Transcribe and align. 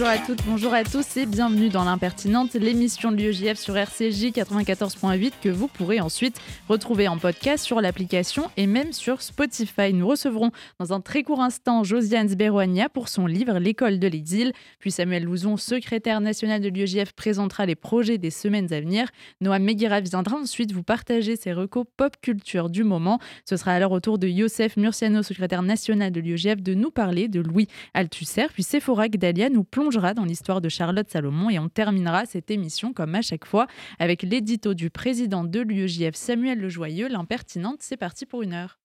Bonjour 0.00 0.14
à 0.14 0.26
toutes, 0.26 0.46
bonjour 0.46 0.72
à 0.72 0.82
tous 0.82 1.18
et 1.18 1.26
bienvenue 1.26 1.68
dans 1.68 1.84
l'impertinente, 1.84 2.54
l'émission 2.54 3.12
de 3.12 3.18
l'UEJF 3.18 3.58
sur 3.58 3.76
RCJ 3.76 4.32
94.8 4.32 5.32
que 5.42 5.50
vous 5.50 5.68
pourrez 5.68 6.00
ensuite 6.00 6.40
retrouver 6.70 7.06
en 7.06 7.18
podcast 7.18 7.66
sur 7.66 7.82
l'application 7.82 8.50
et 8.56 8.66
même 8.66 8.94
sur 8.94 9.20
Spotify. 9.20 9.92
Nous 9.92 10.08
recevrons 10.08 10.52
dans 10.78 10.94
un 10.94 11.02
très 11.02 11.22
court 11.22 11.42
instant 11.42 11.84
Josiane 11.84 12.30
Zberoania 12.30 12.88
pour 12.88 13.08
son 13.08 13.26
livre 13.26 13.58
L'école 13.58 13.98
de 13.98 14.08
l'exil, 14.08 14.54
puis 14.78 14.90
Samuel 14.90 15.24
Louzon, 15.24 15.58
secrétaire 15.58 16.22
national 16.22 16.62
de 16.62 16.70
l'UEJF, 16.70 17.12
présentera 17.12 17.66
les 17.66 17.76
projets 17.76 18.16
des 18.16 18.30
semaines 18.30 18.72
à 18.72 18.80
venir. 18.80 19.06
Noam 19.42 19.62
Meguira 19.62 20.00
viendra 20.00 20.38
ensuite 20.38 20.72
vous 20.72 20.82
partager 20.82 21.36
ses 21.36 21.52
recos 21.52 21.84
pop 21.98 22.16
culture 22.22 22.70
du 22.70 22.84
moment. 22.84 23.18
Ce 23.44 23.58
sera 23.58 23.72
alors 23.72 23.92
au 23.92 24.00
tour 24.00 24.18
de 24.18 24.28
Youssef 24.28 24.78
Murciano, 24.78 25.22
secrétaire 25.22 25.62
national 25.62 26.10
de 26.10 26.22
l'UEJF, 26.22 26.62
de 26.62 26.72
nous 26.72 26.90
parler 26.90 27.28
de 27.28 27.40
Louis 27.40 27.68
Althusser, 27.92 28.46
puis 28.54 28.62
Sephora 28.62 29.10
Gdalia 29.10 29.50
nous 29.50 29.62
plonge 29.62 29.89
dans 29.90 30.24
l'histoire 30.24 30.60
de 30.60 30.68
Charlotte 30.68 31.08
Salomon 31.10 31.50
et 31.50 31.58
on 31.58 31.68
terminera 31.68 32.24
cette 32.24 32.50
émission, 32.50 32.92
comme 32.92 33.14
à 33.16 33.22
chaque 33.22 33.44
fois, 33.44 33.66
avec 33.98 34.22
l'édito 34.22 34.72
du 34.72 34.88
président 34.88 35.42
de 35.42 35.60
l'UEJF, 35.60 36.14
Samuel 36.14 36.60
Lejoyeux, 36.60 37.08
l'impertinente. 37.08 37.78
C'est 37.80 37.96
parti 37.96 38.24
pour 38.24 38.42
une 38.42 38.52
heure. 38.52 38.78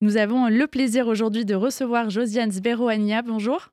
Nous 0.00 0.16
avons 0.16 0.48
le 0.48 0.66
plaisir 0.66 1.08
aujourd'hui 1.08 1.44
de 1.44 1.54
recevoir 1.54 2.08
Josiane 2.10 2.52
Zberoania. 2.52 3.22
Bonjour. 3.22 3.70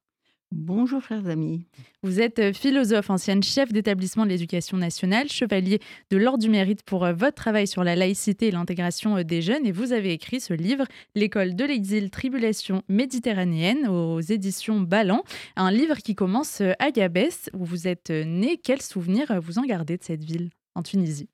Bonjour 0.56 1.02
chers 1.02 1.28
amis. 1.28 1.66
Vous 2.04 2.22
êtes 2.22 2.38
euh, 2.38 2.54
philosophe, 2.54 3.10
ancienne 3.10 3.42
chef 3.42 3.74
d'établissement 3.74 4.24
de 4.24 4.30
l'éducation 4.30 4.78
nationale, 4.78 5.28
chevalier 5.28 5.80
de 6.12 6.18
l'Ordre 6.18 6.44
du 6.44 6.50
Mérite 6.50 6.84
pour 6.84 7.06
euh, 7.06 7.14
votre 7.14 7.34
travail 7.34 7.66
sur 7.66 7.84
la 7.84 7.96
laïcité 7.96 8.50
et 8.50 8.52
l'intégration 8.52 9.18
euh, 9.18 9.24
des 9.24 9.42
jeunes 9.42 9.66
et 9.66 9.72
vous 9.72 9.94
avez 9.94 10.14
écrit 10.14 10.40
ce 10.40 10.54
livre 10.54 10.86
L'école 11.16 11.56
de 11.56 11.66
l'exil, 11.66 12.12
tribulation 12.12 12.84
méditerranéenne 12.88 13.88
aux 13.88 14.22
éditions 14.22 14.80
Ballan, 14.80 15.24
un 15.56 15.72
livre 15.72 15.98
qui 15.98 16.14
commence 16.14 16.62
à 16.62 16.92
Gabès 16.92 17.50
où 17.54 17.66
vous 17.66 17.88
êtes 17.88 18.12
né. 18.12 18.60
Quel 18.64 18.84
souvenir 18.84 19.42
vous 19.42 19.58
en 19.58 19.64
gardez 19.64 19.98
de 19.98 20.04
cette 20.04 20.24
ville 20.24 20.52
en 20.76 20.84
Tunisie? 20.84 21.30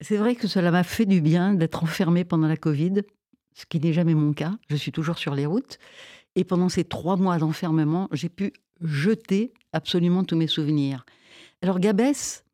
C'est 0.00 0.16
vrai 0.16 0.34
que 0.34 0.48
cela 0.48 0.70
m'a 0.70 0.82
fait 0.82 1.04
du 1.04 1.20
bien 1.20 1.52
d'être 1.52 1.84
enfermé 1.84 2.24
pendant 2.24 2.48
la 2.48 2.56
Covid, 2.56 3.02
ce 3.52 3.66
qui 3.66 3.80
n'est 3.80 3.92
jamais 3.92 4.14
mon 4.14 4.32
cas. 4.32 4.54
Je 4.70 4.76
suis 4.76 4.92
toujours 4.92 5.18
sur 5.18 5.34
les 5.34 5.44
routes. 5.44 5.78
Et 6.40 6.44
pendant 6.44 6.70
ces 6.70 6.84
trois 6.84 7.18
mois 7.18 7.36
d'enfermement, 7.36 8.08
j'ai 8.12 8.30
pu 8.30 8.54
jeter 8.80 9.52
absolument 9.74 10.24
tous 10.24 10.36
mes 10.36 10.46
souvenirs. 10.46 11.04
Alors 11.60 11.78
Gabès, 11.80 12.46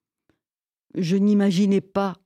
je 0.97 1.15
n'imaginais 1.15 1.81
pas 1.81 2.17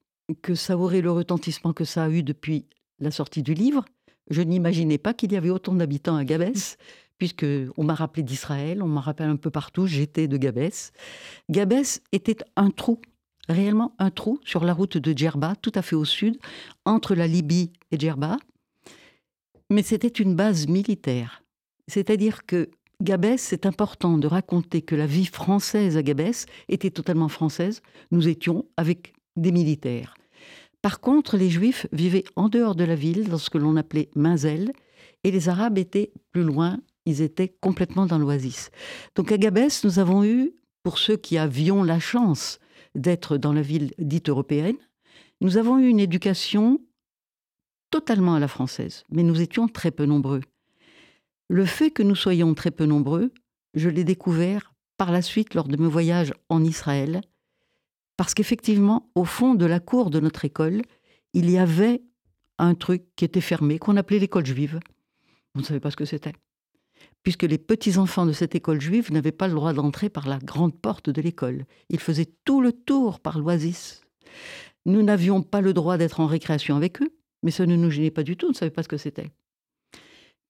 que 0.41 0.55
ça 0.55 0.79
aurait 0.79 1.03
le 1.03 1.11
retentissement 1.11 1.75
que 1.75 1.85
ça 1.85 2.05
a 2.05 2.09
eu 2.09 2.23
depuis 2.23 2.65
la 2.99 3.11
sortie 3.11 3.43
du 3.43 3.53
livre. 3.53 3.85
Je 4.31 4.41
n'imaginais 4.41 4.97
pas 4.97 5.13
qu'il 5.13 5.33
y 5.33 5.37
avait 5.37 5.51
autant 5.51 5.75
d'habitants 5.75 6.17
à 6.17 6.25
Gabès, 6.25 6.79
puisque 7.19 7.45
on 7.77 7.85
m'a 7.85 7.95
rappelé 7.95 8.23
d'Israël, 8.23 8.83
on 8.83 8.89
m'a 8.89 9.03
rappelé 9.03 9.29
un 9.29 9.37
peu 9.37 9.51
partout, 9.51 9.87
j'étais 9.87 10.29
de 10.29 10.39
Gabès. 10.39 10.93
Gabès 11.51 12.01
était 12.13 12.39
un 12.57 12.71
trou, 12.71 13.03
réellement 13.51 13.95
un 13.99 14.11
trou 14.11 14.41
sur 14.47 14.65
la 14.65 14.73
route 14.73 14.97
de 14.97 15.13
Djerba, 15.15 15.57
tout 15.61 15.73
à 15.75 15.83
fait 15.83 15.97
au 15.97 16.07
sud, 16.07 16.39
entre 16.87 17.15
la 17.15 17.27
Libye 17.27 17.71
et 17.91 18.01
Djerba. 18.01 18.39
Mais 19.69 19.83
c'était 19.83 20.09
une 20.09 20.35
base 20.35 20.67
militaire. 20.67 21.43
C'est-à-dire 21.91 22.47
que 22.47 22.71
Gabès, 23.03 23.39
c'est 23.39 23.67
important 23.67 24.17
de 24.17 24.27
raconter 24.27 24.83
que 24.83 24.95
la 24.95 25.07
vie 25.07 25.27
française 25.27 25.97
à 25.97 26.03
Gabès 26.03 26.47
était 26.69 26.91
totalement 26.91 27.29
française. 27.29 27.83
Nous 28.11 28.29
étions 28.29 28.67
avec 28.77 29.13
des 29.37 29.53
militaires. 29.53 30.15
Par 30.83 31.01
contre, 31.01 31.37
les 31.37 31.51
Juifs 31.51 31.87
vivaient 31.93 32.25
en 32.37 32.49
dehors 32.49 32.75
de 32.75 32.85
la 32.85 32.95
ville, 32.95 33.29
dans 33.29 33.39
ce 33.39 33.51
que 33.51 33.59
l'on 33.59 33.77
appelait 33.77 34.09
Mazel, 34.15 34.73
et 35.25 35.31
les 35.31 35.49
Arabes 35.49 35.79
étaient 35.79 36.13
plus 36.31 36.45
loin, 36.45 36.79
ils 37.07 37.23
étaient 37.23 37.55
complètement 37.61 38.07
dans 38.07 38.19
l'oasis. 38.19 38.71
Donc 39.17 39.33
à 39.33 39.39
Gabès, 39.39 39.83
nous 39.85 39.99
avons 39.99 40.25
eu, 40.25 40.53
pour 40.83 40.99
ceux 40.99 41.17
qui 41.17 41.39
avions 41.39 41.83
la 41.83 41.99
chance 41.99 42.61
d'être 42.95 43.37
dans 43.37 43.53
la 43.53 43.63
ville 43.63 43.93
dite 43.99 44.29
européenne, 44.29 44.77
nous 45.41 45.57
avons 45.57 45.79
eu 45.79 45.89
une 45.89 46.01
éducation 46.01 46.81
totalement 47.91 48.35
à 48.35 48.41
la 48.41 48.49
française, 48.49 49.05
mais 49.11 49.23
nous 49.23 49.41
étions 49.41 49.69
très 49.69 49.91
peu 49.91 50.05
nombreux. 50.05 50.41
Le 51.53 51.65
fait 51.65 51.91
que 51.91 52.05
nous 52.05 52.15
soyons 52.15 52.55
très 52.55 52.71
peu 52.71 52.85
nombreux, 52.85 53.33
je 53.75 53.89
l'ai 53.89 54.05
découvert 54.05 54.73
par 54.97 55.11
la 55.11 55.21
suite 55.21 55.55
lors 55.55 55.67
de 55.67 55.77
mes 55.77 55.89
voyages 55.89 56.33
en 56.49 56.63
Israël, 56.63 57.23
parce 58.17 58.35
qu'effectivement, 58.35 59.11
au 59.17 59.25
fond 59.25 59.57
de 59.57 59.67
la 59.67 59.81
cour 59.81 60.11
de 60.11 60.21
notre 60.21 60.45
école, 60.45 60.83
il 61.33 61.51
y 61.51 61.59
avait 61.59 62.03
un 62.59 62.77
truc 62.77 63.03
qui 63.17 63.25
était 63.25 63.41
fermé, 63.41 63.81
qu'on 63.81 63.97
appelait 63.97 64.21
l'école 64.21 64.47
juive. 64.47 64.79
On 65.57 65.59
ne 65.59 65.65
savait 65.65 65.81
pas 65.81 65.91
ce 65.91 65.97
que 65.97 66.05
c'était. 66.05 66.35
Puisque 67.25 67.43
les 67.43 67.59
petits-enfants 67.59 68.27
de 68.27 68.33
cette 68.33 68.55
école 68.55 68.81
juive 68.81 69.11
n'avaient 69.11 69.33
pas 69.33 69.49
le 69.49 69.55
droit 69.55 69.73
d'entrer 69.73 70.09
par 70.09 70.29
la 70.29 70.39
grande 70.39 70.81
porte 70.81 71.11
de 71.11 71.21
l'école. 71.21 71.67
Ils 71.89 71.99
faisaient 71.99 72.33
tout 72.45 72.61
le 72.61 72.71
tour 72.71 73.19
par 73.19 73.41
l'oasis. 73.41 74.03
Nous 74.87 75.03
n'avions 75.03 75.43
pas 75.43 75.63
le 75.63 75.73
droit 75.73 75.99
d'être 75.99 76.21
en 76.21 76.29
récréation 76.29 76.77
avec 76.77 77.03
eux, 77.03 77.11
mais 77.43 77.51
ça 77.51 77.67
ne 77.67 77.75
nous 77.75 77.91
gênait 77.91 78.13
pas 78.13 78.23
du 78.23 78.37
tout, 78.37 78.47
on 78.47 78.51
ne 78.51 78.55
savait 78.55 78.71
pas 78.71 78.85
ce 78.85 78.89
que 78.89 78.99
c'était. 78.99 79.33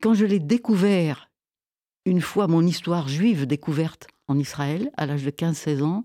Quand 0.01 0.15
je 0.15 0.25
l'ai 0.25 0.39
découvert, 0.39 1.31
une 2.07 2.23
fois 2.23 2.47
mon 2.47 2.67
histoire 2.67 3.09
juive 3.09 3.47
découverte 3.47 4.07
en 4.29 4.39
Israël, 4.39 4.91
à 4.97 5.05
l'âge 5.05 5.25
de 5.25 5.31
15-16 5.31 5.83
ans, 5.83 6.05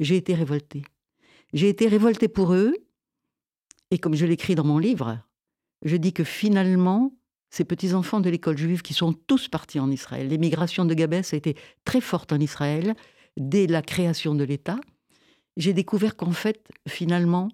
j'ai 0.00 0.16
été 0.16 0.34
révoltée. 0.34 0.82
J'ai 1.52 1.68
été 1.68 1.86
révoltée 1.86 2.26
pour 2.26 2.52
eux, 2.52 2.74
et 3.92 3.98
comme 3.98 4.16
je 4.16 4.26
l'écris 4.26 4.56
dans 4.56 4.64
mon 4.64 4.78
livre, 4.78 5.20
je 5.84 5.96
dis 5.96 6.12
que 6.12 6.24
finalement, 6.24 7.14
ces 7.50 7.64
petits-enfants 7.64 8.20
de 8.20 8.28
l'école 8.28 8.58
juive 8.58 8.82
qui 8.82 8.94
sont 8.94 9.12
tous 9.12 9.46
partis 9.46 9.78
en 9.78 9.90
Israël, 9.90 10.26
l'émigration 10.26 10.84
de 10.84 10.94
Gabès 10.94 11.32
a 11.32 11.36
été 11.36 11.56
très 11.84 12.00
forte 12.00 12.32
en 12.32 12.40
Israël 12.40 12.96
dès 13.36 13.68
la 13.68 13.82
création 13.82 14.34
de 14.34 14.42
l'État, 14.42 14.80
j'ai 15.56 15.74
découvert 15.74 16.16
qu'en 16.16 16.32
fait, 16.32 16.68
finalement, 16.88 17.50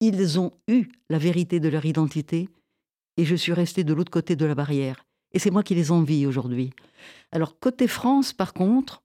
ils 0.00 0.38
ont 0.38 0.52
eu 0.68 0.88
la 1.08 1.18
vérité 1.18 1.58
de 1.58 1.68
leur 1.68 1.86
identité 1.86 2.50
et 3.16 3.24
je 3.24 3.34
suis 3.34 3.52
restée 3.52 3.84
de 3.84 3.94
l'autre 3.94 4.10
côté 4.10 4.36
de 4.36 4.44
la 4.44 4.54
barrière. 4.54 5.06
Et 5.32 5.38
c'est 5.38 5.50
moi 5.50 5.62
qui 5.62 5.74
les 5.74 5.90
envie 5.90 6.26
aujourd'hui. 6.26 6.70
Alors, 7.32 7.58
côté 7.58 7.88
France, 7.88 8.32
par 8.32 8.52
contre, 8.52 9.02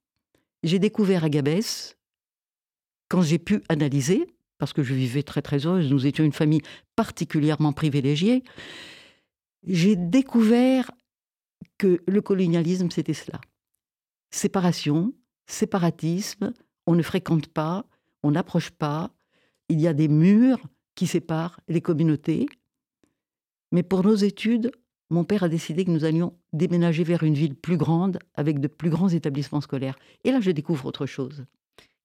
j'ai 0.64 0.80
découvert 0.80 1.24
à 1.24 1.30
Gabès, 1.30 1.98
quand 3.08 3.22
j'ai 3.22 3.40
pu 3.40 3.64
analyser, 3.70 4.28
parce 4.58 4.74
que 4.74 4.84
je 4.84 4.94
vivais 4.94 5.24
très 5.24 5.42
très 5.42 5.66
heureuse, 5.66 5.90
nous 5.90 6.06
étions 6.06 6.24
une 6.24 6.32
famille 6.32 6.62
particulièrement 6.96 7.74
privilégiée, 7.74 8.44
j'ai 9.66 9.96
découvert 9.96 10.92
que 11.78 12.02
le 12.08 12.22
colonialisme, 12.22 12.92
c'était 12.92 13.14
cela. 13.14 13.42
Séparation, 14.32 15.14
séparatisme, 15.48 16.54
on 16.86 16.96
ne 16.96 17.02
fréquente 17.02 17.48
pas, 17.48 17.86
on 18.22 18.32
n'approche 18.32 18.70
pas, 18.70 19.12
il 19.70 19.80
y 19.80 19.88
a 19.88 19.94
des 19.94 20.08
murs 20.08 20.60
qui 20.96 21.08
séparent 21.08 21.60
les 21.68 21.82
communautés, 21.82 22.48
mais 23.72 23.84
pour 23.84 24.04
nos 24.04 24.16
études, 24.16 24.72
mon 25.10 25.24
père 25.24 25.44
a 25.44 25.50
décidé 25.50 25.86
que 25.86 25.92
nous 25.92 26.06
allions 26.06 26.34
déménager 26.54 27.04
vers 27.04 27.24
une 27.24 27.34
ville 27.34 27.56
plus 27.56 27.78
grande, 27.78 28.20
avec 28.36 28.60
de 28.60 28.68
plus 28.68 28.90
grands 28.90 29.10
établissements 29.10 29.62
scolaires. 29.62 29.98
Et 30.24 30.32
là, 30.32 30.40
je 30.40 30.52
découvre 30.52 30.86
autre 30.86 31.06
chose. 31.06 31.46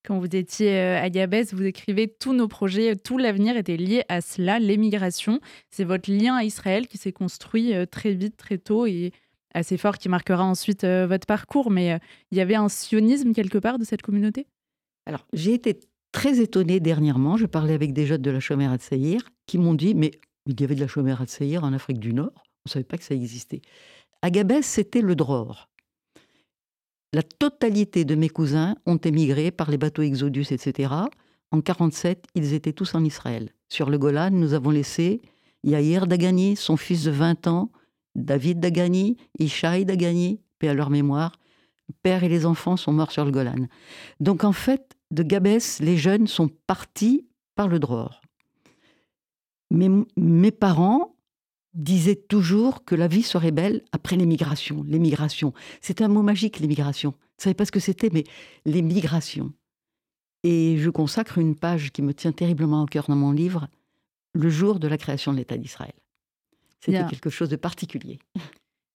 Quand 0.03 0.19
vous 0.19 0.35
étiez 0.35 0.77
euh, 0.77 1.01
à 1.01 1.09
Gabès, 1.09 1.53
vous 1.53 1.63
écrivez 1.63 2.07
tous 2.07 2.33
nos 2.33 2.47
projets, 2.47 2.95
tout 2.95 3.17
l'avenir 3.17 3.57
était 3.57 3.77
lié 3.77 4.03
à 4.07 4.21
cela, 4.21 4.59
l'émigration. 4.59 5.39
C'est 5.71 5.83
votre 5.83 6.11
lien 6.11 6.35
à 6.35 6.43
Israël 6.43 6.87
qui 6.87 6.97
s'est 6.97 7.11
construit 7.11 7.73
euh, 7.73 7.85
très 7.85 8.13
vite, 8.13 8.37
très 8.37 8.59
tôt 8.59 8.85
et 8.85 9.11
assez 9.53 9.77
fort, 9.77 9.97
qui 9.97 10.09
marquera 10.09 10.43
ensuite 10.43 10.83
euh, 10.83 11.07
votre 11.07 11.25
parcours. 11.25 11.71
Mais 11.71 11.99
il 12.31 12.37
y 12.37 12.41
avait 12.41 12.55
un 12.55 12.69
sionisme 12.69 13.33
quelque 13.33 13.57
part 13.57 13.79
de 13.79 13.83
cette 13.83 14.03
communauté? 14.03 14.45
Alors, 15.07 15.25
j'ai 15.33 15.53
été 15.53 15.79
très 16.11 16.39
étonnée 16.39 16.79
dernièrement. 16.79 17.35
Je 17.37 17.47
parlais 17.47 17.73
avec 17.73 17.91
des 17.93 18.05
jeunes 18.05 18.21
de 18.21 18.31
la 18.31 18.39
Chomère 18.39 18.71
à 18.71 18.77
Tsaïr 18.77 19.21
qui 19.47 19.57
m'ont 19.57 19.73
dit 19.73 19.95
Mais 19.95 20.11
il 20.45 20.59
y 20.59 20.63
avait 20.63 20.75
de 20.75 20.81
la 20.81 20.87
chômère 20.87 21.21
à 21.21 21.25
Tsaïr 21.25 21.63
en 21.63 21.73
Afrique 21.73 21.99
du 21.99 22.13
Nord. 22.13 22.33
On 22.35 22.67
ne 22.67 22.71
savait 22.71 22.85
pas 22.85 22.97
que 22.97 23.03
ça 23.03 23.15
existait. 23.15 23.61
À 24.21 24.29
Gabès, 24.29 24.63
c'était 24.63 25.01
le 25.01 25.15
Dror. 25.15 25.69
La 27.13 27.23
totalité 27.23 28.05
de 28.05 28.15
mes 28.15 28.29
cousins 28.29 28.75
ont 28.85 28.97
émigré 28.97 29.51
par 29.51 29.71
les 29.71 29.77
bateaux 29.77 30.01
Exodus, 30.01 30.47
etc. 30.51 30.93
En 31.51 31.61
47, 31.61 32.25
ils 32.35 32.53
étaient 32.53 32.73
tous 32.73 32.95
en 32.95 33.03
Israël. 33.03 33.51
Sur 33.69 33.89
le 33.89 33.97
Golan, 33.97 34.31
nous 34.31 34.53
avons 34.53 34.71
laissé 34.71 35.21
Yair 35.63 36.07
Dagani, 36.07 36.55
son 36.55 36.77
fils 36.77 37.03
de 37.03 37.11
20 37.11 37.47
ans, 37.47 37.71
David 38.15 38.59
Dagani, 38.59 39.17
Ishaï 39.39 39.85
Dagani, 39.85 40.41
paix 40.59 40.69
à 40.69 40.73
leur 40.73 40.89
mémoire. 40.89 41.39
Le 41.87 41.93
père 42.01 42.23
et 42.23 42.29
les 42.29 42.45
enfants 42.45 42.77
sont 42.77 42.93
morts 42.93 43.11
sur 43.11 43.25
le 43.25 43.31
Golan. 43.31 43.67
Donc 44.19 44.43
en 44.43 44.51
fait, 44.51 44.95
de 45.11 45.23
Gabès, 45.23 45.79
les 45.79 45.97
jeunes 45.97 46.27
sont 46.27 46.49
partis 46.67 47.27
par 47.55 47.67
le 47.67 47.79
Dror. 47.79 48.21
Mais 49.71 49.89
mes 50.17 50.51
parents 50.51 51.15
disait 51.73 52.15
toujours 52.15 52.85
que 52.85 52.95
la 52.95 53.07
vie 53.07 53.23
serait 53.23 53.51
belle 53.51 53.83
après 53.91 54.15
l'émigration. 54.15 54.83
L'émigration, 54.87 55.53
c'est 55.81 56.01
un 56.01 56.07
mot 56.07 56.21
magique, 56.21 56.59
l'émigration. 56.59 57.13
Je 57.37 57.41
ne 57.41 57.43
savais 57.43 57.53
pas 57.53 57.65
ce 57.65 57.71
que 57.71 57.79
c'était, 57.79 58.09
mais 58.11 58.23
l'émigration. 58.65 59.51
Et 60.43 60.77
je 60.77 60.89
consacre 60.89 61.37
une 61.37 61.55
page 61.55 61.91
qui 61.91 62.01
me 62.01 62.13
tient 62.13 62.31
terriblement 62.31 62.83
au 62.83 62.85
cœur 62.85 63.05
dans 63.07 63.15
mon 63.15 63.31
livre, 63.31 63.67
le 64.33 64.49
jour 64.49 64.79
de 64.79 64.87
la 64.87 64.97
création 64.97 65.33
de 65.33 65.37
l'État 65.37 65.57
d'Israël. 65.57 65.93
C'était 66.79 67.05
quelque 67.07 67.31
chose 67.31 67.49
de 67.49 67.55
particulier. 67.55 68.19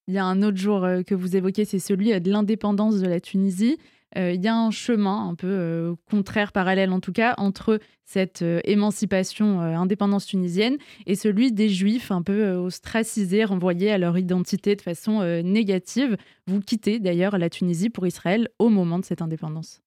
Il 0.07 0.15
y 0.15 0.19
a 0.19 0.25
un 0.25 0.43
autre 0.43 0.57
jour 0.57 0.85
euh, 0.85 1.03
que 1.03 1.15
vous 1.15 1.37
évoquez, 1.37 1.65
c'est 1.65 1.79
celui 1.79 2.13
euh, 2.13 2.21
de 2.21 2.31
l'indépendance 2.31 2.99
de 2.99 3.07
la 3.07 3.21
Tunisie. 3.21 3.79
Euh, 4.17 4.33
il 4.33 4.43
y 4.43 4.49
a 4.49 4.57
un 4.57 4.71
chemin 4.71 5.29
un 5.29 5.35
peu 5.35 5.95
contraire, 6.11 6.53
parallèle 6.53 6.91
en 6.91 7.01
tout 7.01 7.13
cas, 7.13 7.35
entre 7.39 7.79
cette 8.05 8.45
émancipation, 8.65 9.61
indépendance 9.61 10.27
tunisienne 10.27 10.77
et 11.07 11.15
celui 11.15 11.53
des 11.53 11.69
Juifs 11.69 12.11
un 12.11 12.23
peu 12.23 12.55
ostracisés, 12.55 13.45
renvoyés 13.45 13.93
à 13.93 13.99
leur 13.99 14.19
identité 14.19 14.75
de 14.75 14.83
façon 14.83 15.23
négative. 15.45 16.17
Vous 16.49 16.61
quittez 16.61 16.99
d'ailleurs 16.99 17.39
la 17.39 17.49
Tunisie 17.49 17.89
pour 17.89 18.07
Israël 18.09 18.49
au 18.59 18.69
moment 18.69 18.99
de 18.99 19.05
cette 19.05 19.23
indépendance. 19.23 19.81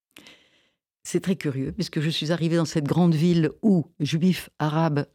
C'est 1.04 1.20
très 1.20 1.36
curieux, 1.36 1.74
puisque 1.74 2.00
je 2.00 2.10
suis 2.10 2.32
arrivée 2.32 2.56
dans 2.56 2.64
cette 2.64 2.86
grande 2.86 3.14
ville 3.14 3.50
où 3.62 3.86
juifs, 4.00 4.50
arabes, 4.58 5.06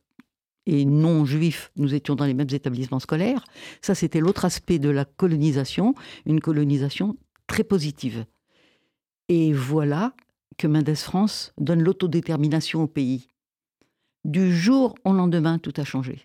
et 0.66 0.84
non 0.84 1.24
juifs, 1.24 1.72
nous 1.76 1.94
étions 1.94 2.14
dans 2.14 2.26
les 2.26 2.34
mêmes 2.34 2.52
établissements 2.52 2.98
scolaires. 2.98 3.42
Ça, 3.80 3.94
c'était 3.94 4.20
l'autre 4.20 4.44
aspect 4.44 4.78
de 4.78 4.90
la 4.90 5.06
colonisation, 5.06 5.94
une 6.26 6.40
colonisation 6.40 7.16
très 7.46 7.64
positive. 7.64 8.26
Et 9.28 9.52
voilà 9.52 10.14
que 10.56 10.66
Mendes 10.66 10.94
France 10.94 11.52
donne 11.58 11.82
l'autodétermination 11.82 12.82
au 12.82 12.86
pays. 12.86 13.28
Du 14.24 14.54
jour 14.54 14.94
au 15.04 15.12
lendemain, 15.12 15.58
tout 15.58 15.74
a 15.76 15.84
changé. 15.84 16.22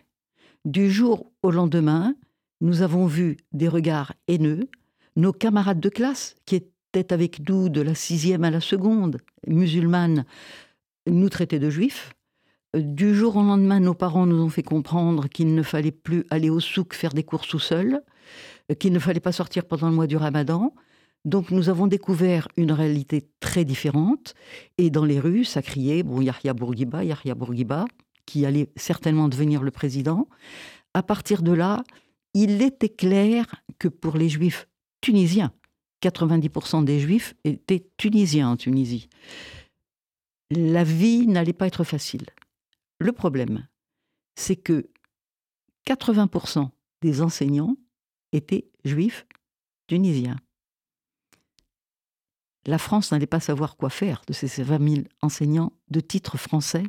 Du 0.65 0.89
jour 0.89 1.31
au 1.43 1.51
lendemain, 1.51 2.15
nous 2.61 2.81
avons 2.81 3.05
vu 3.05 3.37
des 3.51 3.67
regards 3.67 4.13
haineux. 4.27 4.69
Nos 5.15 5.33
camarades 5.33 5.81
de 5.81 5.89
classe, 5.89 6.35
qui 6.45 6.55
étaient 6.55 7.11
avec 7.13 7.47
nous 7.47 7.69
de 7.69 7.81
la 7.81 7.93
sixième 7.93 8.45
à 8.45 8.51
la 8.51 8.61
seconde, 8.61 9.17
musulmanes, 9.47 10.25
nous 11.05 11.29
traitaient 11.29 11.59
de 11.59 11.69
juifs. 11.69 12.13
Du 12.73 13.13
jour 13.13 13.35
au 13.35 13.43
lendemain, 13.43 13.79
nos 13.79 13.93
parents 13.93 14.25
nous 14.25 14.41
ont 14.41 14.49
fait 14.49 14.63
comprendre 14.63 15.27
qu'il 15.27 15.53
ne 15.53 15.61
fallait 15.61 15.91
plus 15.91 16.23
aller 16.29 16.49
au 16.49 16.59
souk 16.59 16.93
faire 16.93 17.13
des 17.13 17.23
courses 17.23 17.49
tout 17.49 17.59
seul, 17.59 18.01
qu'il 18.79 18.93
ne 18.93 18.99
fallait 18.99 19.19
pas 19.19 19.33
sortir 19.33 19.65
pendant 19.65 19.89
le 19.89 19.95
mois 19.95 20.07
du 20.07 20.17
ramadan. 20.17 20.73
Donc 21.25 21.51
nous 21.51 21.69
avons 21.69 21.87
découvert 21.87 22.47
une 22.57 22.71
réalité 22.71 23.29
très 23.39 23.65
différente. 23.65 24.33
Et 24.77 24.89
dans 24.89 25.05
les 25.05 25.19
rues, 25.19 25.45
ça 25.45 25.61
criait, 25.61 26.03
bon, 26.03 26.21
Yahya 26.21 26.53
Bourguiba, 26.53 27.03
Yahya 27.03 27.35
Bourguiba, 27.35 27.85
qui 28.25 28.45
allait 28.45 28.69
certainement 28.75 29.29
devenir 29.29 29.63
le 29.63 29.71
président. 29.71 30.27
À 30.93 31.03
partir 31.03 31.41
de 31.41 31.51
là, 31.51 31.83
il 32.33 32.61
était 32.61 32.89
clair 32.89 33.63
que 33.79 33.87
pour 33.87 34.17
les 34.17 34.29
juifs 34.29 34.67
tunisiens, 35.01 35.53
90% 36.03 36.83
des 36.83 36.99
juifs 36.99 37.35
étaient 37.43 37.87
tunisiens 37.97 38.49
en 38.49 38.57
Tunisie, 38.57 39.07
la 40.51 40.83
vie 40.83 41.27
n'allait 41.27 41.53
pas 41.53 41.67
être 41.67 41.83
facile. 41.83 42.25
Le 42.99 43.11
problème, 43.11 43.67
c'est 44.35 44.55
que 44.55 44.89
80% 45.87 46.69
des 47.01 47.21
enseignants 47.21 47.75
étaient 48.31 48.69
juifs 48.83 49.25
tunisiens. 49.87 50.37
La 52.65 52.77
France 52.77 53.11
n'allait 53.11 53.27
pas 53.27 53.39
savoir 53.39 53.75
quoi 53.75 53.89
faire 53.89 54.21
de 54.27 54.33
ces 54.33 54.63
20 54.63 54.89
000 54.89 55.07
enseignants 55.21 55.73
de 55.89 55.99
titre 55.99 56.37
français, 56.37 56.83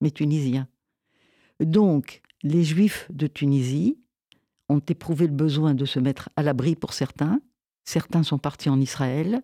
mais 0.00 0.10
tunisiens. 0.10 0.66
Donc, 1.60 2.22
les 2.42 2.64
juifs 2.64 3.06
de 3.10 3.26
Tunisie 3.26 3.98
ont 4.70 4.80
éprouvé 4.80 5.26
le 5.26 5.32
besoin 5.32 5.74
de 5.74 5.84
se 5.84 5.98
mettre 5.98 6.30
à 6.36 6.42
l'abri 6.42 6.74
pour 6.74 6.94
certains. 6.94 7.40
Certains 7.84 8.22
sont 8.22 8.38
partis 8.38 8.70
en 8.70 8.80
Israël, 8.80 9.42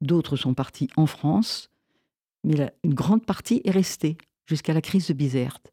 d'autres 0.00 0.36
sont 0.36 0.52
partis 0.52 0.88
en 0.96 1.06
France, 1.06 1.70
mais 2.42 2.70
une 2.82 2.94
grande 2.94 3.24
partie 3.24 3.62
est 3.64 3.70
restée 3.70 4.18
jusqu'à 4.46 4.74
la 4.74 4.82
crise 4.82 5.06
de 5.08 5.14
Bizerte. 5.14 5.72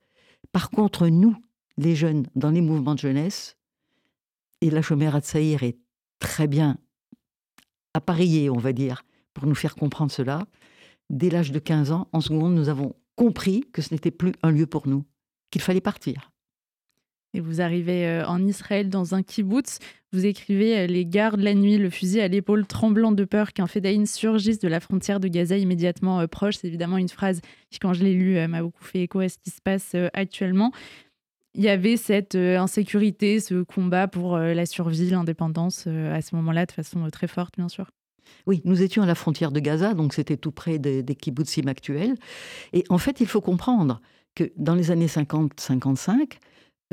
Par 0.54 0.70
contre, 0.70 1.08
nous, 1.08 1.36
les 1.78 1.96
jeunes, 1.96 2.26
dans 2.36 2.52
les 2.52 2.62
mouvements 2.62 2.96
de 2.96 3.00
jeunesse, 3.00 3.58
et 4.62 4.70
la 4.70 4.82
chômère 4.82 5.16
Atsaïr 5.16 5.64
est 5.64 5.78
très 6.20 6.48
bien 6.48 6.78
appareillée, 7.94 8.50
on 8.50 8.58
va 8.58 8.72
dire, 8.72 9.04
pour 9.34 9.48
nous 9.48 9.56
faire 9.56 9.76
comprendre 9.76 10.12
cela. 10.12 10.46
Dès 11.10 11.30
l'âge 11.30 11.52
de 11.52 11.60
15 11.60 11.92
ans, 11.92 12.08
en 12.12 12.22
seconde, 12.22 12.56
nous 12.56 12.70
avons 12.70 12.96
compris 13.16 13.66
que 13.74 13.82
ce 13.82 13.94
n'était 13.94 14.12
plus 14.12 14.34
un 14.44 14.52
lieu 14.52 14.66
pour 14.66 14.88
nous, 14.88 15.06
qu'il 15.52 15.62
fallait 15.62 15.82
partir. 15.82 16.32
Et 17.34 17.40
vous 17.40 17.62
arrivez 17.62 18.08
euh, 18.08 18.26
en 18.28 18.46
Israël 18.46 18.90
dans 18.90 19.16
un 19.16 19.24
kibbutz. 19.24 19.80
Vous 20.12 20.26
écrivez 20.26 20.80
euh, 20.80 20.88
Les 20.88 21.06
gardes 21.06 21.40
la 21.40 21.54
nuit, 21.54 21.78
le 21.78 21.90
fusil 21.90 22.20
à 22.20 22.28
l'épaule, 22.28 22.66
tremblant 22.66 23.14
de 23.14 23.24
peur 23.24 23.54
qu'un 23.54 23.68
fédaïn 23.68 24.06
surgisse 24.06 24.60
de 24.60 24.68
la 24.68 24.80
frontière 24.80 25.20
de 25.20 25.30
Gaza 25.30 25.58
immédiatement 25.58 26.20
euh, 26.20 26.28
proche. 26.28 26.58
C'est 26.58 26.68
évidemment 26.68 26.98
une 26.98 27.10
phrase 27.10 27.40
qui, 27.70 27.80
quand 27.80 27.94
je 27.94 28.04
l'ai 28.04 28.14
lue, 28.14 28.48
m'a 28.48 28.62
beaucoup 28.62 28.84
fait 28.84 29.04
écho 29.04 29.20
à 29.20 29.30
ce 29.30 29.38
qui 29.38 29.50
se 29.50 29.62
passe 29.62 29.96
actuellement. 30.14 30.72
Il 31.54 31.62
y 31.62 31.70
avait 31.70 31.98
cette 31.98 32.36
insécurité, 32.36 33.42
ce 33.42 33.64
combat 33.64 34.08
pour 34.08 34.38
la 34.38 34.66
survie, 34.66 35.10
l'indépendance 35.10 35.86
à 35.88 36.22
ce 36.22 36.34
moment-là 36.36 36.66
de 36.66 36.72
façon 36.72 37.10
très 37.10 37.28
forte, 37.28 37.56
bien 37.58 37.68
sûr. 37.68 37.92
Oui, 38.48 38.62
nous 38.66 38.82
étions 38.82 39.04
à 39.04 39.06
la 39.06 39.16
frontière 39.16 39.52
de 39.52 39.60
Gaza, 39.60 39.94
donc 39.94 40.14
c'était 40.14 40.38
tout 40.38 40.52
près 40.52 40.80
des, 40.80 41.04
des 41.04 41.16
kibbutzim 41.16 41.68
actuels. 41.68 42.16
Et 42.74 42.84
en 42.90 42.98
fait, 42.98 43.22
il 43.22 43.28
faut 43.28 43.42
comprendre 43.42 44.02
que 44.36 44.52
dans 44.56 44.76
les 44.76 44.92
années 44.92 45.08
50-55, 45.08 46.38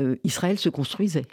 euh, 0.01 0.15
Israël 0.23 0.57
se 0.57 0.69
construisait. 0.69 1.25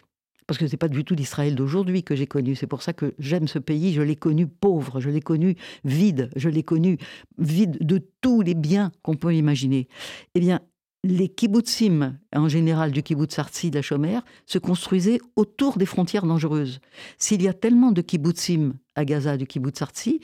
Parce 0.47 0.59
que 0.59 0.67
ce 0.67 0.73
n'est 0.73 0.79
pas 0.79 0.89
du 0.89 1.05
tout 1.05 1.15
l'Israël 1.15 1.57
d'aujourd'hui 1.57 2.05
que 2.05 2.15
j'ai 2.15 2.27
connu. 2.27 2.55
C'est 2.55 2.69
pour 2.69 2.83
ça 2.83 2.93
que 2.93 3.15
j'aime 3.19 3.49
ce 3.49 3.59
pays. 3.59 3.93
Je 3.93 4.03
l'ai 4.03 4.15
connu 4.15 4.47
pauvre, 4.47 5.01
je 5.01 5.11
l'ai 5.11 5.21
connu 5.21 5.57
vide, 5.85 6.31
je 6.37 6.49
l'ai 6.49 6.63
connu 6.63 6.99
vide 7.39 7.79
de 7.81 8.01
tous 8.21 8.43
les 8.43 8.55
biens 8.55 8.93
qu'on 9.03 9.17
peut 9.17 9.35
imaginer. 9.35 9.89
Eh 10.37 10.41
bien, 10.41 10.61
les 11.07 11.29
kibbutzim, 11.29 12.19
en 12.35 12.49
général 12.49 12.93
du 12.93 13.03
kibbutz 13.03 13.39
Artsi 13.39 13.71
de 13.71 13.77
la 13.77 13.83
Chomère, 13.83 14.23
se 14.47 14.59
construisaient 14.59 15.19
autour 15.37 15.79
des 15.79 15.87
frontières 15.87 16.27
dangereuses. 16.27 16.81
S'il 17.19 17.43
y 17.43 17.49
a 17.49 17.53
tellement 17.53 17.93
de 17.93 18.03
kibbutzim 18.03 18.75
à 18.95 19.05
Gaza, 19.05 19.37
du 19.37 19.47
kibbutz 19.47 19.83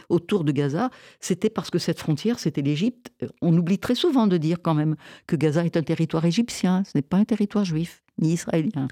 autour 0.08 0.44
de 0.44 0.52
Gaza, 0.52 0.90
c'était 1.20 1.50
parce 1.50 1.70
que 1.70 1.79
cette 1.79 1.99
frontière, 1.99 2.38
c'était 2.38 2.62
l'Égypte. 2.62 3.12
On 3.40 3.56
oublie 3.56 3.79
très 3.79 3.94
souvent 3.94 4.26
de 4.26 4.37
dire 4.37 4.58
quand 4.62 4.75
même 4.75 4.96
que 5.26 5.37
Gaza 5.37 5.64
est 5.64 5.76
un 5.76 5.82
territoire 5.82 6.25
égyptien, 6.25 6.82
ce 6.84 6.93
n'est 6.94 7.02
pas 7.02 7.19
un 7.19 7.25
territoire 7.25 7.64
juif 7.64 8.02
ni 8.19 8.32
israélien. 8.32 8.88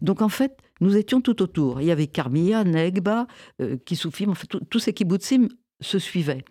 Donc 0.00 0.22
en 0.22 0.28
fait, 0.28 0.58
nous 0.80 0.96
étions 0.96 1.20
tout 1.20 1.42
autour. 1.42 1.80
Il 1.80 1.86
y 1.86 1.90
avait 1.90 2.06
Karmia, 2.06 2.64
Negba, 2.64 3.26
euh, 3.60 3.76
Kisoufim, 3.84 4.30
en 4.30 4.34
fait, 4.34 4.48
tous 4.70 4.78
ces 4.78 4.92
kibbutzim 4.92 5.48
se 5.80 5.98
suivaient. 5.98 6.44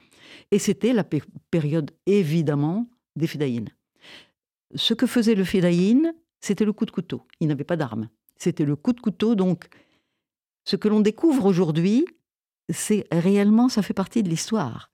Et 0.52 0.60
c'était 0.60 0.94
la 0.94 1.06
période 1.52 1.92
évidemment 2.06 2.88
des 3.16 3.28
Fédaïnes. 3.28 3.70
Ce 4.76 4.94
que 4.94 5.08
faisait 5.08 5.36
le 5.36 5.44
Fédaïn, 5.44 6.14
c'était 6.42 6.66
le 6.66 6.74
coup 6.74 6.86
de 6.86 6.92
couteau. 6.92 7.24
Il 7.40 7.48
n'avait 7.48 7.64
pas 7.64 7.78
d'armes. 7.78 8.10
C'était 8.38 8.66
le 8.66 8.76
coup 8.76 8.94
de 8.94 9.00
couteau. 9.00 9.36
Donc, 9.36 9.68
ce 10.66 10.76
que 10.76 10.88
l'on 10.88 11.00
découvre 11.00 11.46
aujourd'hui, 11.46 12.06
c'est 12.70 13.06
réellement, 13.12 13.70
ça 13.70 13.82
fait 13.82 13.94
partie 13.94 14.24
de 14.24 14.30
l'histoire. 14.30 14.90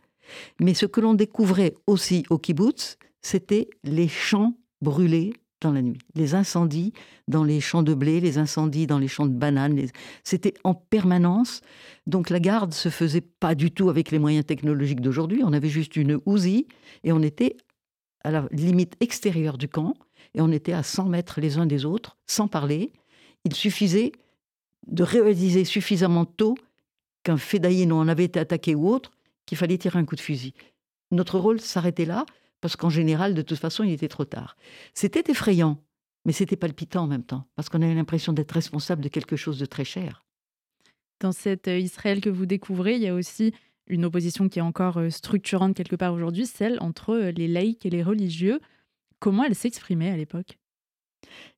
Mais 0.59 0.73
ce 0.73 0.85
que 0.85 1.01
l'on 1.01 1.13
découvrait 1.13 1.73
aussi 1.87 2.23
au 2.29 2.37
kibbutz, 2.37 2.97
c'était 3.21 3.69
les 3.83 4.07
champs 4.07 4.53
brûlés 4.81 5.33
dans 5.61 5.71
la 5.71 5.81
nuit. 5.81 5.97
Les 6.15 6.35
incendies 6.35 6.93
dans 7.27 7.43
les 7.43 7.61
champs 7.61 7.83
de 7.83 7.93
blé, 7.93 8.19
les 8.19 8.37
incendies 8.37 8.85
dans 8.85 8.99
les 8.99 9.07
champs 9.07 9.25
de 9.25 9.33
bananes, 9.33 9.87
c'était 10.23 10.53
en 10.63 10.73
permanence. 10.73 11.61
Donc 12.05 12.29
la 12.29 12.39
garde 12.39 12.73
se 12.73 12.89
faisait 12.89 13.21
pas 13.21 13.55
du 13.55 13.71
tout 13.71 13.89
avec 13.89 14.11
les 14.11 14.19
moyens 14.19 14.45
technologiques 14.45 15.01
d'aujourd'hui. 15.01 15.41
On 15.43 15.53
avait 15.53 15.69
juste 15.69 15.95
une 15.95 16.19
ousie 16.25 16.67
et 17.03 17.11
on 17.11 17.21
était 17.21 17.57
à 18.23 18.31
la 18.31 18.47
limite 18.51 18.95
extérieure 18.99 19.57
du 19.57 19.67
camp 19.67 19.95
et 20.33 20.41
on 20.41 20.51
était 20.51 20.73
à 20.73 20.83
100 20.83 21.05
mètres 21.05 21.41
les 21.41 21.57
uns 21.57 21.65
des 21.65 21.85
autres, 21.85 22.17
sans 22.25 22.47
parler. 22.47 22.91
Il 23.45 23.53
suffisait 23.53 24.11
de 24.87 25.03
réaliser 25.03 25.65
suffisamment 25.65 26.25
tôt 26.25 26.55
qu'un 27.23 27.37
fédaïen 27.37 27.91
en 27.91 28.07
avait 28.07 28.25
été 28.25 28.39
attaqué 28.39 28.75
ou 28.75 28.89
autre, 28.89 29.11
qu'il 29.45 29.57
fallait 29.57 29.77
tirer 29.77 29.99
un 29.99 30.05
coup 30.05 30.15
de 30.15 30.21
fusil. 30.21 30.53
Notre 31.11 31.39
rôle 31.39 31.59
s'arrêtait 31.59 32.05
là, 32.05 32.25
parce 32.61 32.75
qu'en 32.75 32.89
général, 32.89 33.33
de 33.33 33.41
toute 33.41 33.59
façon, 33.59 33.83
il 33.83 33.91
était 33.91 34.07
trop 34.07 34.25
tard. 34.25 34.55
C'était 34.93 35.29
effrayant, 35.31 35.77
mais 36.25 36.31
c'était 36.31 36.55
palpitant 36.55 37.03
en 37.03 37.07
même 37.07 37.23
temps, 37.23 37.45
parce 37.55 37.69
qu'on 37.69 37.81
avait 37.81 37.93
l'impression 37.93 38.33
d'être 38.33 38.51
responsable 38.51 39.01
de 39.01 39.09
quelque 39.09 39.35
chose 39.35 39.59
de 39.59 39.65
très 39.65 39.85
cher. 39.85 40.25
Dans 41.19 41.31
cet 41.31 41.67
euh, 41.67 41.77
Israël 41.77 42.21
que 42.21 42.29
vous 42.29 42.45
découvrez, 42.45 42.95
il 42.95 43.01
y 43.01 43.07
a 43.07 43.13
aussi 43.13 43.53
une 43.87 44.05
opposition 44.05 44.49
qui 44.49 44.59
est 44.59 44.63
encore 44.63 44.97
euh, 44.97 45.09
structurante 45.09 45.75
quelque 45.75 45.95
part 45.95 46.13
aujourd'hui, 46.13 46.45
celle 46.45 46.77
entre 46.81 47.11
euh, 47.11 47.31
les 47.31 47.47
laïcs 47.47 47.85
et 47.85 47.89
les 47.89 48.03
religieux. 48.03 48.59
Comment 49.19 49.43
elle 49.43 49.55
s'exprimait 49.55 50.09
à 50.09 50.17
l'époque? 50.17 50.57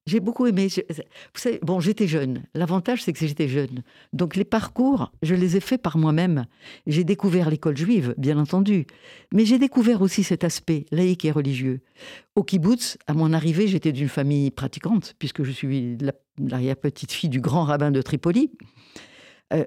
J'ai 0.06 0.20
beaucoup 0.20 0.46
aimé. 0.46 0.68
vous 0.68 1.40
savez, 1.40 1.60
bon, 1.64 1.80
j'étais 1.80 2.08
jeune. 2.08 2.44
L'avantage, 2.54 3.04
c'est 3.04 3.12
que 3.12 3.26
j'étais 3.26 3.48
jeune. 3.48 3.82
Donc 4.14 4.36
les 4.36 4.46
parcours, 4.46 5.12
je 5.24 5.34
les 5.34 5.58
ai 5.58 5.60
faits 5.60 5.82
par 5.82 5.98
moi-même. 5.98 6.46
J'ai 6.86 7.04
découvert 7.04 7.50
l'école 7.50 7.76
juive, 7.76 8.14
bien 8.18 8.38
entendu. 8.38 8.86
Mais 9.34 9.46
j'ai 9.46 9.58
découvert 9.58 10.02
aussi 10.04 10.24
cet 10.24 10.44
aspect 10.44 10.86
laïque 10.92 11.26
et 11.26 11.32
religieux. 11.32 11.82
Au 12.36 12.44
kibbutz, 12.44 13.00
à 13.08 13.14
mon 13.14 13.34
arrivée, 13.34 13.68
j'étais 13.68 13.92
d'une 13.92 14.10
famille 14.10 14.52
pratiquante, 14.52 15.16
puisque 15.18 15.44
je 15.44 15.52
suis 15.52 15.98
l'arrière-petite-fille 16.38 17.30
du 17.30 17.42
grand 17.42 17.64
rabbin 17.64 17.90
de 17.90 18.02
Tripoli. 18.04 18.52
Euh, 19.54 19.66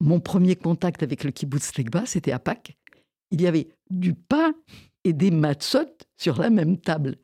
mon 0.00 0.20
premier 0.20 0.56
contact 0.56 1.02
avec 1.02 1.24
le 1.24 1.30
kibbutz 1.30 1.76
Legba, 1.76 2.06
c'était 2.06 2.32
à 2.32 2.38
Pâques. 2.38 2.76
Il 3.30 3.40
y 3.40 3.46
avait 3.46 3.68
du 3.90 4.14
pain 4.14 4.54
et 5.04 5.12
des 5.12 5.30
matzot 5.30 5.86
sur 6.16 6.38
la 6.40 6.50
même 6.50 6.78
table. 6.78 7.16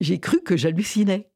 J'ai 0.00 0.20
cru 0.20 0.40
que 0.42 0.56
j'hallucinais 0.56 1.30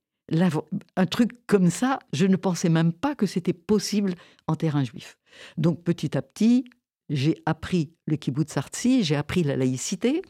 un 0.97 1.07
truc 1.07 1.33
comme 1.47 1.71
ça, 1.71 1.99
je 2.13 2.27
ne 2.27 2.37
pensais 2.37 2.69
même 2.69 2.93
pas 2.93 3.15
que 3.15 3.27
c'était 3.27 3.53
possible 3.53 4.15
en 4.47 4.57
terrain 4.57 4.85
juif. 4.85 5.19
Donc 5.57 5.83
petit 5.83 6.17
à 6.17 6.23
petit, 6.23 6.65
j'ai 7.09 7.43
appris 7.47 7.93
le 8.07 8.17
kibbutz 8.17 8.57
artsi, 8.57 9.03
j'ai 9.03 9.17
appris 9.17 9.43
la 9.43 9.57
laïcité, 9.57 10.23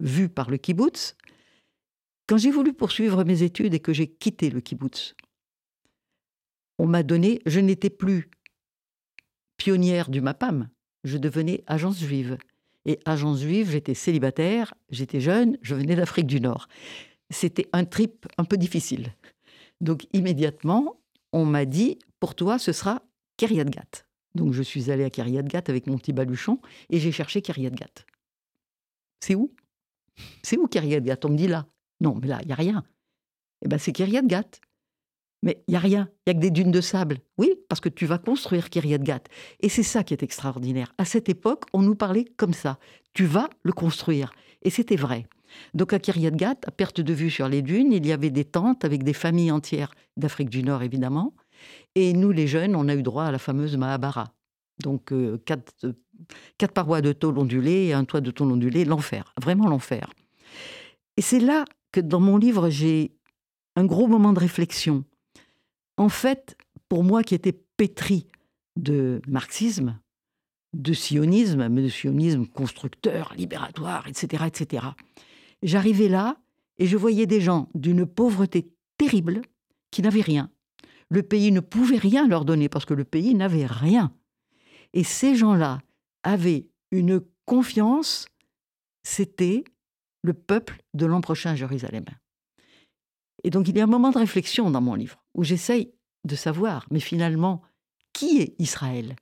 vue 0.00 0.28
par 0.28 0.50
le 0.50 0.58
kibbutz. 0.58 1.16
Quand 2.28 2.36
j'ai 2.36 2.50
voulu 2.50 2.72
poursuivre 2.72 3.24
mes 3.24 3.42
études 3.42 3.74
et 3.74 3.80
que 3.80 3.92
j'ai 3.92 4.06
quitté 4.06 4.48
le 4.50 4.60
kibbutz, 4.60 5.14
on 6.78 6.86
m'a 6.86 7.02
donné, 7.02 7.40
je 7.46 7.60
n'étais 7.60 7.90
plus 7.90 8.30
pionnière 9.62 10.10
du 10.10 10.20
MAPAM, 10.20 10.68
je 11.04 11.18
devenais 11.18 11.62
agence 11.68 12.00
juive. 12.00 12.36
Et 12.84 12.98
agence 13.04 13.42
juive, 13.42 13.70
j'étais 13.70 13.94
célibataire, 13.94 14.74
j'étais 14.90 15.20
jeune, 15.20 15.56
je 15.62 15.76
venais 15.76 15.94
d'Afrique 15.94 16.26
du 16.26 16.40
Nord. 16.40 16.66
C'était 17.30 17.68
un 17.72 17.84
trip 17.84 18.26
un 18.38 18.44
peu 18.44 18.56
difficile. 18.56 19.14
Donc 19.80 20.08
immédiatement, 20.12 20.96
on 21.32 21.44
m'a 21.44 21.64
dit, 21.64 22.00
pour 22.18 22.34
toi, 22.34 22.58
ce 22.58 22.72
sera 22.72 23.02
Kiryat. 23.36 23.66
Donc 24.34 24.52
je 24.52 24.64
suis 24.64 24.90
allée 24.90 25.04
à 25.04 25.10
Kiryat 25.10 25.44
avec 25.68 25.86
mon 25.86 25.96
petit 25.96 26.12
baluchon 26.12 26.58
et 26.90 26.98
j'ai 26.98 27.12
cherché 27.12 27.40
Kiryat. 27.40 27.70
C'est 29.20 29.36
où? 29.36 29.54
C'est 30.42 30.58
où 30.58 30.66
Kiryat 30.66 31.18
On 31.22 31.28
me 31.28 31.36
dit 31.36 31.46
là. 31.46 31.68
Non, 32.00 32.18
mais 32.20 32.26
là, 32.26 32.40
il 32.42 32.48
n'y 32.48 32.52
a 32.52 32.56
rien. 32.56 32.82
Eh 33.64 33.68
bien, 33.68 33.78
c'est 33.78 33.92
Kiryat. 33.92 34.22
Mais 35.42 35.62
il 35.66 35.72
n'y 35.72 35.76
a 35.76 35.80
rien, 35.80 36.08
il 36.26 36.30
n'y 36.30 36.30
a 36.30 36.34
que 36.34 36.42
des 36.42 36.50
dunes 36.50 36.70
de 36.70 36.80
sable. 36.80 37.18
Oui, 37.36 37.54
parce 37.68 37.80
que 37.80 37.88
tu 37.88 38.06
vas 38.06 38.18
construire 38.18 38.70
Kiryat. 38.70 39.22
Et 39.60 39.68
c'est 39.68 39.82
ça 39.82 40.04
qui 40.04 40.14
est 40.14 40.22
extraordinaire. 40.22 40.94
À 40.98 41.04
cette 41.04 41.28
époque, 41.28 41.64
on 41.72 41.82
nous 41.82 41.96
parlait 41.96 42.26
comme 42.36 42.54
ça. 42.54 42.78
Tu 43.12 43.24
vas 43.24 43.50
le 43.62 43.72
construire. 43.72 44.32
Et 44.62 44.70
c'était 44.70 44.96
vrai. 44.96 45.26
Donc 45.74 45.92
à 45.92 45.98
Kiryat 45.98 46.54
à 46.66 46.70
perte 46.70 47.00
de 47.00 47.12
vue 47.12 47.30
sur 47.30 47.48
les 47.48 47.62
dunes, 47.62 47.92
il 47.92 48.06
y 48.06 48.12
avait 48.12 48.30
des 48.30 48.44
tentes 48.44 48.84
avec 48.84 49.02
des 49.02 49.12
familles 49.12 49.50
entières 49.50 49.92
d'Afrique 50.16 50.48
du 50.48 50.62
Nord, 50.62 50.82
évidemment. 50.82 51.34
Et 51.94 52.12
nous, 52.12 52.30
les 52.30 52.46
jeunes, 52.46 52.74
on 52.74 52.88
a 52.88 52.94
eu 52.94 53.02
droit 53.02 53.24
à 53.24 53.32
la 53.32 53.38
fameuse 53.38 53.76
Mahabara. 53.76 54.32
Donc 54.82 55.12
euh, 55.12 55.38
quatre, 55.44 55.72
quatre, 56.58 56.72
parois 56.72 57.00
de 57.00 57.12
tôle 57.12 57.38
ondulée 57.38 57.86
et 57.86 57.92
un 57.92 58.04
toit 58.04 58.20
de 58.20 58.30
tôle 58.30 58.52
ondulé, 58.52 58.84
l'enfer, 58.84 59.34
vraiment 59.40 59.68
l'enfer. 59.68 60.10
Et 61.16 61.22
c'est 61.22 61.40
là 61.40 61.64
que 61.92 62.00
dans 62.00 62.20
mon 62.20 62.38
livre, 62.38 62.70
j'ai 62.70 63.12
un 63.76 63.84
gros 63.84 64.06
moment 64.06 64.32
de 64.32 64.40
réflexion. 64.40 65.04
En 65.96 66.08
fait, 66.08 66.56
pour 66.88 67.04
moi 67.04 67.22
qui 67.22 67.34
étais 67.34 67.52
pétri 67.76 68.28
de 68.76 69.20
marxisme, 69.26 69.98
de 70.72 70.92
sionisme, 70.92 71.68
mais 71.68 71.82
de 71.82 71.88
sionisme 71.88 72.46
constructeur, 72.46 73.34
libératoire, 73.36 74.08
etc., 74.08 74.44
etc., 74.46 74.86
J'arrivais 75.62 76.08
là 76.08 76.36
et 76.78 76.86
je 76.86 76.96
voyais 76.96 77.26
des 77.26 77.40
gens 77.40 77.68
d'une 77.74 78.04
pauvreté 78.04 78.72
terrible 78.98 79.42
qui 79.90 80.02
n'avaient 80.02 80.20
rien. 80.20 80.50
Le 81.08 81.22
pays 81.22 81.52
ne 81.52 81.60
pouvait 81.60 81.98
rien 81.98 82.26
leur 82.26 82.44
donner 82.44 82.68
parce 82.68 82.84
que 82.84 82.94
le 82.94 83.04
pays 83.04 83.34
n'avait 83.34 83.66
rien. 83.66 84.12
Et 84.92 85.04
ces 85.04 85.36
gens-là 85.36 85.80
avaient 86.22 86.66
une 86.90 87.22
confiance, 87.46 88.26
c'était 89.02 89.64
le 90.22 90.34
peuple 90.34 90.82
de 90.94 91.06
l'an 91.06 91.20
prochain 91.20 91.50
à 91.50 91.56
Jérusalem. 91.56 92.04
Et 93.44 93.50
donc 93.50 93.68
il 93.68 93.76
y 93.76 93.80
a 93.80 93.84
un 93.84 93.88
moment 93.88 94.10
de 94.10 94.18
réflexion 94.18 94.70
dans 94.70 94.80
mon 94.80 94.94
livre 94.94 95.22
où 95.34 95.44
j'essaye 95.44 95.92
de 96.24 96.36
savoir, 96.36 96.86
mais 96.90 97.00
finalement, 97.00 97.62
qui 98.12 98.40
est 98.40 98.54
Israël? 98.58 99.16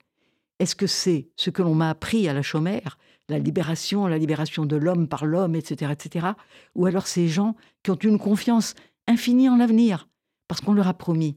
Est-ce 0.59 0.75
que 0.75 0.87
c'est 0.87 1.29
ce 1.35 1.49
que 1.49 1.63
l'on 1.63 1.73
m'a 1.73 1.89
appris 1.89 2.27
à 2.27 2.33
la 2.33 2.43
chômère 2.43 2.97
la 3.31 3.39
libération, 3.39 4.05
la 4.07 4.17
libération 4.17 4.65
de 4.65 4.75
l'homme 4.75 5.07
par 5.07 5.25
l'homme, 5.25 5.55
etc., 5.55 5.91
etc. 5.91 6.27
Ou 6.75 6.85
alors 6.85 7.07
ces 7.07 7.27
gens 7.27 7.55
qui 7.81 7.89
ont 7.89 7.95
une 7.95 8.19
confiance 8.19 8.75
infinie 9.07 9.49
en 9.49 9.57
l'avenir, 9.57 10.07
parce 10.47 10.61
qu'on 10.61 10.73
leur 10.73 10.87
a 10.87 10.93
promis? 10.93 11.35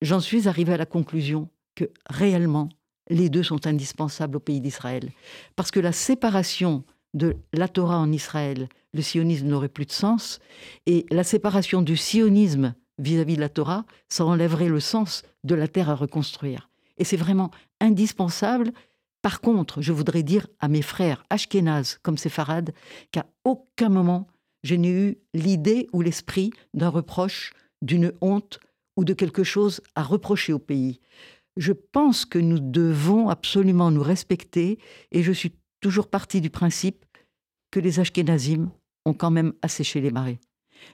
J'en 0.00 0.20
suis 0.20 0.48
arrivé 0.48 0.72
à 0.72 0.76
la 0.76 0.86
conclusion 0.86 1.50
que 1.74 1.90
réellement, 2.08 2.68
les 3.10 3.28
deux 3.28 3.42
sont 3.42 3.66
indispensables 3.66 4.36
au 4.36 4.40
pays 4.40 4.60
d'Israël. 4.60 5.10
Parce 5.56 5.70
que 5.70 5.80
la 5.80 5.92
séparation 5.92 6.84
de 7.14 7.36
la 7.52 7.68
Torah 7.68 7.98
en 7.98 8.12
Israël, 8.12 8.68
le 8.92 9.02
sionisme 9.02 9.46
n'aurait 9.46 9.68
plus 9.68 9.86
de 9.86 9.92
sens, 9.92 10.38
et 10.86 11.06
la 11.10 11.24
séparation 11.24 11.82
du 11.82 11.96
sionisme 11.96 12.74
vis-à-vis 12.98 13.36
de 13.36 13.40
la 13.40 13.48
Torah, 13.48 13.84
ça 14.08 14.24
enlèverait 14.24 14.68
le 14.68 14.80
sens 14.80 15.22
de 15.44 15.54
la 15.54 15.68
terre 15.68 15.90
à 15.90 15.94
reconstruire. 15.94 16.68
Et 16.96 17.04
c'est 17.04 17.16
vraiment 17.16 17.50
indispensable 17.80 18.72
par 19.22 19.40
contre, 19.40 19.82
je 19.82 19.92
voudrais 19.92 20.22
dire 20.22 20.46
à 20.60 20.68
mes 20.68 20.82
frères 20.82 21.24
ashkénazes 21.28 21.98
comme 22.02 22.18
séfarades 22.18 22.72
qu'à 23.10 23.26
aucun 23.44 23.88
moment 23.88 24.28
je 24.62 24.74
n'ai 24.74 24.90
eu 24.90 25.18
l'idée 25.34 25.88
ou 25.92 26.02
l'esprit 26.02 26.50
d'un 26.74 26.88
reproche, 26.88 27.52
d'une 27.82 28.12
honte 28.20 28.58
ou 28.96 29.04
de 29.04 29.12
quelque 29.14 29.44
chose 29.44 29.80
à 29.94 30.02
reprocher 30.02 30.52
au 30.52 30.58
pays. 30.58 31.00
Je 31.56 31.72
pense 31.72 32.24
que 32.24 32.38
nous 32.38 32.58
devons 32.58 33.28
absolument 33.28 33.90
nous 33.90 34.02
respecter 34.02 34.78
et 35.12 35.22
je 35.22 35.32
suis 35.32 35.54
toujours 35.80 36.08
partie 36.08 36.40
du 36.40 36.50
principe 36.50 37.04
que 37.70 37.80
les 37.80 38.00
ashkénazim 38.00 38.70
ont 39.08 39.14
quand 39.14 39.30
même 39.30 39.52
asséché 39.62 40.00
les 40.00 40.10
marées. 40.10 40.38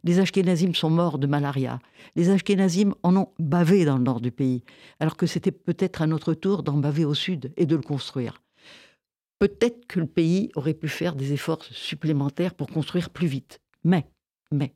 Les 0.03 0.19
Ashkénazim 0.19 0.75
sont 0.75 0.91
morts 0.91 1.19
de 1.19 1.27
malaria. 1.27 1.79
Les 2.17 2.31
Ashkénazim 2.31 2.95
en 3.03 3.17
ont 3.17 3.29
bavé 3.39 3.85
dans 3.85 3.99
le 3.99 4.05
nord 4.05 4.21
du 4.21 4.31
pays, 4.31 4.65
alors 5.01 5.17
que 5.17 5.27
c'était 5.27 5.53
peut-être 5.53 6.03
à 6.03 6.07
notre 6.07 6.35
tour 6.35 6.63
d'en 6.63 6.79
baver 6.79 7.05
au 7.05 7.15
sud 7.15 7.53
et 7.57 7.67
de 7.67 7.77
le 7.77 7.83
construire. 7.83 8.41
Peut-être 9.39 9.87
que 9.87 10.01
le 10.01 10.07
pays 10.07 10.51
aurait 10.55 10.75
pu 10.75 10.89
faire 10.89 11.17
des 11.17 11.33
efforts 11.33 11.65
supplémentaires 11.65 12.55
pour 12.55 12.69
construire 12.69 13.11
plus 13.11 13.27
vite. 13.27 13.61
Mais, 13.85 14.07
mais. 14.51 14.75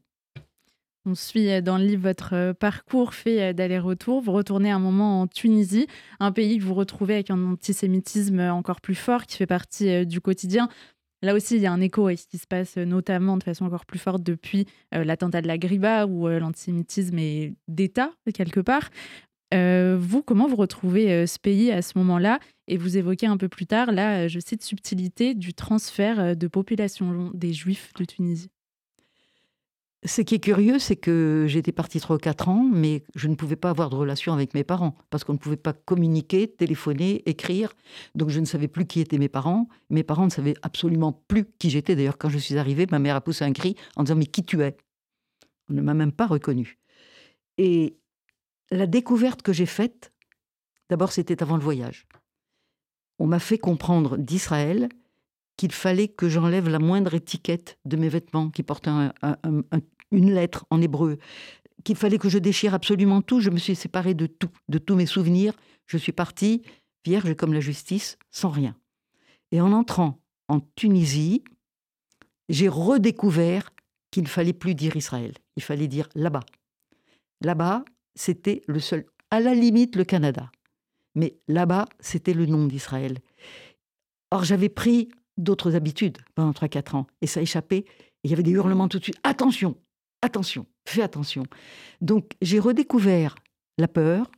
On 1.07 1.15
suit 1.15 1.51
euh, 1.51 1.63
dans 1.63 1.79
le 1.79 1.85
livre 1.85 2.03
votre 2.03 2.35
euh, 2.35 2.53
parcours 2.53 3.15
fait 3.15 3.43
euh, 3.43 3.53
d'aller-retour. 3.55 4.21
Vous 4.21 4.33
retournez 4.33 4.71
un 4.71 4.79
moment 4.79 5.23
en 5.23 5.27
Tunisie, 5.27 5.87
un 6.21 6.33
pays 6.33 6.59
que 6.59 6.65
vous 6.65 6.75
retrouvez 6.75 7.15
avec 7.15 7.31
un 7.31 7.53
antisémitisme 7.53 8.41
encore 8.41 8.83
plus 8.83 8.95
fort 8.95 9.25
qui 9.25 9.37
fait 9.37 9.47
partie 9.47 10.05
du 10.05 10.21
quotidien. 10.21 10.69
Là 11.23 11.35
aussi, 11.35 11.57
il 11.57 11.63
y 11.63 11.67
a 11.67 11.73
un 11.73 11.81
écho 11.81 12.07
à 12.07 12.17
ce 12.17 12.27
qui 12.27 12.39
se 12.39 12.47
passe 12.47 12.77
euh, 12.77 12.85
notamment 12.85 13.37
de 13.37 13.43
façon 13.43 13.65
encore 13.65 13.87
plus 13.87 13.99
forte 13.99 14.23
depuis 14.23 14.67
euh, 14.95 15.03
l'attentat 15.03 15.43
de 15.43 15.49
la 15.49 15.59
Griba, 15.59 16.07
où 16.07 16.29
euh, 16.29 16.39
l'antisémitisme 16.39 17.19
est 17.19 17.55
d'État, 17.67 18.13
quelque 18.33 18.61
part. 18.61 18.91
vous, 19.53 20.23
comment 20.23 20.47
vous 20.47 20.57
retrouvez 20.57 21.27
ce 21.27 21.39
pays 21.39 21.73
à 21.73 21.83
ce 21.83 21.99
moment-là? 21.99 22.39
Et 22.69 22.77
vous 22.77 22.99
évoquez 22.99 23.27
un 23.27 23.37
peu 23.37 23.49
plus 23.49 23.67
tard, 23.67 23.91
là, 23.93 24.29
je 24.29 24.39
cite, 24.39 24.63
subtilité 24.63 25.35
du 25.35 25.55
transfert 25.55 26.37
de 26.37 26.49
population 26.49 27.31
des 27.35 27.53
Juifs 27.53 27.93
de 27.99 28.05
Tunisie. 28.05 28.51
Ce 30.05 30.21
qui 30.23 30.37
est 30.37 30.41
curieux, 30.41 30.79
c'est 30.79 30.95
que 30.95 31.47
j'étais 31.49 31.73
partie 31.73 31.99
3 31.99 32.17
ou 32.17 32.19
4 32.21 32.49
ans, 32.49 32.63
mais 32.63 33.03
je 33.17 33.27
ne 33.27 33.35
pouvais 33.35 33.57
pas 33.57 33.71
avoir 33.71 33.91
de 33.91 33.97
relation 33.97 34.33
avec 34.33 34.55
mes 34.55 34.63
parents, 34.63 34.97
parce 35.11 35.25
qu'on 35.25 35.33
ne 35.33 35.39
pouvait 35.39 35.57
pas 35.57 35.73
communiquer, 35.73 36.49
téléphoner, 36.49 37.29
écrire. 37.29 37.75
Donc 38.15 38.31
je 38.31 38.39
ne 38.39 38.45
savais 38.45 38.69
plus 38.69 38.87
qui 38.87 39.01
étaient 39.01 39.19
mes 39.19 39.29
parents. 39.29 39.69
Mes 39.91 40.05
parents 40.05 40.27
ne 40.27 40.31
savaient 40.31 40.55
absolument 40.63 41.13
plus 41.27 41.47
qui 41.59 41.69
j'étais. 41.69 41.97
D'ailleurs, 41.97 42.17
quand 42.17 42.29
je 42.29 42.39
suis 42.39 42.59
arrivée, 42.59 42.87
ma 42.89 43.01
mère 43.01 43.17
a 43.17 43.21
poussé 43.21 43.45
un 43.45 43.53
cri 43.53 43.75
en 43.97 44.05
disant 44.05 44.15
Mais 44.15 44.27
qui 44.27 44.45
tu 44.45 44.63
es? 44.63 44.77
On 45.69 45.75
ne 45.75 45.83
m'a 45.83 45.95
même 45.95 46.13
pas 46.13 46.27
reconnue. 46.27 46.79
Et 47.57 47.99
la 48.71 48.87
découverte 48.87 49.43
que 49.43 49.53
j'ai 49.53 49.67
faite, 49.67 50.13
d'abord, 50.91 51.11
c'était 51.11 51.43
avant 51.43 51.57
le 51.57 51.63
voyage. 51.63 52.07
On 53.19 53.27
m'a 53.27 53.41
fait 53.41 53.59
comprendre 53.59 54.17
d'Israël 54.17 54.89
qu'il 55.59 55.73
fallait 55.73 56.09
que 56.09 56.29
j'enlève 56.29 56.69
la 56.71 56.79
moindre 56.79 57.13
étiquette 57.13 57.79
de 57.85 57.97
mes 57.97 58.09
vêtements 58.09 58.49
qui 58.49 58.63
portent 58.63 58.89
une 58.89 60.33
lettre 60.33 60.65
en 60.71 60.81
hébreu, 60.81 61.19
qu'il 61.85 61.97
fallait 61.97 62.19
que 62.19 62.31
je 62.31 62.39
déchire 62.39 62.73
absolument 62.73 63.21
tout. 63.21 63.41
Je 63.41 63.51
me 63.51 63.59
suis 63.59 63.75
séparée 63.75 64.15
de 64.15 64.27
tout, 64.27 64.51
de 64.69 64.79
tous 64.79 64.95
mes 64.95 65.05
souvenirs. 65.05 65.53
Je 65.87 65.99
suis 65.99 66.13
partie, 66.13 66.63
vierge 67.05 67.35
comme 67.35 67.53
la 67.53 67.61
justice, 67.61 68.19
sans 68.31 68.51
rien. 68.51 68.77
Et 69.51 69.61
en 69.61 69.73
entrant 69.73 70.21
en 70.47 70.61
Tunisie, 70.77 71.43
j'ai 72.49 72.69
redécouvert 72.69 73.71
qu'il 74.11 74.23
ne 74.23 74.29
fallait 74.29 74.53
plus 74.53 74.75
dire 74.75 74.97
Israël, 74.97 75.35
il 75.57 75.63
fallait 75.63 75.89
dire 75.89 76.09
là-bas. 76.15 76.45
Là-bas, 77.43 77.85
c'était 78.15 78.63
le 78.67 78.81
seul, 78.81 79.07
à 79.31 79.41
la 79.41 79.55
limite 79.55 79.97
le 79.97 80.05
Canada. 80.05 80.51
Mais 81.15 81.37
là-bas, 81.49 81.87
c'était 81.99 82.33
le 82.33 82.47
nom 82.47 82.67
d'Israël. 82.67 83.19
Or, 84.31 84.45
j'avais 84.45 84.69
pris 84.69 85.09
d'autres 85.39 85.75
habitudes 85.75 86.19
pendant 86.35 86.53
3-4 86.53 86.97
ans. 86.97 87.07
Et 87.23 87.27
ça 87.27 87.41
échappait. 87.41 87.79
Et 87.79 87.87
il 88.25 88.31
y 88.31 88.33
avait 88.35 88.43
des 88.43 88.51
hurlements 88.51 88.89
tout 88.89 88.99
de 88.99 89.05
suite. 89.05 89.19
Attention 89.23 89.77
attention, 90.23 90.67
fais 90.87 91.03
attention. 91.03 91.45
Donc 92.01 92.33
j'ai 92.43 92.59
redécouvert 92.59 93.35
la 93.79 93.89
peur, 93.89 94.31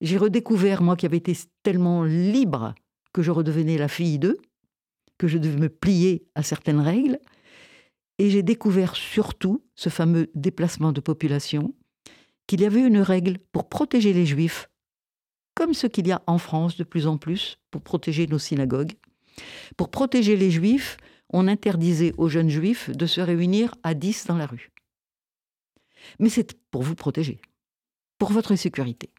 j'ai 0.00 0.16
redécouvert, 0.16 0.82
moi 0.82 0.96
qui 0.96 1.06
avais 1.06 1.18
été 1.18 1.36
tellement 1.62 2.04
libre, 2.04 2.74
que 3.12 3.22
je 3.22 3.30
redevenais 3.30 3.78
la 3.78 3.88
fille 3.88 4.18
d'eux, 4.18 4.38
que 5.18 5.28
je 5.28 5.38
devais 5.38 5.58
me 5.58 5.68
plier 5.68 6.26
à 6.34 6.42
certaines 6.42 6.80
règles. 6.80 7.18
Et 8.18 8.30
j'ai 8.30 8.42
découvert 8.42 8.96
surtout 8.96 9.64
ce 9.74 9.88
fameux 9.88 10.30
déplacement 10.34 10.92
de 10.92 11.00
population, 11.00 11.74
qu'il 12.46 12.60
y 12.60 12.66
avait 12.66 12.86
une 12.86 12.98
règle 12.98 13.38
pour 13.52 13.68
protéger 13.68 14.12
les 14.12 14.26
juifs, 14.26 14.68
comme 15.54 15.74
ce 15.74 15.86
qu'il 15.86 16.06
y 16.06 16.12
a 16.12 16.22
en 16.26 16.38
France 16.38 16.76
de 16.76 16.84
plus 16.84 17.06
en 17.06 17.16
plus, 17.16 17.58
pour 17.70 17.82
protéger 17.82 18.26
nos 18.26 18.38
synagogues. 18.38 18.92
Pour 19.76 19.90
protéger 19.90 20.36
les 20.36 20.50
juifs, 20.50 20.96
on 21.32 21.48
interdisait 21.48 22.12
aux 22.18 22.28
jeunes 22.28 22.50
juifs 22.50 22.90
de 22.90 23.06
se 23.06 23.20
réunir 23.20 23.74
à 23.82 23.94
10 23.94 24.26
dans 24.26 24.36
la 24.36 24.46
rue. 24.46 24.70
Mais 26.18 26.28
c'est 26.28 26.52
pour 26.70 26.82
vous 26.82 26.94
protéger, 26.94 27.40
pour 28.18 28.32
votre 28.32 28.54
sécurité. 28.56 29.10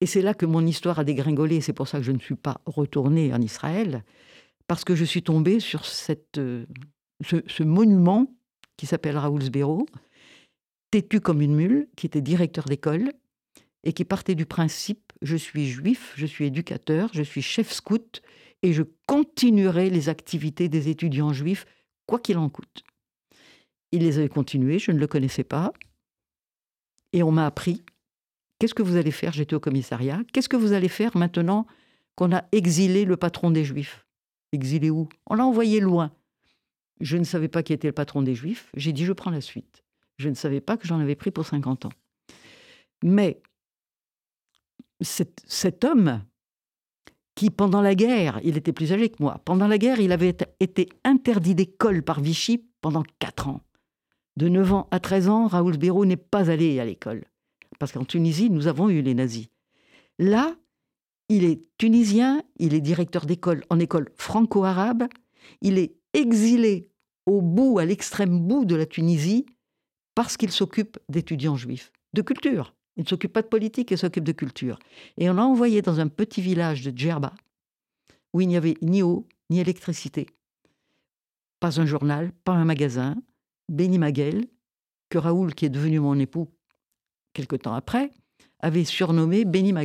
Et 0.00 0.06
c'est 0.06 0.22
là 0.22 0.34
que 0.34 0.46
mon 0.46 0.66
histoire 0.66 0.98
a 0.98 1.04
dégringolé, 1.04 1.60
c'est 1.60 1.72
pour 1.72 1.88
ça 1.88 1.98
que 1.98 2.04
je 2.04 2.12
ne 2.12 2.18
suis 2.18 2.34
pas 2.34 2.60
retournée 2.66 3.32
en 3.32 3.40
Israël, 3.40 4.04
parce 4.66 4.84
que 4.84 4.94
je 4.94 5.04
suis 5.04 5.22
tombée 5.22 5.60
sur 5.60 5.82
euh, 6.38 6.66
ce, 7.24 7.62
monument 7.62 8.26
qui 8.76 8.86
s'appelle 8.86 9.16
Raoul 9.16 9.42
Sbero, 9.42 9.86
têtu 10.90 11.20
comme 11.20 11.40
une 11.40 11.54
mule, 11.54 11.88
qui 11.96 12.06
était 12.06 12.20
directeur 12.20 12.64
d'école, 12.64 13.12
et 13.84 13.92
qui 13.92 14.04
partait 14.04 14.34
du 14.34 14.46
principe, 14.46 15.12
je 15.22 15.36
suis 15.36 15.68
juif, 15.68 16.12
je 16.16 16.26
suis 16.26 16.46
éducateur, 16.46 17.10
je 17.12 17.22
suis 17.22 17.42
chef 17.42 17.72
scout, 17.72 18.22
et 18.62 18.72
je 18.72 18.82
continuerai 19.06 19.90
les 19.90 20.08
activités 20.08 20.68
des 20.68 20.88
étudiants 20.88 21.32
juifs, 21.32 21.66
quoi 22.06 22.18
qu'il 22.18 22.38
en 22.38 22.48
coûte. 22.48 22.84
Il 23.90 24.02
les 24.02 24.18
avait 24.18 24.28
continuées, 24.28 24.78
je 24.78 24.92
ne 24.92 24.98
le 24.98 25.06
connaissais 25.06 25.44
pas, 25.44 25.72
et 27.12 27.22
on 27.22 27.32
m'a 27.32 27.46
appris 27.46 27.84
Qu'est-ce 28.62 28.74
que 28.74 28.82
vous 28.84 28.94
allez 28.94 29.10
faire? 29.10 29.32
J'étais 29.32 29.56
au 29.56 29.60
commissariat. 29.60 30.22
Qu'est-ce 30.32 30.48
que 30.48 30.56
vous 30.56 30.72
allez 30.72 30.88
faire 30.88 31.16
maintenant 31.16 31.66
qu'on 32.14 32.32
a 32.32 32.44
exilé 32.52 33.04
le 33.04 33.16
patron 33.16 33.50
des 33.50 33.64
Juifs? 33.64 34.06
Exilé 34.52 34.88
où? 34.88 35.08
On 35.26 35.34
l'a 35.34 35.44
envoyé 35.44 35.80
loin. 35.80 36.14
Je 37.00 37.16
ne 37.16 37.24
savais 37.24 37.48
pas 37.48 37.64
qui 37.64 37.72
était 37.72 37.88
le 37.88 37.92
patron 37.92 38.22
des 38.22 38.36
Juifs. 38.36 38.70
J'ai 38.76 38.92
dit, 38.92 39.04
je 39.04 39.12
prends 39.12 39.32
la 39.32 39.40
suite. 39.40 39.82
Je 40.16 40.28
ne 40.28 40.34
savais 40.34 40.60
pas 40.60 40.76
que 40.76 40.86
j'en 40.86 41.00
avais 41.00 41.16
pris 41.16 41.32
pour 41.32 41.44
50 41.44 41.86
ans. 41.86 41.92
Mais 43.02 43.42
cet, 45.00 45.42
cet 45.44 45.82
homme, 45.82 46.22
qui 47.34 47.50
pendant 47.50 47.80
la 47.80 47.94
guerre, 47.94 48.40
il 48.44 48.56
était 48.56 48.72
plus 48.72 48.92
âgé 48.92 49.08
que 49.08 49.22
moi, 49.22 49.40
pendant 49.44 49.66
la 49.66 49.78
guerre, 49.78 50.00
il 50.00 50.12
avait 50.12 50.36
été 50.60 50.88
interdit 51.04 51.54
d'école 51.54 52.02
par 52.02 52.20
Vichy 52.20 52.64
pendant 52.80 53.02
4 53.18 53.48
ans. 53.48 53.60
De 54.36 54.48
9 54.48 54.72
ans 54.72 54.88
à 54.90 55.00
13 55.00 55.28
ans, 55.28 55.46
Raoul 55.46 55.76
Béraud 55.76 56.04
n'est 56.04 56.16
pas 56.16 56.50
allé 56.50 56.78
à 56.80 56.84
l'école 56.84 57.24
parce 57.82 57.90
qu'en 57.90 58.04
Tunisie, 58.04 58.48
nous 58.48 58.68
avons 58.68 58.88
eu 58.90 59.02
les 59.02 59.12
nazis. 59.12 59.48
Là, 60.20 60.54
il 61.28 61.42
est 61.42 61.64
tunisien, 61.78 62.44
il 62.58 62.74
est 62.74 62.80
directeur 62.80 63.26
d'école 63.26 63.64
en 63.70 63.80
école 63.80 64.08
franco-arabe, 64.14 65.08
il 65.62 65.78
est 65.78 65.96
exilé 66.12 66.90
au 67.26 67.42
bout, 67.42 67.80
à 67.80 67.84
l'extrême 67.84 68.38
bout 68.38 68.64
de 68.66 68.76
la 68.76 68.86
Tunisie, 68.86 69.46
parce 70.14 70.36
qu'il 70.36 70.52
s'occupe 70.52 70.96
d'étudiants 71.08 71.56
juifs, 71.56 71.90
de 72.12 72.22
culture. 72.22 72.72
Il 72.96 73.04
ne 73.04 73.08
s'occupe 73.08 73.32
pas 73.32 73.42
de 73.42 73.48
politique, 73.48 73.90
il 73.90 73.98
s'occupe 73.98 74.24
de 74.24 74.32
culture. 74.32 74.78
Et 75.16 75.30
on 75.30 75.34
l'a 75.34 75.44
envoyé 75.44 75.82
dans 75.82 76.00
un 76.00 76.08
petit 76.08 76.42
village 76.42 76.82
de 76.82 76.96
Djerba, 76.96 77.34
où 78.32 78.40
il 78.40 78.48
n'y 78.48 78.56
avait 78.56 78.76
ni 78.82 79.02
eau, 79.02 79.26
ni 79.50 79.60
électricité. 79.60 80.26
Pas 81.60 81.80
un 81.80 81.86
journal, 81.86 82.32
pas 82.44 82.52
un 82.52 82.64
magasin. 82.64 83.16
Benny 83.68 83.98
Maguel, 83.98 84.46
que 85.08 85.18
Raoul, 85.18 85.54
qui 85.54 85.64
est 85.64 85.70
devenu 85.70 86.00
mon 86.00 86.18
époux, 86.18 86.48
quelque 87.32 87.56
temps 87.56 87.74
après, 87.74 88.10
avait 88.60 88.84
surnommé 88.84 89.44
Benny 89.44 89.72
ma 89.72 89.84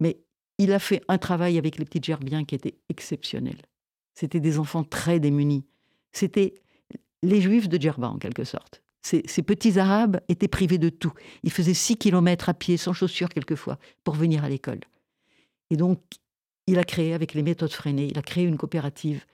Mais 0.00 0.22
il 0.58 0.72
a 0.72 0.78
fait 0.78 1.02
un 1.08 1.18
travail 1.18 1.58
avec 1.58 1.78
les 1.78 1.84
petits 1.84 2.02
gerbiens 2.02 2.44
qui 2.44 2.54
était 2.54 2.78
exceptionnel. 2.88 3.60
C'était 4.14 4.40
des 4.40 4.58
enfants 4.58 4.84
très 4.84 5.20
démunis. 5.20 5.66
C'était 6.12 6.54
les 7.22 7.40
juifs 7.40 7.68
de 7.68 7.80
Djerba, 7.80 8.08
en 8.08 8.18
quelque 8.18 8.44
sorte. 8.44 8.82
Ces, 9.06 9.42
petits 9.42 9.78
arabes 9.78 10.20
étaient 10.28 10.48
privés 10.48 10.78
de 10.78 10.88
tout. 10.88 11.12
Ils 11.44 11.52
faisaient 11.52 11.74
six 11.74 11.96
kilomètres 11.96 12.48
à 12.48 12.54
pied, 12.54 12.76
sans 12.76 12.92
chaussures 12.92 13.28
quelquefois, 13.28 13.78
pour 14.02 14.16
venir 14.16 14.42
à 14.42 14.48
l'école. 14.48 14.80
Et 15.70 15.76
donc, 15.76 16.00
il 16.66 16.76
a 16.80 16.82
créé, 16.82 17.14
avec 17.14 17.32
les 17.32 17.44
méthodes 17.44 17.72
freinées, 17.72 18.08
il 18.10 18.18
a 18.18 18.22
créé 18.22 18.42
une 18.42 18.56
coopérative. 18.56 19.24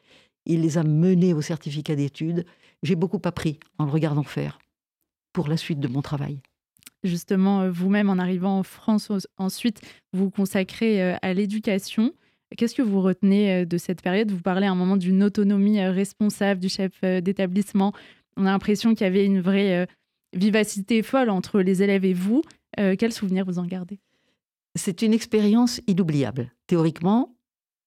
Il 0.45 0.61
les 0.61 0.77
a 0.77 0.83
menés 0.83 1.33
au 1.33 1.41
certificat 1.41 1.97
d'études. 1.97 2.45
J'ai 2.83 2.97
beaucoup 2.97 3.21
appris 3.25 3.61
en 3.79 3.87
le 3.87 3.91
regardant 3.91 4.25
faire 4.25 4.59
pour 5.33 5.49
la 5.49 5.57
suite 5.57 5.81
de 5.81 5.89
mon 5.89 6.03
travail. 6.03 6.39
Justement, 7.03 7.63
euh, 7.63 7.71
vous-même, 7.71 8.11
en 8.11 8.19
arrivant 8.19 8.59
en 8.59 8.63
France, 8.65 9.11
ensuite, 9.39 9.81
vous 10.13 10.25
vous 10.25 10.31
consacrez 10.31 11.03
euh, 11.03 11.17
à 11.23 11.33
l'éducation. 11.33 12.13
Qu'est-ce 12.59 12.75
que 12.75 12.83
vous 12.83 13.01
retenez 13.01 13.63
euh, 13.63 13.65
de 13.65 13.79
cette 13.79 14.03
période? 14.03 14.31
Vous 14.31 14.43
parlez 14.43 14.67
à 14.67 14.71
un 14.71 14.75
moment 14.75 14.99
d'une 14.99 15.23
autonomie 15.23 15.81
responsable 15.81 16.61
du 16.61 16.69
chef 16.69 17.01
d'établissement. 17.01 17.95
On 18.37 18.47
a 18.47 18.51
l'impression 18.51 18.95
qu'il 18.95 19.05
y 19.05 19.09
avait 19.09 19.27
une 19.27 19.41
vraie 19.41 19.87
vivacité 20.33 21.03
folle 21.03 21.31
entre 21.31 21.61
les 21.61 21.83
élèves 21.83 22.05
et 22.05 22.15
vous. 22.15 22.43
Quels 22.77 23.13
souvenirs 23.13 23.45
vous 23.45 23.59
en 23.59 23.67
gardez? 23.67 24.01
C'est 24.75 25.03
une 25.03 25.13
expérience 25.13 25.81
inoubliable. 25.87 26.51
Théoriquement, 26.67 27.37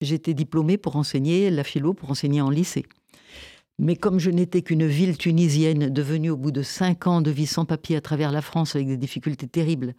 j'étais 0.01 0.35
diplômée 0.35 0.77
pour 0.77 0.95
enseigner 0.97 1.49
la 1.49 1.63
philo, 1.63 1.93
pour 1.93 2.11
enseigner 2.11 2.41
en 2.41 2.51
lycée. 2.51 2.85
Mais 3.79 3.95
comme 3.95 4.19
je 4.19 4.29
n'étais 4.29 4.61
qu'une 4.61 4.85
ville 4.85 5.17
tunisienne 5.17 5.89
devenue 5.89 6.29
au 6.29 6.37
bout 6.37 6.51
de 6.51 6.61
cinq 6.61 7.07
ans 7.07 7.21
de 7.21 7.31
vie 7.31 7.47
sans 7.47 7.65
papier 7.65 7.97
à 7.97 8.01
travers 8.01 8.31
la 8.31 8.41
France 8.41 8.75
avec 8.75 8.87
des 8.87 8.97
difficultés 8.97 9.47
terribles, 9.47 9.95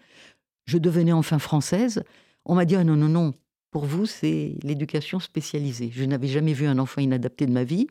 je 0.66 0.78
devenais 0.78 1.12
enfin 1.12 1.38
française, 1.38 2.02
on 2.44 2.54
m'a 2.54 2.64
dit 2.64 2.76
ah 2.76 2.84
non, 2.84 2.96
non, 2.96 3.08
non, 3.08 3.34
pour 3.70 3.84
vous, 3.84 4.06
c'est 4.06 4.54
l'éducation 4.62 5.20
spécialisée. 5.20 5.90
Je 5.92 6.04
n'avais 6.04 6.28
jamais 6.28 6.54
vu 6.54 6.66
un 6.66 6.78
enfant 6.78 7.02
inadapté 7.02 7.44
de 7.46 7.52
ma 7.52 7.64
vie, 7.64 7.88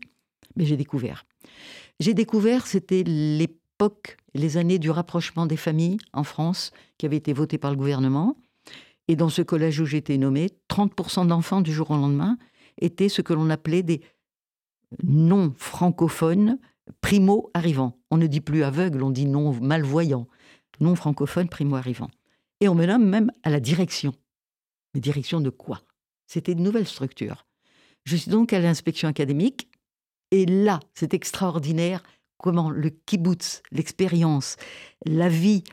mais 0.56 0.66
j'ai 0.66 0.78
découvert. 0.78 1.26
J'ai 2.00 2.14
découvert, 2.14 2.68
c'était 2.68 3.04
l'époque, 3.04 4.18
les 4.34 4.58
années 4.58 4.80
du 4.80 4.90
rapprochement 4.90 5.46
des 5.46 5.58
familles 5.58 5.98
en 6.14 6.24
France, 6.24 6.72
qui 6.98 7.06
avait 7.06 7.18
été 7.18 7.34
voté 7.34 7.58
par 7.58 7.72
le 7.72 7.78
gouvernement. 7.78 8.38
Et 9.08 9.16
dans 9.16 9.30
ce 9.30 9.42
collège 9.42 9.80
où 9.80 9.86
j'étais 9.86 10.18
nommée, 10.18 10.50
30% 10.70 11.28
d'enfants 11.28 11.62
du 11.62 11.72
jour 11.72 11.92
au 11.92 11.96
lendemain 11.96 12.38
étaient 12.82 13.10
ce 13.10 13.22
que 13.22 13.34
l'on 13.34 13.50
appelait 13.50 13.84
des 13.84 14.02
non 15.04 15.54
francophone 15.58 16.60
primo 17.02 17.50
arrivant. 17.54 17.98
On 18.12 18.18
ne 18.18 18.28
dit 18.28 18.42
plus 18.42 18.64
aveugle, 18.64 19.04
on 19.04 19.10
dit 19.10 19.26
non 19.26 19.54
malvoyant. 19.54 20.28
Non 20.80 20.96
francophone 20.96 21.50
primo 21.50 21.76
arrivant. 21.76 22.10
Et 22.60 22.68
on 22.68 22.76
me 22.76 22.86
nomme 22.86 23.08
même 23.08 23.32
à 23.44 23.50
la 23.50 23.60
direction. 23.60 24.14
Mais 24.94 25.00
direction 25.00 25.42
de 25.42 25.50
quoi? 25.50 25.82
C'était 26.28 26.54
une 26.54 26.64
nouvelle 26.64 26.88
structure. 26.88 27.46
Je 28.04 28.16
suis 28.16 28.32
donc 28.32 28.54
à 28.54 28.60
l'inspection 28.60 29.08
académique, 29.08 29.70
et 30.32 30.46
là, 30.46 30.80
c'est 30.94 31.14
extraordinaire 31.14 32.04
comment 32.38 32.70
le 32.70 32.90
kibbutz, 32.90 33.62
l'expérience, 33.72 34.58
la 35.06 35.30
vie 35.30 35.64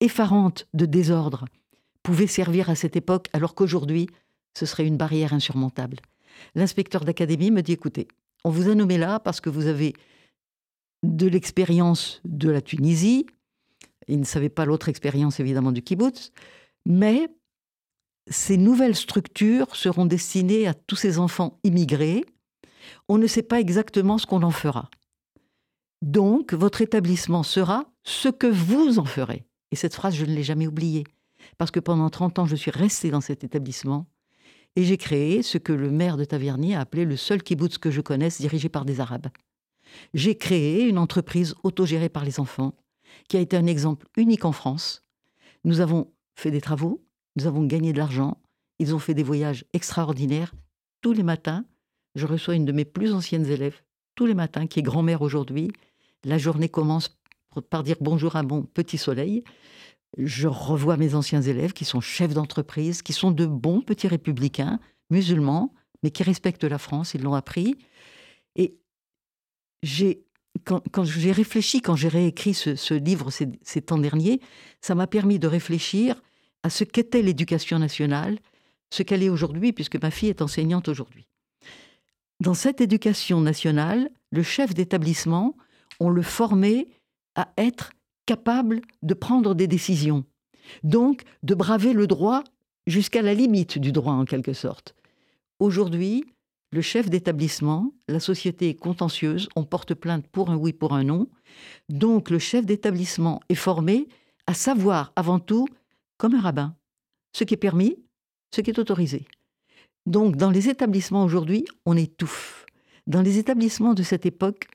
effarante 0.00 0.66
de 0.74 0.86
désordre 0.86 1.46
pouvait 2.02 2.26
servir 2.26 2.70
à 2.70 2.74
cette 2.74 2.96
époque, 2.96 3.28
alors 3.32 3.54
qu'aujourd'hui, 3.54 4.08
ce 4.56 4.66
serait 4.66 4.86
une 4.86 4.96
barrière 4.96 5.32
insurmontable. 5.32 5.96
L'inspecteur 6.54 7.04
d'académie 7.04 7.50
me 7.50 7.62
dit 7.62 7.72
écoutez, 7.72 8.08
on 8.44 8.50
vous 8.50 8.68
a 8.68 8.74
nommé 8.74 8.98
là 8.98 9.18
parce 9.20 9.40
que 9.40 9.50
vous 9.50 9.66
avez 9.66 9.94
de 11.02 11.26
l'expérience 11.26 12.20
de 12.24 12.50
la 12.50 12.60
Tunisie. 12.60 13.26
Il 14.08 14.20
ne 14.20 14.24
savait 14.24 14.48
pas 14.48 14.64
l'autre 14.64 14.88
expérience 14.88 15.40
évidemment 15.40 15.72
du 15.72 15.82
kibbutz, 15.82 16.32
mais 16.86 17.28
ces 18.28 18.56
nouvelles 18.56 18.96
structures 18.96 19.76
seront 19.76 20.06
destinées 20.06 20.66
à 20.66 20.74
tous 20.74 20.96
ces 20.96 21.18
enfants 21.18 21.58
immigrés. 21.64 22.24
On 23.08 23.18
ne 23.18 23.26
sait 23.26 23.42
pas 23.42 23.60
exactement 23.60 24.18
ce 24.18 24.26
qu'on 24.26 24.42
en 24.42 24.50
fera. 24.50 24.90
Donc, 26.02 26.52
votre 26.52 26.82
établissement 26.82 27.42
sera 27.42 27.84
ce 28.02 28.28
que 28.28 28.46
vous 28.46 28.98
en 28.98 29.04
ferez. 29.04 29.46
Et 29.70 29.76
cette 29.76 29.94
phrase, 29.94 30.14
je 30.14 30.24
ne 30.24 30.34
l'ai 30.34 30.42
jamais 30.42 30.66
oubliée. 30.66 31.04
Parce 31.58 31.70
que 31.70 31.80
pendant 31.80 32.10
30 32.10 32.40
ans, 32.40 32.46
je 32.46 32.56
suis 32.56 32.70
restée 32.70 33.10
dans 33.10 33.20
cet 33.20 33.44
établissement 33.44 34.06
et 34.76 34.84
j'ai 34.84 34.96
créé 34.96 35.42
ce 35.42 35.58
que 35.58 35.72
le 35.72 35.90
maire 35.90 36.16
de 36.16 36.24
Tavernier 36.24 36.74
a 36.74 36.80
appelé 36.80 37.04
le 37.04 37.16
seul 37.16 37.42
kibbutz 37.42 37.78
que 37.78 37.90
je 37.90 38.00
connaisse 38.00 38.40
dirigé 38.40 38.68
par 38.68 38.84
des 38.84 39.00
Arabes. 39.00 39.28
J'ai 40.14 40.36
créé 40.36 40.88
une 40.88 40.98
entreprise 40.98 41.54
autogérée 41.62 42.08
par 42.08 42.24
les 42.24 42.40
enfants, 42.40 42.74
qui 43.28 43.36
a 43.36 43.40
été 43.40 43.56
un 43.56 43.66
exemple 43.66 44.08
unique 44.16 44.44
en 44.44 44.52
France. 44.52 45.02
Nous 45.62 45.80
avons 45.80 46.12
fait 46.34 46.50
des 46.50 46.60
travaux, 46.60 47.04
nous 47.36 47.46
avons 47.46 47.64
gagné 47.64 47.92
de 47.92 47.98
l'argent, 47.98 48.38
ils 48.80 48.94
ont 48.94 48.98
fait 48.98 49.14
des 49.14 49.22
voyages 49.22 49.64
extraordinaires. 49.72 50.54
Tous 51.00 51.12
les 51.12 51.22
matins, 51.22 51.64
je 52.14 52.26
reçois 52.26 52.54
une 52.54 52.64
de 52.64 52.72
mes 52.72 52.84
plus 52.84 53.12
anciennes 53.12 53.46
élèves, 53.46 53.80
tous 54.14 54.26
les 54.26 54.34
matins, 54.34 54.66
qui 54.66 54.80
est 54.80 54.82
grand-mère 54.82 55.22
aujourd'hui. 55.22 55.70
La 56.24 56.38
journée 56.38 56.68
commence 56.68 57.18
par 57.70 57.82
dire 57.82 57.96
bonjour 58.00 58.36
à 58.36 58.42
mon 58.42 58.62
petit 58.62 58.98
soleil 58.98 59.44
je 60.18 60.48
revois 60.48 60.96
mes 60.96 61.14
anciens 61.14 61.42
élèves 61.42 61.72
qui 61.72 61.84
sont 61.84 62.00
chefs 62.00 62.34
d'entreprise, 62.34 63.02
qui 63.02 63.12
sont 63.12 63.30
de 63.30 63.46
bons 63.46 63.80
petits 63.80 64.08
républicains, 64.08 64.78
musulmans, 65.10 65.74
mais 66.02 66.10
qui 66.10 66.22
respectent 66.22 66.64
la 66.64 66.78
France, 66.78 67.14
ils 67.14 67.22
l'ont 67.22 67.34
appris. 67.34 67.76
Et 68.56 68.76
j'ai 69.82 70.24
quand, 70.64 71.04
j'ai 71.04 71.32
réfléchi, 71.32 71.80
quand 71.80 71.96
j'ai 71.96 72.08
réécrit 72.08 72.54
ce, 72.54 72.94
livre 72.94 73.30
ces, 73.30 73.48
ces, 73.62 73.82
temps 73.82 73.98
derniers, 73.98 74.40
ça 74.80 74.94
m'a 74.94 75.08
permis 75.08 75.40
de 75.40 75.48
réfléchir 75.48 76.22
à 76.62 76.70
ce 76.70 76.84
qu'était 76.84 77.22
l'éducation 77.22 77.80
nationale, 77.80 78.38
ce 78.90 79.02
qu'elle 79.02 79.24
est 79.24 79.28
aujourd'hui, 79.28 79.72
puisque 79.72 80.00
ma 80.00 80.12
fille 80.12 80.28
est 80.28 80.42
enseignante 80.42 80.88
aujourd'hui. 80.88 81.26
Dans 82.44 82.52
cette 82.52 82.82
éducation 82.82 83.40
nationale, 83.40 84.10
le 84.30 84.42
chef 84.42 84.74
d'établissement, 84.74 85.56
on 85.98 86.10
le 86.10 86.20
formait 86.20 86.88
à 87.36 87.48
être 87.56 87.92
capable 88.26 88.82
de 89.02 89.14
prendre 89.14 89.54
des 89.54 89.66
décisions, 89.66 90.26
donc 90.82 91.22
de 91.42 91.54
braver 91.54 91.94
le 91.94 92.06
droit 92.06 92.44
jusqu'à 92.86 93.22
la 93.22 93.32
limite 93.32 93.78
du 93.78 93.92
droit 93.92 94.12
en 94.12 94.26
quelque 94.26 94.52
sorte. 94.52 94.94
Aujourd'hui, 95.58 96.26
le 96.70 96.82
chef 96.82 97.08
d'établissement, 97.08 97.94
la 98.08 98.20
société 98.20 98.68
est 98.68 98.74
contentieuse, 98.74 99.48
on 99.56 99.64
porte 99.64 99.94
plainte 99.94 100.28
pour 100.28 100.50
un 100.50 100.56
oui, 100.56 100.74
pour 100.74 100.92
un 100.92 101.04
non. 101.04 101.30
Donc 101.88 102.28
le 102.28 102.38
chef 102.38 102.66
d'établissement 102.66 103.40
est 103.48 103.54
formé 103.54 104.06
à 104.46 104.52
savoir 104.52 105.14
avant 105.16 105.38
tout, 105.38 105.66
comme 106.18 106.34
un 106.34 106.42
rabbin, 106.42 106.76
ce 107.34 107.44
qui 107.44 107.54
est 107.54 107.56
permis, 107.56 107.96
ce 108.54 108.60
qui 108.60 108.68
est 108.68 108.78
autorisé. 108.78 109.24
Donc 110.06 110.36
dans 110.36 110.50
les 110.50 110.68
établissements 110.68 111.24
aujourd'hui, 111.24 111.64
on 111.86 111.96
étouffe. 111.96 112.66
Dans 113.06 113.22
les 113.22 113.38
établissements 113.38 113.94
de 113.94 114.02
cette 114.02 114.26
époque, 114.26 114.68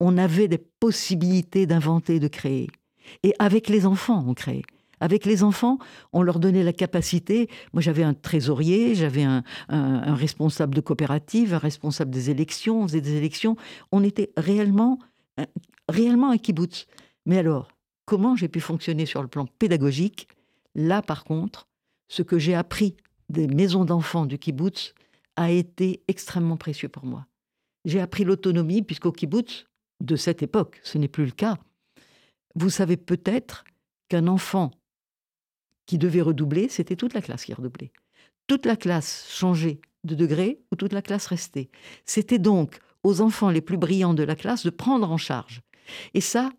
on 0.00 0.18
avait 0.18 0.48
des 0.48 0.58
possibilités 0.58 1.66
d'inventer, 1.66 2.20
de 2.20 2.28
créer. 2.28 2.68
Et 3.22 3.34
avec 3.38 3.68
les 3.68 3.86
enfants, 3.86 4.24
on 4.26 4.34
crée. 4.34 4.62
Avec 5.00 5.26
les 5.26 5.42
enfants, 5.42 5.78
on 6.12 6.22
leur 6.22 6.38
donnait 6.38 6.62
la 6.62 6.72
capacité. 6.72 7.48
Moi, 7.72 7.82
j'avais 7.82 8.04
un 8.04 8.14
trésorier, 8.14 8.94
j'avais 8.94 9.24
un, 9.24 9.42
responsable 9.68 10.74
de 10.74 10.80
coopérative, 10.80 11.54
un 11.54 11.58
responsable 11.58 12.12
des 12.12 12.30
élections, 12.30 12.82
on 12.82 12.88
faisait 12.88 13.00
des 13.00 13.16
élections. 13.16 13.56
On 13.90 14.04
était 14.04 14.32
réellement, 14.36 14.98
réellement 15.88 16.30
un 16.30 16.38
kibbutz. 16.38 16.86
Mais 17.26 17.38
alors, 17.38 17.68
comment 18.04 18.36
j'ai 18.36 18.48
pu 18.48 18.60
fonctionner 18.60 19.06
sur 19.06 19.22
le 19.22 19.28
plan 19.28 19.46
pédagogique? 19.58 20.28
Là, 20.76 21.02
par 21.02 21.24
contre, 21.24 21.66
ce 22.08 22.22
que 22.22 22.38
j'ai 22.38 22.54
appris 22.54 22.96
des 23.28 23.46
maisons 23.46 23.84
d'enfants 23.84 24.26
du 24.26 24.38
kibbutz 24.38 24.94
a 25.36 25.50
été 25.50 26.02
extrêmement 26.08 26.56
précieux 26.56 26.88
pour 26.88 27.04
moi. 27.04 27.26
J'ai 27.84 28.00
appris 28.00 28.24
l'autonomie, 28.24 28.82
puisqu'au 28.82 29.12
kibbutz 29.12 29.66
de 30.00 30.16
cette 30.16 30.42
époque, 30.42 30.80
ce 30.82 30.98
n'est 30.98 31.08
plus 31.08 31.24
le 31.24 31.32
cas. 31.32 31.58
Vous 32.54 32.70
savez 32.70 32.96
peut-être 32.96 33.64
qu'un 34.08 34.26
enfant 34.26 34.70
qui 35.86 35.98
devait 35.98 36.22
redoubler, 36.22 36.68
c'était 36.68 36.96
toute 36.96 37.14
la 37.14 37.22
classe 37.22 37.44
qui 37.44 37.54
redoublait. 37.54 37.92
Toute 38.46 38.66
la 38.66 38.76
classe 38.76 39.26
changeait 39.30 39.80
de 40.04 40.14
degré 40.14 40.60
ou 40.70 40.76
toute 40.76 40.92
la 40.92 41.02
classe 41.02 41.26
restait. 41.26 41.70
C'était 42.04 42.38
donc 42.38 42.78
aux 43.02 43.20
enfants 43.20 43.50
les 43.50 43.60
plus 43.60 43.76
brillants 43.76 44.14
de 44.14 44.22
la 44.22 44.36
classe 44.36 44.64
de 44.64 44.70
prendre 44.70 45.10
en 45.10 45.16
charge. 45.16 45.62
Et 46.14 46.20
ça, 46.20 46.50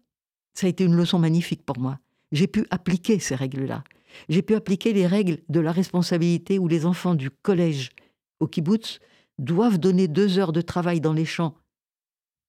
ça 0.53 0.67
a 0.67 0.69
été 0.69 0.83
une 0.83 0.95
leçon 0.95 1.19
magnifique 1.19 1.65
pour 1.65 1.79
moi. 1.79 1.99
J'ai 2.31 2.47
pu 2.47 2.65
appliquer 2.71 3.19
ces 3.19 3.35
règles-là. 3.35 3.83
J'ai 4.29 4.41
pu 4.41 4.55
appliquer 4.55 4.93
les 4.93 5.07
règles 5.07 5.39
de 5.49 5.59
la 5.59 5.71
responsabilité 5.71 6.59
où 6.59 6.67
les 6.67 6.85
enfants 6.85 7.15
du 7.15 7.29
collège 7.29 7.91
au 8.39 8.47
kibbutz 8.47 8.99
doivent 9.39 9.79
donner 9.79 10.07
deux 10.07 10.37
heures 10.37 10.53
de 10.53 10.61
travail 10.61 11.01
dans 11.01 11.13
les 11.13 11.25
champs 11.25 11.55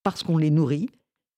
parce 0.02 0.22
qu'on 0.22 0.36
les 0.36 0.50
nourrit, 0.50 0.90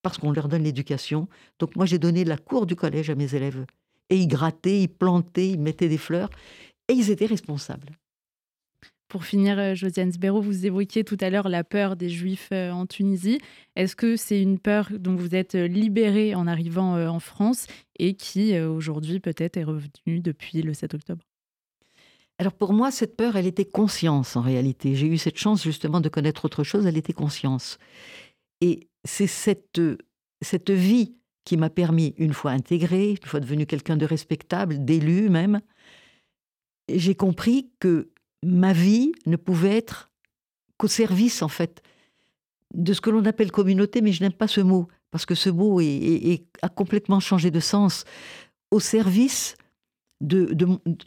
parce 0.02 0.18
qu'on 0.18 0.32
leur 0.32 0.48
donne 0.48 0.64
l'éducation. 0.64 1.28
Donc 1.58 1.76
moi, 1.76 1.86
j'ai 1.86 1.98
donné 1.98 2.24
la 2.24 2.36
cour 2.36 2.66
du 2.66 2.76
collège 2.76 3.10
à 3.10 3.14
mes 3.14 3.34
élèves 3.34 3.64
et 4.10 4.16
ils 4.16 4.28
grattaient, 4.28 4.82
ils 4.82 4.88
plantaient, 4.88 5.50
ils 5.50 5.60
mettaient 5.60 5.88
des 5.88 5.98
fleurs, 5.98 6.30
et 6.88 6.92
ils 6.92 7.10
étaient 7.10 7.26
responsables. 7.26 7.90
Pour 9.16 9.24
finir, 9.24 9.58
euh, 9.58 9.74
Josiane 9.74 10.12
Sbero, 10.12 10.42
vous 10.42 10.66
évoquiez 10.66 11.02
tout 11.02 11.16
à 11.22 11.30
l'heure 11.30 11.48
la 11.48 11.64
peur 11.64 11.96
des 11.96 12.10
Juifs 12.10 12.50
euh, 12.52 12.70
en 12.70 12.84
Tunisie. 12.84 13.40
Est-ce 13.74 13.96
que 13.96 14.14
c'est 14.14 14.42
une 14.42 14.58
peur 14.58 14.90
dont 14.92 15.14
vous 15.14 15.34
êtes 15.34 15.54
euh, 15.54 15.66
libérée 15.66 16.34
en 16.34 16.46
arrivant 16.46 17.02
en 17.08 17.18
France 17.18 17.66
et 17.98 18.12
qui 18.12 18.60
aujourd'hui 18.60 19.18
peut-être 19.18 19.56
est 19.56 19.64
revenue 19.64 20.20
depuis 20.20 20.60
le 20.60 20.74
7 20.74 20.92
octobre? 20.92 21.24
Alors 22.38 22.52
pour 22.52 22.74
moi, 22.74 22.90
cette 22.90 23.16
peur, 23.16 23.36
elle 23.36 23.46
était 23.46 23.64
conscience 23.64 24.36
en 24.36 24.42
réalité. 24.42 24.94
J'ai 24.94 25.06
eu 25.06 25.16
cette 25.16 25.38
chance 25.38 25.62
justement 25.62 26.02
de 26.02 26.10
connaître 26.10 26.44
autre 26.44 26.62
chose, 26.62 26.84
elle 26.84 26.98
était 26.98 27.14
conscience. 27.14 27.78
Et 28.60 28.90
c'est 29.04 29.26
cette, 29.26 29.80
cette 30.42 30.70
vie 30.70 31.14
qui 31.46 31.56
m'a 31.56 31.70
permis, 31.70 32.14
une 32.18 32.34
fois 32.34 32.50
intégré, 32.50 33.12
une 33.12 33.26
fois 33.26 33.40
devenu 33.40 33.64
quelqu'un 33.64 33.96
de 33.96 34.04
respectable, 34.04 34.84
d'élu 34.84 35.30
même, 35.30 35.62
j'ai 36.90 37.14
compris 37.14 37.70
que 37.80 38.10
ma 38.46 38.72
vie 38.72 39.12
ne 39.26 39.36
pouvait 39.36 39.76
être 39.76 40.10
qu'au 40.78 40.88
service, 40.88 41.42
en 41.42 41.48
fait, 41.48 41.82
de 42.74 42.92
ce 42.92 43.00
que 43.00 43.10
l'on 43.10 43.24
appelle 43.24 43.50
communauté, 43.50 44.00
mais 44.00 44.12
je 44.12 44.22
n'aime 44.22 44.32
pas 44.32 44.48
ce 44.48 44.60
mot, 44.60 44.88
parce 45.10 45.26
que 45.26 45.34
ce 45.34 45.50
mot 45.50 45.80
a 45.80 46.68
complètement 46.68 47.20
changé 47.20 47.50
de 47.50 47.60
sens. 47.60 48.04
Au 48.70 48.80
service 48.80 49.56
de... 50.20 50.56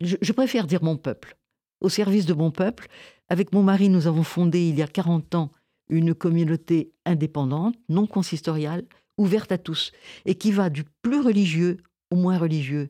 je, 0.01 0.31
préfère 0.33 0.67
dire 0.67 0.83
mon 0.83 0.97
peuple. 0.97 1.37
Au 1.81 1.89
service 1.89 2.25
de 2.25 2.33
mon 2.33 2.51
peuple. 2.51 2.87
Avec 3.29 3.53
mon 3.53 3.63
mari, 3.63 3.89
nous 3.89 4.07
avons 4.07 4.23
fondé, 4.23 4.67
il 4.67 4.75
y 4.75 4.81
a 4.81 4.87
40 4.87 5.35
ans, 5.35 5.51
une 5.89 6.13
communauté 6.13 6.91
indépendante, 7.05 7.75
non 7.87 8.07
consistoriale, 8.07 8.83
ouverte 9.17 9.51
à 9.51 9.57
tous, 9.57 9.91
et 10.25 10.35
qui 10.35 10.51
va 10.51 10.69
du 10.69 10.83
plus 11.01 11.19
religieux 11.19 11.77
au 12.11 12.15
moins 12.15 12.37
religieux. 12.37 12.89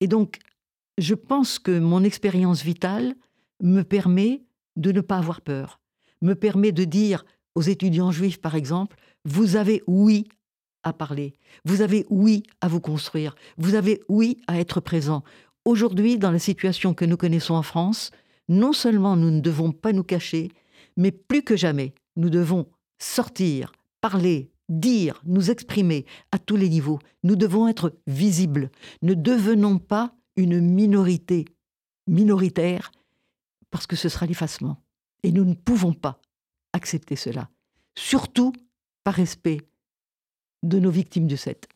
Et 0.00 0.06
donc, 0.06 0.38
je 0.98 1.14
pense 1.14 1.58
que 1.58 1.78
mon 1.78 2.04
expérience 2.04 2.62
vitale 2.62 3.14
me 3.62 3.82
permet 3.82 4.42
de 4.76 4.92
ne 4.92 5.00
pas 5.00 5.18
avoir 5.18 5.40
peur, 5.40 5.80
me 6.22 6.34
permet 6.34 6.72
de 6.72 6.84
dire 6.84 7.24
aux 7.54 7.62
étudiants 7.62 8.12
juifs, 8.12 8.40
par 8.40 8.54
exemple, 8.54 8.96
vous 9.24 9.56
avez 9.56 9.82
oui 9.86 10.28
à 10.82 10.92
parler, 10.92 11.34
vous 11.64 11.82
avez 11.82 12.06
oui 12.08 12.42
à 12.60 12.68
vous 12.68 12.80
construire, 12.80 13.34
vous 13.58 13.74
avez 13.74 14.00
oui 14.08 14.38
à 14.46 14.58
être 14.58 14.80
présent. 14.80 15.22
Aujourd'hui, 15.64 16.18
dans 16.18 16.30
la 16.30 16.38
situation 16.38 16.94
que 16.94 17.04
nous 17.04 17.18
connaissons 17.18 17.54
en 17.54 17.62
France, 17.62 18.10
non 18.48 18.72
seulement 18.72 19.16
nous 19.16 19.30
ne 19.30 19.40
devons 19.40 19.72
pas 19.72 19.92
nous 19.92 20.04
cacher, 20.04 20.50
mais 20.96 21.10
plus 21.12 21.42
que 21.42 21.56
jamais, 21.56 21.94
nous 22.16 22.30
devons 22.30 22.66
sortir, 22.98 23.72
parler, 24.00 24.50
dire, 24.68 25.20
nous 25.24 25.50
exprimer 25.50 26.06
à 26.32 26.38
tous 26.38 26.56
les 26.56 26.68
niveaux. 26.68 26.98
Nous 27.24 27.36
devons 27.36 27.68
être 27.68 27.92
visibles. 28.06 28.70
Ne 29.02 29.14
devenons 29.14 29.78
pas 29.78 30.14
une 30.36 30.60
minorité 30.60 31.44
minoritaire 32.06 32.90
parce 33.70 33.86
que 33.86 33.96
ce 33.96 34.08
sera 34.08 34.26
l'effacement. 34.26 34.82
Et 35.22 35.32
nous 35.32 35.44
ne 35.44 35.54
pouvons 35.54 35.92
pas 35.92 36.20
accepter 36.72 37.16
cela, 37.16 37.50
surtout 37.96 38.52
par 39.04 39.14
respect 39.14 39.58
de 40.62 40.78
nos 40.78 40.90
victimes 40.90 41.26
du 41.26 41.36
7. 41.36 41.68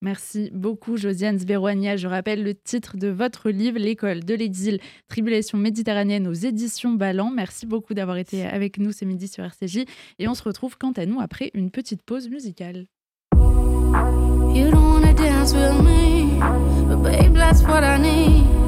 Merci 0.00 0.50
beaucoup, 0.54 0.96
Josiane 0.96 1.38
Zveroania. 1.38 1.96
Je 1.96 2.06
rappelle 2.06 2.44
le 2.44 2.54
titre 2.54 2.96
de 2.96 3.08
votre 3.08 3.50
livre, 3.50 3.78
L'école 3.78 4.24
de 4.24 4.34
l'exil, 4.34 4.78
Tribulation 5.08 5.58
méditerranéenne 5.58 6.28
aux 6.28 6.34
éditions 6.34 6.92
Ballant. 6.92 7.30
Merci 7.30 7.66
beaucoup 7.66 7.94
d'avoir 7.94 8.16
été 8.16 8.46
avec 8.46 8.78
nous 8.78 8.92
ce 8.92 9.04
midi 9.04 9.26
sur 9.26 9.42
RCJ. 9.42 9.86
Et 10.20 10.28
on 10.28 10.34
se 10.34 10.44
retrouve 10.44 10.78
quant 10.78 10.92
à 10.92 11.04
nous 11.04 11.20
après 11.20 11.50
une 11.54 11.72
petite 11.72 12.02
pause 12.02 12.28
musicale. 12.28 12.86
You 13.34 14.70
don't 14.70 14.74
wanna 14.74 15.12
dance 15.14 15.52
with 15.52 15.82
me, 15.82 16.38
but 16.86 17.02
babe, 17.02 17.34
that's 17.34 17.62
what 17.62 17.82
I 17.82 17.98
need. 17.98 18.67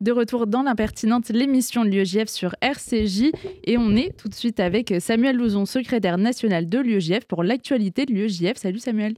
De 0.00 0.12
retour 0.12 0.46
dans 0.46 0.62
l'impertinente, 0.62 1.28
l'émission 1.28 1.84
de 1.84 1.90
l'UEJF 1.90 2.28
sur 2.28 2.54
RCJ. 2.62 3.32
Et 3.64 3.76
on 3.76 3.94
est 3.96 4.16
tout 4.16 4.30
de 4.30 4.34
suite 4.34 4.58
avec 4.58 4.94
Samuel 4.98 5.36
Louzon, 5.36 5.66
secrétaire 5.66 6.16
national 6.16 6.70
de 6.70 6.78
l'UEJF 6.78 7.26
pour 7.26 7.44
l'actualité 7.44 8.06
de 8.06 8.14
l'UEJF. 8.14 8.56
Salut 8.56 8.78
Samuel. 8.78 9.16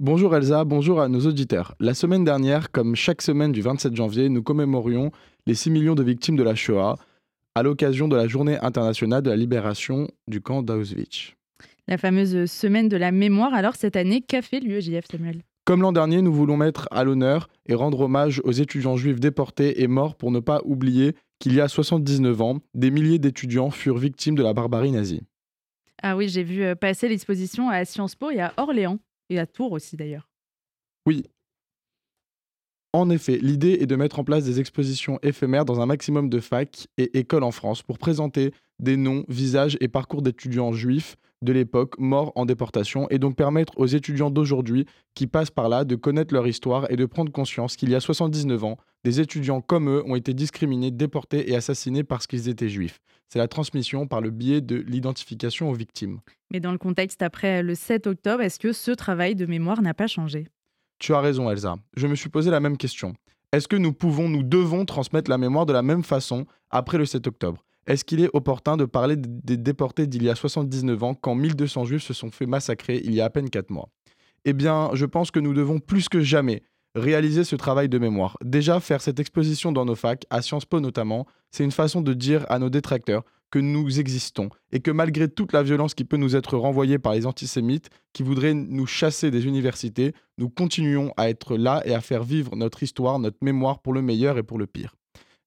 Bonjour 0.00 0.34
Elsa, 0.34 0.64
bonjour 0.64 1.02
à 1.02 1.08
nos 1.08 1.20
auditeurs. 1.20 1.74
La 1.80 1.92
semaine 1.92 2.24
dernière, 2.24 2.70
comme 2.70 2.96
chaque 2.96 3.20
semaine 3.20 3.52
du 3.52 3.60
27 3.60 3.94
janvier, 3.94 4.30
nous 4.30 4.42
commémorions 4.42 5.12
les 5.46 5.54
6 5.54 5.70
millions 5.70 5.94
de 5.94 6.02
victimes 6.02 6.36
de 6.36 6.42
la 6.42 6.54
Shoah 6.54 6.96
à 7.54 7.62
l'occasion 7.62 8.08
de 8.08 8.16
la 8.16 8.26
journée 8.26 8.58
internationale 8.62 9.20
de 9.20 9.28
la 9.28 9.36
libération 9.36 10.08
du 10.28 10.40
camp 10.40 10.62
d'Auschwitz. 10.62 11.34
La 11.88 11.98
fameuse 11.98 12.50
semaine 12.50 12.88
de 12.88 12.96
la 12.96 13.12
mémoire, 13.12 13.52
alors 13.52 13.74
cette 13.76 13.96
année, 13.96 14.22
qu'a 14.22 14.40
fait 14.40 14.60
l'UEJF 14.60 15.04
Samuel? 15.10 15.42
Comme 15.64 15.82
l'an 15.82 15.92
dernier, 15.92 16.22
nous 16.22 16.32
voulons 16.32 16.56
mettre 16.56 16.88
à 16.90 17.04
l'honneur 17.04 17.48
et 17.66 17.74
rendre 17.74 18.00
hommage 18.00 18.40
aux 18.44 18.52
étudiants 18.52 18.96
juifs 18.96 19.20
déportés 19.20 19.82
et 19.82 19.86
morts 19.86 20.16
pour 20.16 20.32
ne 20.32 20.40
pas 20.40 20.60
oublier 20.64 21.14
qu'il 21.38 21.54
y 21.54 21.60
a 21.60 21.68
79 21.68 22.40
ans, 22.40 22.58
des 22.74 22.90
milliers 22.90 23.18
d'étudiants 23.18 23.70
furent 23.70 23.98
victimes 23.98 24.34
de 24.34 24.42
la 24.42 24.54
barbarie 24.54 24.90
nazie. 24.90 25.22
Ah 26.02 26.16
oui, 26.16 26.28
j'ai 26.28 26.42
vu 26.42 26.64
euh, 26.64 26.74
passer 26.74 27.08
l'exposition 27.08 27.68
à 27.68 27.84
Sciences 27.84 28.16
Po 28.16 28.30
et 28.30 28.40
à 28.40 28.52
Orléans, 28.56 28.98
et 29.30 29.38
à 29.38 29.46
Tours 29.46 29.70
aussi 29.70 29.96
d'ailleurs. 29.96 30.28
Oui. 31.06 31.24
En 32.92 33.08
effet, 33.08 33.38
l'idée 33.40 33.78
est 33.80 33.86
de 33.86 33.96
mettre 33.96 34.18
en 34.18 34.24
place 34.24 34.44
des 34.44 34.58
expositions 34.58 35.18
éphémères 35.22 35.64
dans 35.64 35.80
un 35.80 35.86
maximum 35.86 36.28
de 36.28 36.40
facs 36.40 36.88
et 36.98 37.18
écoles 37.18 37.44
en 37.44 37.52
France 37.52 37.82
pour 37.82 37.98
présenter 37.98 38.52
des 38.80 38.96
noms, 38.96 39.24
visages 39.28 39.78
et 39.80 39.88
parcours 39.88 40.22
d'étudiants 40.22 40.72
juifs 40.72 41.16
de 41.42 41.52
l'époque 41.52 41.98
morts 41.98 42.32
en 42.34 42.46
déportation 42.46 43.08
et 43.10 43.18
donc 43.18 43.36
permettre 43.36 43.72
aux 43.76 43.86
étudiants 43.86 44.30
d'aujourd'hui 44.30 44.86
qui 45.14 45.26
passent 45.26 45.50
par 45.50 45.68
là 45.68 45.84
de 45.84 45.96
connaître 45.96 46.32
leur 46.32 46.46
histoire 46.46 46.90
et 46.90 46.96
de 46.96 47.04
prendre 47.04 47.32
conscience 47.32 47.76
qu'il 47.76 47.90
y 47.90 47.94
a 47.94 48.00
79 48.00 48.64
ans, 48.64 48.78
des 49.04 49.20
étudiants 49.20 49.60
comme 49.60 49.88
eux 49.88 50.02
ont 50.06 50.16
été 50.16 50.32
discriminés, 50.34 50.90
déportés 50.90 51.50
et 51.50 51.56
assassinés 51.56 52.04
parce 52.04 52.26
qu'ils 52.26 52.48
étaient 52.48 52.68
juifs. 52.68 53.00
C'est 53.28 53.38
la 53.38 53.48
transmission 53.48 54.06
par 54.06 54.20
le 54.20 54.30
biais 54.30 54.60
de 54.60 54.76
l'identification 54.76 55.70
aux 55.70 55.74
victimes. 55.74 56.20
Mais 56.52 56.60
dans 56.60 56.72
le 56.72 56.78
contexte 56.78 57.22
après 57.22 57.62
le 57.62 57.74
7 57.74 58.06
octobre, 58.06 58.42
est-ce 58.42 58.58
que 58.58 58.72
ce 58.72 58.90
travail 58.90 59.34
de 59.34 59.46
mémoire 59.46 59.82
n'a 59.82 59.94
pas 59.94 60.06
changé? 60.06 60.46
Tu 60.98 61.14
as 61.14 61.20
raison 61.20 61.50
Elsa, 61.50 61.76
je 61.96 62.06
me 62.06 62.14
suis 62.14 62.28
posé 62.28 62.50
la 62.50 62.60
même 62.60 62.76
question. 62.76 63.14
Est-ce 63.52 63.68
que 63.68 63.76
nous 63.76 63.92
pouvons, 63.92 64.28
nous 64.28 64.42
devons 64.42 64.84
transmettre 64.84 65.30
la 65.30 65.38
mémoire 65.38 65.66
de 65.66 65.72
la 65.72 65.82
même 65.82 66.04
façon 66.04 66.46
après 66.70 66.96
le 66.98 67.04
7 67.04 67.26
octobre? 67.26 67.62
Est-ce 67.86 68.04
qu'il 68.04 68.20
est 68.20 68.30
opportun 68.32 68.76
de 68.76 68.84
parler 68.84 69.16
des 69.16 69.56
déportés 69.56 70.06
d'il 70.06 70.22
y 70.22 70.30
a 70.30 70.34
79 70.34 71.02
ans 71.02 71.14
quand 71.14 71.34
1200 71.34 71.84
juifs 71.84 72.04
se 72.04 72.14
sont 72.14 72.30
fait 72.30 72.46
massacrer 72.46 73.00
il 73.04 73.14
y 73.14 73.20
a 73.20 73.24
à 73.24 73.30
peine 73.30 73.50
4 73.50 73.70
mois? 73.70 73.88
Eh 74.44 74.52
bien, 74.52 74.90
je 74.94 75.06
pense 75.06 75.30
que 75.30 75.40
nous 75.40 75.54
devons 75.54 75.78
plus 75.78 76.08
que 76.08 76.20
jamais 76.20 76.62
réaliser 76.94 77.44
ce 77.44 77.56
travail 77.56 77.88
de 77.88 77.98
mémoire. 77.98 78.36
Déjà, 78.44 78.78
faire 78.80 79.00
cette 79.00 79.18
exposition 79.18 79.72
dans 79.72 79.84
nos 79.84 79.94
facs, 79.94 80.26
à 80.30 80.42
Sciences 80.42 80.64
Po 80.64 80.80
notamment, 80.80 81.26
c'est 81.50 81.64
une 81.64 81.72
façon 81.72 82.02
de 82.02 82.12
dire 82.12 82.44
à 82.48 82.58
nos 82.58 82.70
détracteurs 82.70 83.24
que 83.50 83.58
nous 83.58 84.00
existons 84.00 84.48
et 84.72 84.80
que 84.80 84.90
malgré 84.90 85.28
toute 85.28 85.52
la 85.52 85.62
violence 85.62 85.94
qui 85.94 86.04
peut 86.04 86.16
nous 86.16 86.36
être 86.36 86.56
renvoyée 86.56 86.98
par 86.98 87.12
les 87.12 87.26
antisémites 87.26 87.90
qui 88.12 88.22
voudraient 88.22 88.54
nous 88.54 88.86
chasser 88.86 89.30
des 89.30 89.46
universités, 89.46 90.14
nous 90.38 90.48
continuons 90.48 91.12
à 91.16 91.28
être 91.28 91.56
là 91.56 91.82
et 91.84 91.94
à 91.94 92.00
faire 92.00 92.24
vivre 92.24 92.56
notre 92.56 92.82
histoire, 92.82 93.18
notre 93.18 93.36
mémoire 93.42 93.80
pour 93.80 93.92
le 93.92 94.02
meilleur 94.02 94.38
et 94.38 94.42
pour 94.42 94.58
le 94.58 94.66
pire. 94.66 94.94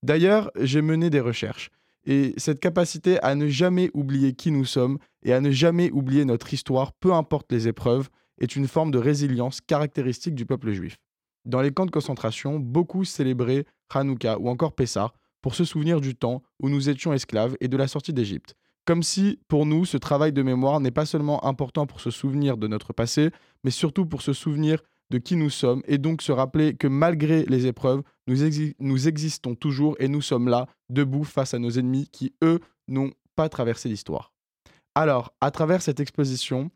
D'ailleurs, 0.03 0.51
j'ai 0.59 0.83
mené 0.83 1.09
des 1.09 1.19
recherches 1.19 1.71
et 2.05 2.33
cette 2.37 2.59
capacité 2.59 3.19
à 3.21 3.35
ne 3.35 3.47
jamais 3.47 3.89
oublier 3.93 4.33
qui 4.33 4.51
nous 4.51 4.65
sommes 4.65 4.97
et 5.23 5.33
à 5.33 5.41
ne 5.41 5.51
jamais 5.51 5.91
oublier 5.91 6.25
notre 6.25 6.53
histoire, 6.53 6.93
peu 6.93 7.13
importe 7.13 7.51
les 7.51 7.67
épreuves, 7.67 8.09
est 8.39 8.55
une 8.55 8.67
forme 8.67 8.91
de 8.91 8.99
résilience 8.99 9.61
caractéristique 9.61 10.35
du 10.35 10.45
peuple 10.45 10.71
juif. 10.71 10.97
Dans 11.45 11.61
les 11.61 11.71
camps 11.71 11.85
de 11.85 11.91
concentration, 11.91 12.59
beaucoup 12.59 13.05
célébraient 13.05 13.65
Hanouka 13.93 14.39
ou 14.39 14.49
encore 14.49 14.73
Pessah 14.73 15.13
pour 15.41 15.55
se 15.55 15.63
souvenir 15.63 16.01
du 16.01 16.15
temps 16.15 16.41
où 16.59 16.69
nous 16.69 16.89
étions 16.89 17.13
esclaves 17.13 17.55
et 17.59 17.67
de 17.67 17.77
la 17.77 17.87
sortie 17.87 18.13
d'Égypte. 18.13 18.55
Comme 18.85 19.03
si, 19.03 19.39
pour 19.47 19.65
nous, 19.65 19.85
ce 19.85 19.97
travail 19.97 20.31
de 20.31 20.43
mémoire 20.43 20.79
n'est 20.79 20.91
pas 20.91 21.05
seulement 21.05 21.43
important 21.45 21.87
pour 21.87 22.01
se 22.01 22.11
souvenir 22.11 22.57
de 22.57 22.67
notre 22.67 22.93
passé, 22.93 23.31
mais 23.63 23.71
surtout 23.71 24.05
pour 24.05 24.21
se 24.21 24.33
souvenir 24.33 24.79
de 25.15 25.19
qui 25.19 25.37
nous 25.37 25.49
sommes 25.49 25.81
et 25.87 25.97
donc 25.97 26.21
se 26.21 26.33
rappeler 26.33 26.75
que 26.75 26.87
malgré 26.87 27.45
les 27.45 27.67
épreuves, 27.67 28.01
nous, 28.27 28.35
nous 28.79 29.07
existons 29.07 29.55
toujours 29.55 29.95
et 29.99 30.09
nous 30.09 30.21
sommes 30.21 30.49
là, 30.49 30.67
debout 30.89 31.23
face 31.23 31.53
à 31.53 31.59
nos 31.59 31.71
ennemis 31.71 32.09
qui, 32.11 32.33
eux, 32.43 32.59
n'ont 32.89 33.11
pas 33.37 33.47
traversé 33.47 33.87
l'histoire. 33.87 34.33
Alors, 34.93 35.33
à 35.39 35.51
travers 35.51 35.81
cette 35.81 36.01
exposition, 36.01 36.69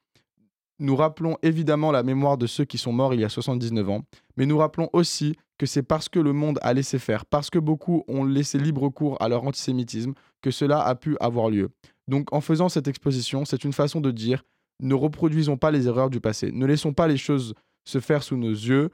nous 0.80 0.95
rappelons 0.95 1.38
évidemment 1.43 1.91
la 1.91 2.02
mémoire 2.02 2.38
de 2.38 2.47
ceux 2.47 2.63
qui 2.63 2.78
sont 2.78 2.93
morts 2.93 3.13
il 3.13 3.19
y 3.19 3.25
a 3.25 3.30
79 3.30 3.89
ans, 3.89 4.04
mais 4.38 4.45
nous 4.45 4.58
rappelons 4.58 4.89
aussi 4.93 5.36
que 5.58 5.65
c'est 5.65 5.84
parce 5.84 6.08
que 6.08 6.19
le 6.19 6.32
monde 6.32 6.60
a 6.62 6.73
laissé 6.73 6.97
faire, 6.97 7.25
parce 7.25 7.49
que 7.49 7.60
beaucoup 7.60 8.06
ont 8.08 8.23
laissé 8.23 8.58
libre 8.58 8.88
cours 8.88 9.21
à 9.21 9.28
leur 9.28 9.43
antisémitisme, 9.43 10.13
que 10.41 10.52
cela 10.52 10.82
a 10.82 10.95
pu 10.95 11.17
avoir 11.19 11.49
lieu. 11.49 11.71
Donc 12.08 12.34
en 12.34 12.39
faisant 12.39 12.69
cette 12.69 12.88
exposition, 12.88 13.43
c'est 13.43 13.65
une 13.65 13.73
façon 13.73 13.99
de 13.99 14.12
dire 14.12 14.43
ne 14.82 14.93
reproduisons 14.93 15.58
pas 15.58 15.71
les 15.71 15.88
erreurs 15.88 16.10
du 16.10 16.21
passé, 16.21 16.54
ne 16.54 16.65
laissons 16.65 16.93
pas 16.93 17.10
les 17.10 17.17
choses 17.17 17.54
se 17.89 17.99
faire 17.99 18.23
sous 18.23 18.38
nos 18.38 18.52
yeux. 18.52 18.89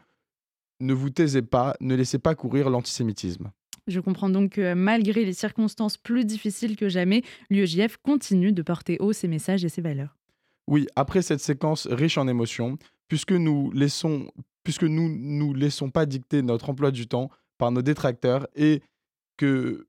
Ne 0.79 0.93
vous 0.93 1.09
taisez 1.09 1.41
pas, 1.41 1.75
ne 1.79 1.95
laissez 1.95 2.19
pas 2.19 2.35
courir 2.35 2.69
l'antisémitisme. 2.69 3.51
Je 3.87 3.99
comprends 3.99 4.29
donc 4.29 4.53
que 4.53 4.73
malgré 4.73 5.25
les 5.25 5.33
circonstances 5.33 5.97
plus 5.97 6.25
difficiles 6.25 6.75
que 6.75 6.89
jamais, 6.89 7.23
l'UEJF 7.49 7.97
continue 7.97 8.51
de 8.51 8.61
porter 8.63 8.97
haut 8.99 9.13
ses 9.13 9.27
messages 9.27 9.63
et 9.63 9.69
ses 9.69 9.81
valeurs. 9.81 10.17
Oui, 10.67 10.87
après 10.95 11.21
cette 11.21 11.39
séquence 11.39 11.87
riche 11.87 12.17
en 12.17 12.27
émotions, 12.27 12.77
puisque 13.07 13.31
nous 13.31 13.71
laissons, 13.71 14.31
puisque 14.63 14.83
nous 14.83 15.15
nous 15.15 15.53
laissons 15.53 15.91
pas 15.91 16.07
dicter 16.07 16.41
notre 16.41 16.71
emploi 16.71 16.89
du 16.89 17.07
temps 17.07 17.29
par 17.59 17.71
nos 17.71 17.83
détracteurs 17.83 18.47
et 18.55 18.81
que 19.37 19.87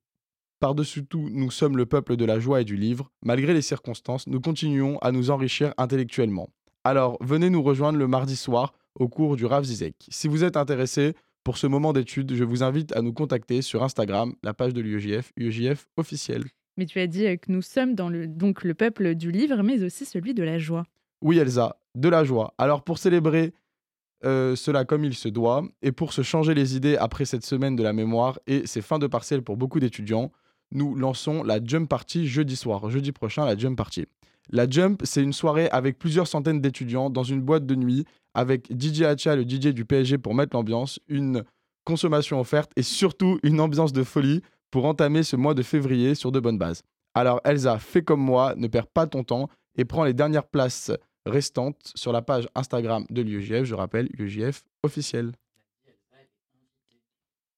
par-dessus 0.61 1.05
tout, 1.05 1.29
nous 1.31 1.51
sommes 1.51 1.77
le 1.77 1.87
peuple 1.87 2.17
de 2.17 2.25
la 2.25 2.39
joie 2.39 2.61
et 2.61 2.65
du 2.65 2.77
livre, 2.77 3.11
malgré 3.23 3.55
les 3.55 3.63
circonstances, 3.63 4.27
nous 4.27 4.41
continuons 4.41 4.99
à 4.99 5.13
nous 5.13 5.31
enrichir 5.31 5.73
intellectuellement. 5.79 6.51
Alors, 6.85 7.17
venez 7.21 7.51
nous 7.51 7.63
rejoindre 7.63 7.99
le 7.99 8.09
mardi 8.09 8.37
soir 8.37 8.75
au 8.97 9.09
cours 9.09 9.37
du 9.37 9.47
Rav 9.47 9.65
Zizek. 9.65 9.95
Si 10.09 10.29
vous 10.29 10.45
êtes 10.45 10.57
intéressé 10.57 11.15
pour 11.45 11.59
ce 11.59 11.67
moment 11.67 11.93
d'étude, 11.93 12.35
je 12.35 12.45
vous 12.45 12.63
invite 12.63 12.95
à 12.97 13.03
nous 13.03 13.13
contacter 13.13 13.63
sur 13.63 13.83
Instagram, 13.85 14.35
la 14.43 14.53
page 14.53 14.75
de 14.75 14.81
l'UEJF, 14.81 15.33
UEJF 15.37 15.87
officiel. 15.97 16.45
Mais 16.77 16.87
tu 16.87 16.99
as 16.99 17.07
dit 17.07 17.25
que 17.39 17.53
nous 17.53 17.63
sommes 17.63 17.95
dans 17.95 18.09
le, 18.09 18.27
donc 18.27 18.65
le 18.65 18.75
peuple 18.75 19.15
du 19.15 19.31
livre, 19.31 19.63
mais 19.63 19.83
aussi 19.83 20.05
celui 20.05 20.35
de 20.35 20.43
la 20.43 20.59
joie. 20.59 20.85
Oui, 21.23 21.39
Elsa, 21.39 21.77
de 21.95 22.09
la 22.09 22.25
joie. 22.25 22.55
Alors, 22.59 22.83
pour 22.83 22.99
célébrer 22.99 23.55
euh, 24.25 24.57
cela 24.57 24.85
comme 24.85 25.05
il 25.05 25.15
se 25.15 25.29
doit, 25.29 25.63
et 25.83 25.93
pour 25.93 26.13
se 26.13 26.23
changer 26.23 26.55
les 26.55 26.77
idées 26.77 26.97
après 26.97 27.25
cette 27.25 27.45
semaine 27.45 27.77
de 27.77 27.83
la 27.83 27.93
mémoire 27.93 28.39
et 28.47 28.67
ces 28.67 28.83
fins 28.83 28.99
de 28.99 29.07
partiel 29.07 29.43
pour 29.43 29.57
beaucoup 29.57 29.81
d'étudiants, 29.81 30.33
nous 30.73 30.95
lançons 30.95 31.43
la 31.43 31.65
Jump 31.65 31.89
Party 31.89 32.27
jeudi 32.27 32.57
soir, 32.57 32.91
jeudi 32.91 33.13
prochain, 33.13 33.45
la 33.45 33.57
Jump 33.57 33.77
Party. 33.77 34.07
La 34.51 34.69
Jump, 34.69 35.03
c'est 35.05 35.23
une 35.23 35.33
soirée 35.33 35.69
avec 35.71 35.99
plusieurs 35.99 36.27
centaines 36.27 36.61
d'étudiants 36.61 37.11
dans 37.11 37.25
une 37.25 37.41
boîte 37.41 37.67
de 37.67 37.75
nuit 37.75 38.05
avec 38.37 38.71
DJ 38.71 39.03
Hacha, 39.03 39.35
le 39.35 39.43
DJ 39.43 39.69
du 39.69 39.87
PSG, 39.87 40.19
pour 40.19 40.35
mettre 40.35 40.55
l'ambiance, 40.55 41.01
une 41.09 41.43
consommation 41.85 42.39
offerte 42.39 42.71
et 42.77 42.83
surtout 42.83 43.41
une 43.43 43.61
ambiance 43.61 43.95
de 43.95 44.05
folie 44.05 44.43
pour 44.71 44.85
entamer 44.85 45.23
ce 45.23 45.37
mois 45.37 45.55
de 45.55 45.63
février 45.63 46.15
sur 46.15 46.31
de 46.31 46.39
bonnes 46.39 46.59
bases. 46.59 46.83
Alors 47.15 47.41
Elsa, 47.45 47.79
fais 47.79 48.03
comme 48.03 48.21
moi, 48.21 48.55
ne 48.57 48.67
perds 48.69 48.89
pas 48.89 49.07
ton 49.07 49.25
temps 49.25 49.49
et 49.79 49.87
prends 49.87 50.05
les 50.05 50.13
dernières 50.13 50.47
places 50.47 50.93
restantes 51.25 51.93
sur 51.95 52.13
la 52.13 52.21
page 52.21 52.47
Instagram 52.55 53.07
de 53.09 53.23
l'UEJF, 53.23 53.65
je 53.65 53.75
rappelle, 53.75 54.09
l'UEJF 54.13 54.65
officiel. 54.83 55.33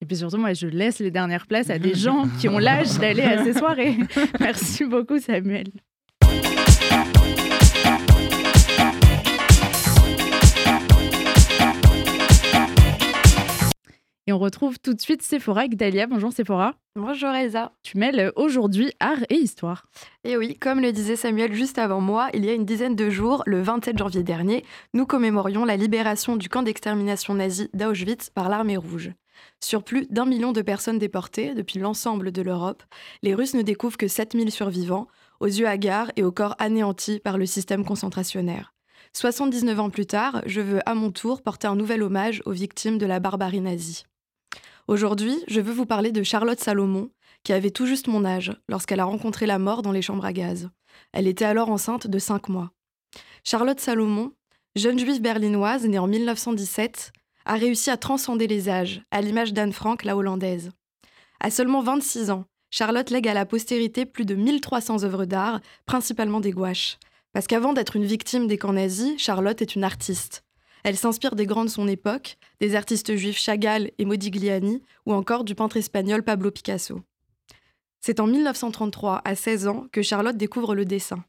Et 0.01 0.07
puis 0.07 0.17
surtout, 0.17 0.39
moi, 0.39 0.53
je 0.53 0.69
laisse 0.69 1.01
les 1.01 1.11
dernières 1.11 1.49
places 1.49 1.71
à 1.71 1.81
des 1.81 1.95
gens 1.97 2.29
qui 2.39 2.49
ont 2.49 2.59
l'âge 2.59 2.99
d'aller 3.01 3.23
à 3.23 3.43
ces 3.43 3.55
soirées. 3.55 3.97
Merci 4.41 4.85
beaucoup, 4.85 5.19
Samuel. 5.19 5.73
Et 14.29 14.33
on 14.35 14.39
retrouve 14.39 14.79
tout 14.79 14.93
de 14.93 15.01
suite 15.01 15.23
Sephora 15.23 15.61
avec 15.61 15.75
Dalia. 15.75 16.07
Bonjour 16.07 16.35
Sephora. 16.35 16.75
Bonjour 16.97 17.31
Elsa. 17.31 17.73
Tu 17.83 17.97
mêles 17.97 18.31
aujourd'hui 18.37 18.93
art 19.01 19.25
et 19.31 19.37
histoire. 19.37 19.87
Et 20.23 20.37
oui, 20.37 20.59
comme 20.59 20.81
le 20.81 20.93
disait 20.93 21.17
Samuel 21.17 21.55
juste 21.55 21.79
avant 21.79 22.03
moi, 22.03 22.29
il 22.35 22.45
y 22.45 22.51
a 22.51 22.53
une 22.53 22.67
dizaine 22.67 22.95
de 22.95 23.09
jours, 23.09 23.43
le 23.47 23.63
27 23.63 23.97
janvier 23.97 24.23
dernier, 24.23 24.67
nous 24.93 25.07
commémorions 25.07 25.65
la 25.65 25.79
libération 25.79 26.37
du 26.37 26.51
camp 26.51 26.63
d'extermination 26.63 27.33
nazi 27.33 27.71
d'Auschwitz 27.73 28.29
par 28.29 28.51
l'armée 28.51 28.77
rouge. 28.77 29.13
Sur 29.65 29.83
plus 29.83 30.07
d'un 30.11 30.27
million 30.27 30.53
de 30.53 30.61
personnes 30.61 30.99
déportées 30.99 31.55
depuis 31.55 31.79
l'ensemble 31.79 32.31
de 32.31 32.43
l'Europe, 32.43 32.83
les 33.23 33.35
Russes 33.35 33.55
ne 33.55 33.63
découvrent 33.63 33.97
que 33.97 34.09
7000 34.09 34.51
survivants, 34.51 35.09
aux 35.41 35.47
yeux 35.47 35.67
hagards 35.67 36.13
et 36.17 36.23
au 36.23 36.33
corps 36.33 36.55
anéantis 36.59 37.19
par 37.19 37.39
le 37.39 37.47
système 37.47 37.83
concentrationnaire. 37.83 38.75
79 39.15 39.81
ans 39.81 39.89
plus 39.89 40.05
tard, 40.05 40.43
je 40.45 40.61
veux 40.61 40.87
à 40.87 40.95
mon 40.95 41.11
tour 41.11 41.41
porter 41.41 41.67
un 41.67 41.77
nouvel 41.77 42.03
hommage 42.03 42.43
aux 42.45 42.53
victimes 42.53 42.99
de 42.99 43.07
la 43.07 43.21
barbarie 43.21 43.63
nazie. 43.63 44.05
Aujourd'hui, 44.89 45.37
je 45.49 45.61
veux 45.61 45.75
vous 45.75 45.85
parler 45.85 46.13
de 46.13 46.23
Charlotte 46.23 46.59
Salomon, 46.59 47.11
qui 47.45 47.53
avait 47.53 47.71
tout 47.71 47.85
juste 47.85 48.09
mon 48.09 48.25
âge 48.25 48.57
lorsqu'elle 48.71 49.01
a 49.01 49.05
rencontré 49.05 49.45
la 49.45 49.59
mort 49.59 49.83
dans 49.83 49.93
les 49.93 50.01
chambres 50.01 50.25
à 50.25 50.33
gaz. 50.33 50.71
Elle 51.13 51.27
était 51.27 51.45
alors 51.45 51.69
enceinte 51.69 52.07
de 52.07 52.19
5 52.19 52.49
mois. 52.49 52.71
Charlotte 53.45 53.81
Salomon, 53.81 54.33
jeune 54.77 54.99
juive 54.99 55.21
berlinoise 55.21 55.87
née 55.87 55.99
en 55.99 56.07
1917, 56.07 57.13
a 57.45 57.55
réussi 57.57 57.91
à 57.91 57.99
transcender 57.99 58.47
les 58.47 58.71
âges, 58.71 59.03
à 59.11 59.21
l'image 59.21 59.53
d'Anne 59.53 59.75
Frank, 59.75 60.05
la 60.05 60.17
hollandaise. 60.17 60.71
À 61.39 61.51
seulement 61.51 61.83
26 61.83 62.31
ans, 62.31 62.47
Charlotte 62.71 63.11
lègue 63.11 63.29
à 63.29 63.35
la 63.35 63.45
postérité 63.45 64.07
plus 64.07 64.25
de 64.25 64.35
1300 64.35 65.05
œuvres 65.05 65.27
d'art, 65.27 65.61
principalement 65.85 66.41
des 66.41 66.53
gouaches. 66.53 66.97
Parce 67.35 67.47
qu'avant 67.47 67.75
d'être 67.75 67.97
une 67.97 68.07
victime 68.07 68.47
des 68.47 68.57
camps 68.57 68.73
nazis, 68.73 69.21
Charlotte 69.21 69.61
est 69.61 69.75
une 69.75 69.85
artiste. 69.85 70.45
Elle 70.85 70.97
s'inspire 70.97 71.35
des 71.35 71.47
grands 71.47 71.65
de 71.65 71.71
son 71.71 71.89
époque, 71.89 72.39
des 72.61 72.75
artistes 72.75 73.17
juifs 73.17 73.39
Chagall 73.39 73.91
et 73.99 74.05
Modigliani, 74.05 74.83
ou 75.07 75.13
encore 75.13 75.45
du 75.45 75.55
peintre 75.55 75.77
espagnol 75.77 76.23
Pablo 76.23 76.51
Picasso. 76.51 77.01
C'est 78.01 78.21
en 78.21 78.27
1933, 78.27 79.23
à 79.25 79.35
16 79.35 79.69
ans, 79.69 79.87
que 79.93 80.03
Charlotte 80.03 80.37
découvre 80.37 80.75
le 80.75 80.85
dessin. 80.85 81.25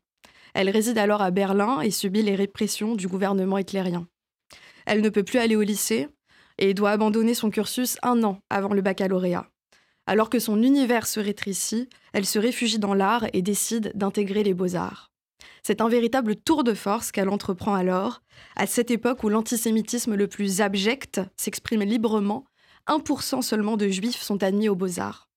Elle 0.53 0.69
réside 0.69 0.97
alors 0.97 1.21
à 1.21 1.31
Berlin 1.31 1.81
et 1.81 1.91
subit 1.91 2.21
les 2.21 2.35
répressions 2.35 2.95
du 2.95 3.07
gouvernement 3.07 3.57
hitlérien. 3.57 4.07
Elle 4.85 5.01
ne 5.01 5.09
peut 5.09 5.23
plus 5.23 5.39
aller 5.39 5.55
au 5.55 5.62
lycée 5.62 6.07
et 6.57 6.73
doit 6.73 6.91
abandonner 6.91 7.33
son 7.33 7.49
cursus 7.49 7.97
un 8.03 8.23
an 8.23 8.39
avant 8.49 8.73
le 8.73 8.81
baccalauréat. 8.81 9.49
Alors 10.07 10.29
que 10.29 10.39
son 10.39 10.63
univers 10.63 11.05
se 11.05 11.19
rétrécit, 11.19 11.88
elle 12.13 12.25
se 12.25 12.39
réfugie 12.39 12.79
dans 12.79 12.95
l'art 12.95 13.27
et 13.33 13.41
décide 13.41 13.91
d'intégrer 13.93 14.43
les 14.43 14.55
beaux-arts. 14.55 15.09
C'est 15.63 15.82
un 15.82 15.89
véritable 15.89 16.36
tour 16.36 16.63
de 16.63 16.73
force 16.73 17.12
qu'elle 17.12 17.30
entreprend 17.30 17.73
alors, 17.73 18.21
à 18.56 18.67
cette 18.67 18.91
époque 18.91 19.23
où 19.23 19.30
l'antisémitisme 19.30 20.15
le 20.15 20.28
plus 20.28 20.62
abject 20.62 21.21
s'exprime 21.38 21.84
librement, 21.84 22.45
1% 22.88 23.41
seulement 23.41 23.78
de 23.78 23.88
juifs 23.88 24.21
sont 24.21 24.41
admis 24.43 24.69
aux 24.69 24.75
beaux-arts. 24.75 25.30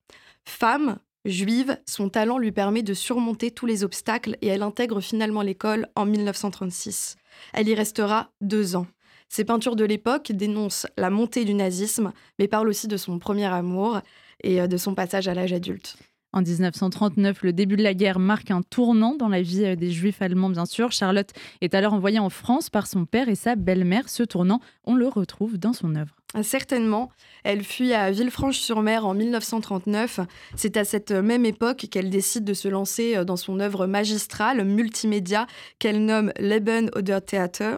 Femme, 0.45 0.97
juive, 1.25 1.79
son 1.87 2.09
talent 2.09 2.37
lui 2.37 2.51
permet 2.51 2.83
de 2.83 2.93
surmonter 2.93 3.51
tous 3.51 3.65
les 3.65 3.83
obstacles 3.83 4.37
et 4.41 4.47
elle 4.47 4.63
intègre 4.63 5.01
finalement 5.01 5.41
l'école 5.41 5.87
en 5.95 6.05
1936. 6.05 7.15
Elle 7.53 7.69
y 7.69 7.75
restera 7.75 8.31
deux 8.41 8.75
ans. 8.75 8.87
Ses 9.29 9.45
peintures 9.45 9.75
de 9.75 9.85
l'époque 9.85 10.31
dénoncent 10.31 10.87
la 10.97 11.09
montée 11.09 11.45
du 11.45 11.53
nazisme, 11.53 12.13
mais 12.37 12.47
parlent 12.47 12.69
aussi 12.69 12.87
de 12.87 12.97
son 12.97 13.17
premier 13.17 13.45
amour 13.45 14.01
et 14.43 14.61
euh, 14.61 14.67
de 14.67 14.77
son 14.77 14.93
passage 14.93 15.27
à 15.27 15.33
l'âge 15.33 15.53
adulte. 15.53 15.97
En 16.33 16.41
1939, 16.41 17.43
le 17.43 17.53
début 17.53 17.77
de 17.77 17.83
la 17.83 17.93
guerre 17.93 18.17
marque 18.17 18.49
un 18.49 18.63
tournant 18.63 19.15
dans 19.15 19.29
la 19.29 19.43
vie 19.43 19.65
euh, 19.65 19.75
des 19.75 19.91
Juifs 19.91 20.19
allemands, 20.19 20.49
bien 20.49 20.65
sûr. 20.65 20.91
Charlotte 20.91 21.29
est 21.61 21.75
alors 21.75 21.93
envoyée 21.93 22.17
en 22.17 22.31
France 22.31 22.71
par 22.71 22.87
son 22.87 23.05
père 23.05 23.29
et 23.29 23.35
sa 23.35 23.55
belle-mère. 23.55 24.09
Ce 24.09 24.23
tournant, 24.23 24.59
on 24.83 24.95
le 24.95 25.07
retrouve 25.07 25.59
dans 25.59 25.73
son 25.73 25.93
œuvre. 25.95 26.15
Ah, 26.33 26.41
certainement. 26.41 27.11
Elle 27.43 27.63
fuit 27.63 27.93
à 27.93 28.09
Villefranche-sur-Mer 28.09 29.05
en 29.05 29.13
1939. 29.13 30.21
C'est 30.55 30.75
à 30.75 30.83
cette 30.83 31.11
même 31.11 31.45
époque 31.45 31.85
qu'elle 31.91 32.09
décide 32.09 32.45
de 32.45 32.55
se 32.55 32.67
lancer 32.67 33.15
euh, 33.15 33.25
dans 33.25 33.37
son 33.37 33.59
œuvre 33.59 33.85
magistrale 33.85 34.65
multimédia 34.65 35.45
qu'elle 35.77 36.03
nomme 36.03 36.33
Leben 36.39 36.89
oder 36.95 37.19
Theater. 37.21 37.77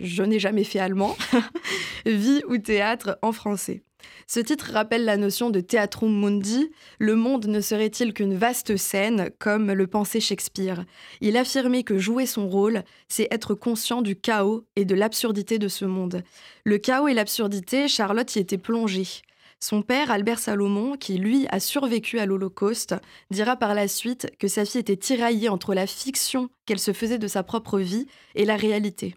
Je 0.00 0.22
n'ai 0.22 0.38
jamais 0.38 0.64
fait 0.64 0.78
allemand. 0.78 1.14
Vie 2.06 2.42
ou 2.48 2.56
théâtre 2.56 3.18
en 3.20 3.32
français. 3.32 3.82
Ce 4.26 4.40
titre 4.40 4.70
rappelle 4.72 5.04
la 5.04 5.16
notion 5.16 5.50
de 5.50 5.60
Theatrum 5.60 6.12
Mundi. 6.12 6.70
Le 6.98 7.14
monde 7.14 7.46
ne 7.46 7.60
serait-il 7.60 8.14
qu'une 8.14 8.34
vaste 8.34 8.76
scène, 8.76 9.30
comme 9.38 9.72
le 9.72 9.86
pensait 9.86 10.20
Shakespeare? 10.20 10.84
Il 11.20 11.36
affirmait 11.36 11.82
que 11.82 11.98
jouer 11.98 12.26
son 12.26 12.48
rôle, 12.48 12.82
c'est 13.08 13.28
être 13.30 13.54
conscient 13.54 14.02
du 14.02 14.16
chaos 14.16 14.64
et 14.76 14.84
de 14.84 14.94
l'absurdité 14.94 15.58
de 15.58 15.68
ce 15.68 15.84
monde. 15.84 16.22
Le 16.64 16.78
chaos 16.78 17.08
et 17.08 17.14
l'absurdité, 17.14 17.88
Charlotte 17.88 18.34
y 18.36 18.38
était 18.38 18.58
plongée. 18.58 19.22
Son 19.60 19.82
père, 19.82 20.10
Albert 20.10 20.40
Salomon, 20.40 20.96
qui 20.96 21.18
lui 21.18 21.46
a 21.50 21.60
survécu 21.60 22.18
à 22.18 22.26
l'Holocauste, 22.26 22.96
dira 23.30 23.54
par 23.54 23.74
la 23.74 23.86
suite 23.86 24.28
que 24.40 24.48
sa 24.48 24.64
fille 24.64 24.80
était 24.80 24.96
tiraillée 24.96 25.48
entre 25.48 25.72
la 25.72 25.86
fiction 25.86 26.48
qu'elle 26.66 26.80
se 26.80 26.92
faisait 26.92 27.18
de 27.18 27.28
sa 27.28 27.44
propre 27.44 27.78
vie 27.78 28.08
et 28.34 28.44
la 28.44 28.56
réalité. 28.56 29.14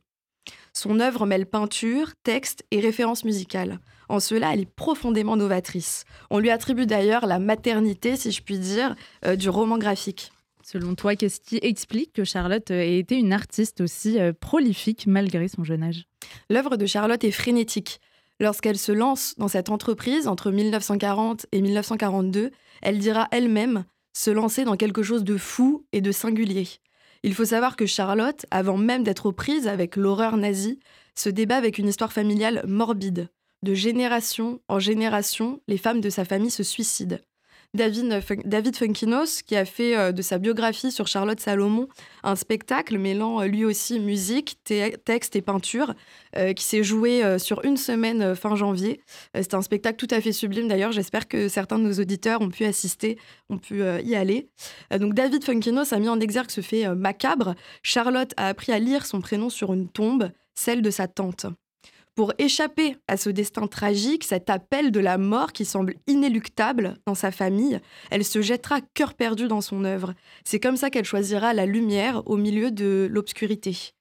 Son 0.72 1.00
œuvre 1.00 1.26
mêle 1.26 1.48
peinture, 1.48 2.12
texte 2.24 2.64
et 2.70 2.80
références 2.80 3.24
musicales. 3.24 3.80
En 4.10 4.20
cela, 4.20 4.54
elle 4.54 4.62
est 4.62 4.76
profondément 4.76 5.38
novatrice. 5.38 6.06
On 6.30 6.40
lui 6.40 6.50
attribue 6.50 6.86
d'ailleurs 6.86 7.26
la 7.26 7.40
maternité, 7.40 8.16
si 8.16 8.32
je 8.32 8.42
puis 8.42 8.60
dire, 8.60 8.96
euh, 9.26 9.36
du 9.36 9.50
roman 9.50 9.78
graphique. 9.78 10.32
Selon 10.64 10.96
toi, 10.96 11.16
qu'est-ce 11.16 11.40
qui 11.40 11.60
explique 11.62 12.14
que 12.14 12.24
Charlotte 12.24 12.72
euh, 12.72 12.82
ait 12.82 12.98
été 12.98 13.16
une 13.18 13.34
artiste 13.34 13.82
aussi 13.82 14.20
euh, 14.20 14.34
prolifique 14.34 15.06
malgré 15.06 15.48
son 15.48 15.64
jeune 15.64 15.84
âge? 15.84 16.06
L'œuvre 16.50 16.76
de 16.76 16.86
Charlotte 16.86 17.24
est 17.24 17.32
frénétique. 17.32 18.00
Lorsqu'elle 18.40 18.78
se 18.78 18.92
lance 18.92 19.36
dans 19.38 19.48
cette 19.48 19.70
entreprise 19.70 20.28
entre 20.28 20.52
1940 20.52 21.46
et 21.52 21.62
1942, 21.62 22.52
elle 22.82 22.98
dira 22.98 23.28
elle-même 23.32 23.86
se 24.14 24.32
lancer 24.32 24.64
dans 24.64 24.76
quelque 24.76 25.04
chose 25.04 25.24
de 25.24 25.38
fou 25.38 25.86
et 25.94 26.02
de 26.02 26.12
singulier. 26.12 26.68
Il 27.24 27.34
faut 27.34 27.46
savoir 27.46 27.76
que 27.76 27.86
Charlotte, 27.86 28.46
avant 28.52 28.78
même 28.78 29.04
d'être 29.04 29.28
aux 29.28 29.32
prises 29.32 29.68
avec 29.68 29.96
l'horreur 29.96 30.36
nazie, 30.36 30.80
se 31.16 31.30
débat 31.30 31.58
avec 31.58 31.78
une 31.78 31.88
histoire 31.88 32.12
familiale 32.12 32.64
morbide. 32.68 33.30
De 33.66 33.74
génération 33.74 34.60
en 34.68 34.78
génération, 34.78 35.60
les 35.68 35.80
femmes 35.80 36.00
de 36.00 36.12
sa 36.12 36.24
famille 36.24 36.52
se 36.52 36.62
suicident. 36.62 37.18
David, 37.74 38.22
David 38.46 38.76
Funkinos, 38.76 39.42
qui 39.44 39.56
a 39.56 39.66
fait 39.66 39.98
euh, 39.98 40.12
de 40.12 40.22
sa 40.22 40.38
biographie 40.38 40.92
sur 40.92 41.08
Charlotte 41.08 41.40
Salomon 41.40 41.88
un 42.22 42.36
spectacle 42.36 43.00
mêlant 43.00 43.42
euh, 43.42 43.48
lui 43.48 43.66
aussi 43.66 44.00
musique, 44.00 44.60
texte 44.64 45.36
et 45.36 45.42
peinture, 45.42 45.96
euh, 46.38 46.54
qui 46.54 46.64
s'est 46.64 46.84
joué 46.84 47.40
sur 47.40 47.66
une 47.66 47.76
semaine 47.76 48.36
fin 48.36 48.56
janvier. 48.56 49.02
C'était 49.34 49.56
un 49.56 49.64
spectacle 49.64 49.98
tout 49.98 50.14
à 50.14 50.22
fait 50.22 50.32
sublime 50.32 50.68
d'ailleurs. 50.68 50.92
J'espère 50.92 51.28
que 51.28 51.48
certains 51.48 51.80
de 51.80 51.86
nos 51.86 52.00
auditeurs 52.00 52.42
ont 52.42 52.50
pu 52.50 52.66
assister, 52.66 53.18
ont 53.50 53.58
pu 53.58 53.82
y 53.82 54.16
aller. 54.16 54.48
donc 54.96 55.16
David 55.16 55.44
Funkinos 55.44 55.92
a 55.92 55.98
mis 55.98 56.08
en 56.10 56.20
exergue 56.20 56.52
ce 56.52 56.62
fait 56.62 56.88
macabre. 56.94 57.56
Charlotte 57.82 58.32
a 58.38 58.48
appris 58.48 58.74
à 58.74 58.78
lire 58.78 59.08
son 59.08 59.22
prénom 59.22 59.50
sur 59.50 59.74
une 59.74 59.90
tombe, 59.90 60.30
celle 60.54 60.84
de 60.84 60.92
sa 60.92 61.08
tante. 61.08 61.48
Pour 62.16 62.32
échapper 62.38 62.96
à 63.10 63.18
ce 63.18 63.30
destin 63.30 63.68
tragique, 63.68 64.24
cet 64.24 64.50
appel 64.50 64.92
de 64.92 65.02
la 65.02 65.18
mort 65.18 65.52
qui 65.52 65.66
semble 65.66 65.96
inéluctable 66.08 66.96
dans 67.06 67.14
sa 67.14 67.30
famille, 67.30 67.82
elle 68.10 68.24
se 68.24 68.42
jettera 68.42 68.80
cœur 68.94 69.16
perdu 69.16 69.50
dans 69.50 69.60
son 69.60 69.84
œuvre. 69.84 70.14
C'est 70.46 70.62
comme 70.62 70.78
ça 70.78 70.90
qu'elle 70.90 71.04
choisira 71.04 71.54
la 71.54 71.66
lumière 71.66 72.24
au 72.26 72.38
milieu 72.38 72.72
de 72.72 73.10
l'obscurité. 73.12 73.92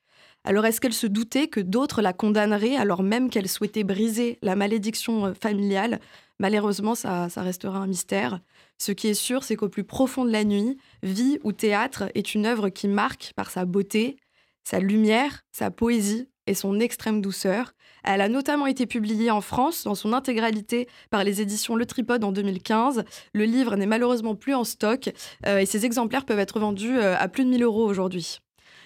Alors 0.45 0.65
est-ce 0.65 0.81
qu'elle 0.81 0.93
se 0.93 1.09
doutait 1.09 1.49
que 1.49 1.59
d'autres 1.59 2.03
la 2.03 2.13
condamneraient 2.13 2.77
alors 2.77 3.03
même 3.03 3.31
qu'elle 3.31 3.49
souhaitait 3.49 3.83
briser 3.83 4.39
la 4.43 4.55
malédiction 4.55 5.27
euh, 5.27 5.35
familiale? 5.35 5.99
Malheureusement, 6.39 6.95
ça, 6.95 7.29
ça 7.29 7.43
restera 7.43 7.79
un 7.79 7.87
mystère. 7.89 8.41
Ce 8.79 8.93
qui 8.93 9.09
est 9.09 9.15
sûr, 9.15 9.43
c'est 9.43 9.57
qu'au 9.57 9.69
plus 9.69 9.85
profond 9.85 10.25
de 10.25 10.31
la 10.31 10.45
nuit, 10.45 10.77
Vie 11.03 11.39
ou 11.43 11.51
Théâtre 11.53 12.05
est 12.15 12.35
une 12.35 12.47
œuvre 12.47 12.69
qui 12.69 12.87
marque 12.87 13.33
par 13.35 13.51
sa 13.51 13.65
beauté, 13.65 14.19
sa 14.63 14.79
lumière, 14.79 15.41
sa 15.51 15.71
poésie 15.71 16.29
et 16.47 16.55
son 16.55 16.79
extrême 16.79 17.21
douceur. 17.21 17.73
Elle 18.05 18.21
a 18.21 18.29
notamment 18.29 18.67
été 18.67 18.87
publiée 18.87 19.31
en 19.31 19.41
France 19.41 19.85
dans 19.85 19.95
son 19.95 20.13
intégralité 20.13 20.87
par 21.11 21.25
les 21.25 21.41
éditions 21.41 21.75
Le 21.75 21.87
Tripode 21.87 22.23
en 22.23 22.33
2015. 22.33 23.05
Le 23.33 23.45
livre 23.45 23.77
n'est 23.77 23.87
malheureusement 23.87 24.35
plus 24.35 24.55
en 24.55 24.65
stock 24.65 25.11
euh, 25.47 25.59
et 25.59 25.67
ses 25.67 25.87
exemplaires 25.87 26.27
peuvent 26.27 26.39
être 26.39 26.61
vendus 26.61 26.99
euh, 26.99 27.17
à 27.19 27.29
plus 27.29 27.45
de 27.45 27.51
1000 27.51 27.63
euros 27.63 27.85
aujourd'hui. 27.85 28.41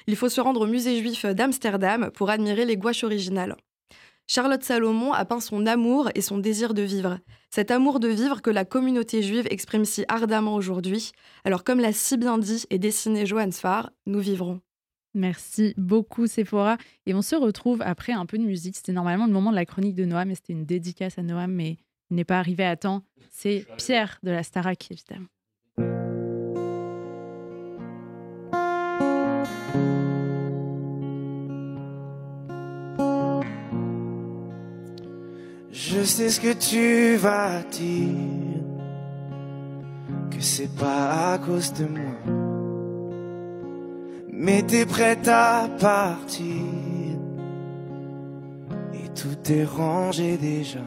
Il 0.07 0.16
faut 0.16 0.29
se 0.29 0.41
rendre 0.41 0.62
au 0.62 0.66
musée 0.66 0.99
juif 0.99 1.27
d'Amsterdam 1.27 2.11
pour 2.14 2.31
admirer 2.31 2.64
les 2.64 2.77
gouaches 2.77 3.05
originales. 3.05 3.57
Charlotte 4.31 4.62
Salomon 4.62 5.12
a 5.12 5.25
peint 5.25 5.41
son 5.41 5.66
amour 5.66 6.11
et 6.14 6.21
son 6.21 6.39
désir 6.39 6.75
de 6.75 6.83
vivre. 6.83 7.19
Cet 7.51 7.71
amour 7.71 7.99
de 7.99 8.09
vivre 8.09 8.43
que 8.43 8.51
la 8.51 8.64
communauté 8.64 9.23
juive 9.23 9.47
exprime 9.51 9.87
si 9.87 10.05
ardemment 10.07 10.55
aujourd'hui. 10.55 11.12
Alors 11.45 11.64
comme 11.64 11.81
l'a 11.81 11.93
si 11.93 12.19
bien 12.19 12.39
dit 12.39 12.64
et 12.71 12.79
dessiné 12.79 13.27
Johannes 13.27 13.53
Farr, 13.53 13.91
nous 14.07 14.21
vivrons. 14.21 14.61
Merci 15.14 15.74
beaucoup 15.76 16.26
Sephora. 16.26 16.76
Et 17.06 17.14
on 17.14 17.22
se 17.22 17.34
retrouve 17.34 17.82
après 17.82 18.12
un 18.12 18.26
peu 18.26 18.38
de 18.38 18.44
musique. 18.44 18.76
C'était 18.76 18.92
normalement 18.92 19.26
le 19.26 19.32
moment 19.32 19.50
de 19.50 19.56
la 19.56 19.64
chronique 19.64 19.94
de 19.94 20.04
Noam, 20.04 20.28
mais 20.28 20.34
c'était 20.34 20.52
une 20.52 20.66
dédicace 20.66 21.18
à 21.18 21.22
Noam, 21.22 21.52
mais 21.52 21.78
il 22.11 22.16
n'est 22.16 22.24
pas 22.24 22.38
arrivé 22.38 22.64
à 22.64 22.76
temps. 22.76 23.02
C'est 23.30 23.66
Pierre 23.76 24.18
de 24.22 24.30
la 24.30 24.42
Starac, 24.42 24.90
évidemment. 24.90 25.26
Je 35.70 36.04
sais 36.04 36.28
ce 36.28 36.40
que 36.40 36.52
tu 36.52 37.16
vas 37.16 37.62
dire, 37.62 38.62
que 40.30 40.40
c'est 40.40 40.74
pas 40.76 41.32
à 41.32 41.38
cause 41.38 41.72
de 41.72 41.86
moi 41.86 42.38
mais 44.39 44.62
t'es 44.62 44.86
prête 44.86 45.26
à 45.26 45.68
partir. 45.80 46.47
Et 48.95 49.09
tout 49.14 49.53
est 49.53 49.64
rangé 49.64 50.36
déjà. 50.36 50.78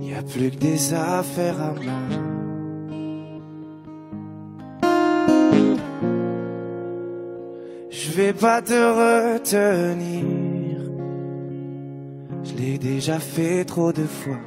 Y 0.00 0.12
a 0.14 0.22
plus 0.22 0.50
que 0.50 0.56
des 0.56 0.92
affaires 0.92 1.60
à 1.60 1.72
moi. 1.72 1.92
Je 7.90 8.10
vais 8.10 8.32
pas 8.32 8.60
te 8.60 8.72
retenir. 8.72 10.24
Je 12.42 12.54
l'ai 12.56 12.78
déjà 12.78 13.20
fait 13.20 13.64
trop 13.64 13.92
de 13.92 14.04
fois. 14.04 14.40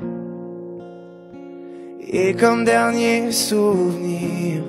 Et 2.10 2.34
comme 2.34 2.66
dernier 2.66 3.32
souvenir 3.32 4.64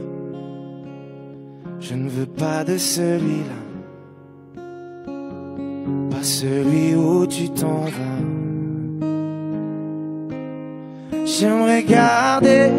je 1.80 1.94
ne 1.94 2.08
veux 2.08 2.26
pas 2.26 2.64
de 2.64 2.76
celui-là, 2.76 3.60
pas 6.10 6.22
celui 6.22 6.94
où 6.94 7.26
tu 7.26 7.50
t'en 7.50 7.84
vas. 7.84 8.26
J'aimerais 11.24 11.82
garder 11.84 12.70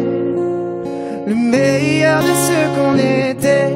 le 1.26 1.34
meilleur 1.34 2.20
de 2.22 2.34
ce 2.46 2.58
qu'on 2.74 2.96
était. 2.96 3.74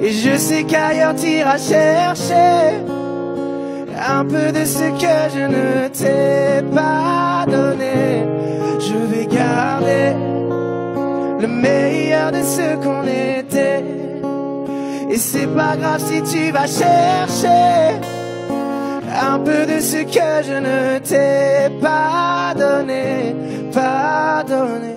Et 0.00 0.12
je 0.12 0.36
sais 0.36 0.62
qu'ailleurs 0.62 1.14
t'iras 1.14 1.58
chercher 1.58 2.76
un 3.98 4.24
peu 4.24 4.52
de 4.52 4.64
ce 4.64 4.84
que 5.02 5.16
je 5.34 5.44
ne 5.46 5.88
t'ai 5.88 6.62
pas 6.72 7.44
donné. 7.46 8.37
Le 11.40 11.46
meilleur 11.46 12.32
de 12.32 12.42
ce 12.42 12.76
qu'on 12.82 13.04
était. 13.04 13.84
Et 15.10 15.16
c'est 15.16 15.46
pas 15.46 15.76
grave 15.76 16.02
si 16.04 16.22
tu 16.22 16.50
vas 16.50 16.66
chercher 16.66 17.98
un 19.20 19.38
peu 19.38 19.66
de 19.66 19.80
ce 19.80 20.02
que 20.04 20.46
je 20.48 20.56
ne 20.68 20.98
t'ai 20.98 21.74
pas 21.80 22.54
donné, 22.54 23.34
pas 23.72 24.44
donné. 24.46 24.96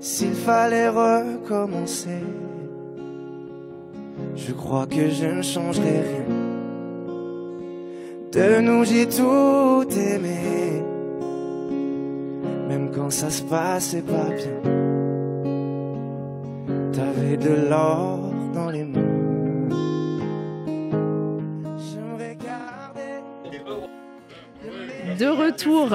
S'il 0.00 0.34
fallait 0.34 0.88
recommencer, 0.88 2.22
je 4.36 4.52
crois 4.52 4.86
que 4.86 5.10
je 5.10 5.26
ne 5.26 5.42
changerai 5.42 6.02
rien. 6.10 6.36
De 8.32 8.60
nous 8.60 8.84
j'ai 8.84 9.06
tout 9.06 9.84
aimé, 9.90 10.59
quand 12.94 13.10
ça 13.10 13.30
se 13.30 13.42
passait 13.42 14.02
pas 14.02 14.28
bien. 14.36 14.60
T'avais 16.92 17.36
de 17.36 17.68
l'or 17.68 18.32
dans 18.54 18.70
les 18.70 18.84
mains. 18.84 19.00
De 25.18 25.26
retour 25.26 25.90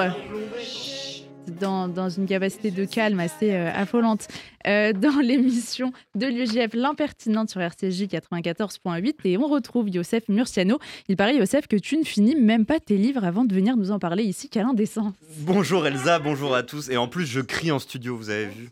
dans, 1.60 2.10
une 2.10 2.26
capacité 2.26 2.72
de 2.72 2.86
calme 2.86 3.20
assez 3.20 3.51
euh, 3.51 3.72
affolante 3.74 4.28
euh, 4.68 4.93
dans 4.93 5.20
l'émission 5.20 5.91
de 6.16 6.28
l'UJF 6.28 6.74
L'Impertinente 6.74 7.49
sur 7.49 7.62
RCJ 7.62 8.03
94.8 8.03 9.16
et 9.26 9.38
on 9.38 9.47
retrouve 9.47 9.89
Youssef 9.89 10.28
Murciano. 10.30 10.80
Il 11.08 11.16
paraît 11.16 11.36
Youssef 11.36 11.68
que 11.68 11.76
tu 11.76 11.97
ne 11.97 12.03
finis 12.03 12.36
même 12.36 12.66
pas 12.66 12.80
tes 12.80 12.97
livres 12.97 13.24
avant 13.24 13.45
de 13.45 13.53
venir 13.53 13.78
nous 13.78 13.91
en 13.91 13.99
parler 13.99 14.24
ici 14.24 14.49
qu'à 14.49 14.64
l'indécence. 14.64 15.14
Bonjour 15.39 15.86
Elsa, 15.86 16.20
bonjour 16.20 16.56
à 16.56 16.64
tous. 16.64 16.89
Et 16.89 16.97
en 16.97 17.08
plus, 17.08 17.26
je 17.26 17.41
crie 17.41 17.72
en 17.72 17.80
studio, 17.80 18.18
vous 18.18 18.30
avez 18.30 18.47
vu 18.47 18.70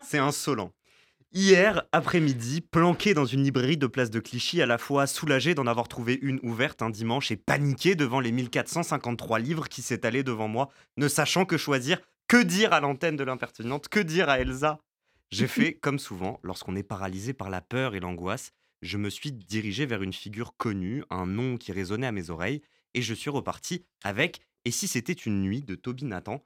C'est 0.00 0.18
insolent. 0.18 0.70
Hier 1.34 1.84
après-midi, 1.92 2.60
planqué 2.60 3.14
dans 3.14 3.24
une 3.24 3.42
librairie 3.42 3.78
de 3.78 3.86
place 3.86 4.10
de 4.10 4.20
Clichy, 4.20 4.60
à 4.60 4.66
la 4.66 4.76
fois 4.76 5.06
soulagé 5.06 5.54
d'en 5.54 5.66
avoir 5.66 5.88
trouvé 5.88 6.18
une 6.20 6.38
ouverte 6.42 6.82
un 6.82 6.90
dimanche 6.90 7.30
et 7.30 7.36
paniqué 7.36 7.94
devant 7.94 8.20
les 8.20 8.32
1453 8.32 9.38
livres 9.38 9.66
qui 9.66 9.80
s'étalaient 9.80 10.24
devant 10.24 10.46
moi, 10.46 10.68
ne 10.98 11.08
sachant 11.08 11.46
que 11.46 11.56
choisir, 11.56 12.02
que 12.28 12.42
dire 12.42 12.74
à 12.74 12.80
l'antenne 12.80 13.16
de 13.16 13.24
l'impertinente, 13.24 13.88
que 13.88 14.00
dire 14.00 14.28
à 14.28 14.40
Elsa. 14.40 14.80
J'ai 15.30 15.46
fait 15.48 15.72
comme 15.72 15.98
souvent, 15.98 16.38
lorsqu'on 16.42 16.76
est 16.76 16.82
paralysé 16.82 17.32
par 17.32 17.48
la 17.48 17.62
peur 17.62 17.94
et 17.94 18.00
l'angoisse, 18.00 18.52
je 18.82 18.98
me 18.98 19.08
suis 19.08 19.32
dirigé 19.32 19.86
vers 19.86 20.02
une 20.02 20.12
figure 20.12 20.54
connue, 20.58 21.02
un 21.08 21.24
nom 21.24 21.56
qui 21.56 21.72
résonnait 21.72 22.08
à 22.08 22.12
mes 22.12 22.28
oreilles, 22.28 22.60
et 22.92 23.00
je 23.00 23.14
suis 23.14 23.30
reparti 23.30 23.86
avec 24.04 24.42
Et 24.66 24.70
si 24.70 24.86
c'était 24.86 25.14
une 25.14 25.40
nuit? 25.40 25.62
de 25.62 25.76
Toby 25.76 26.04
Nathan, 26.04 26.44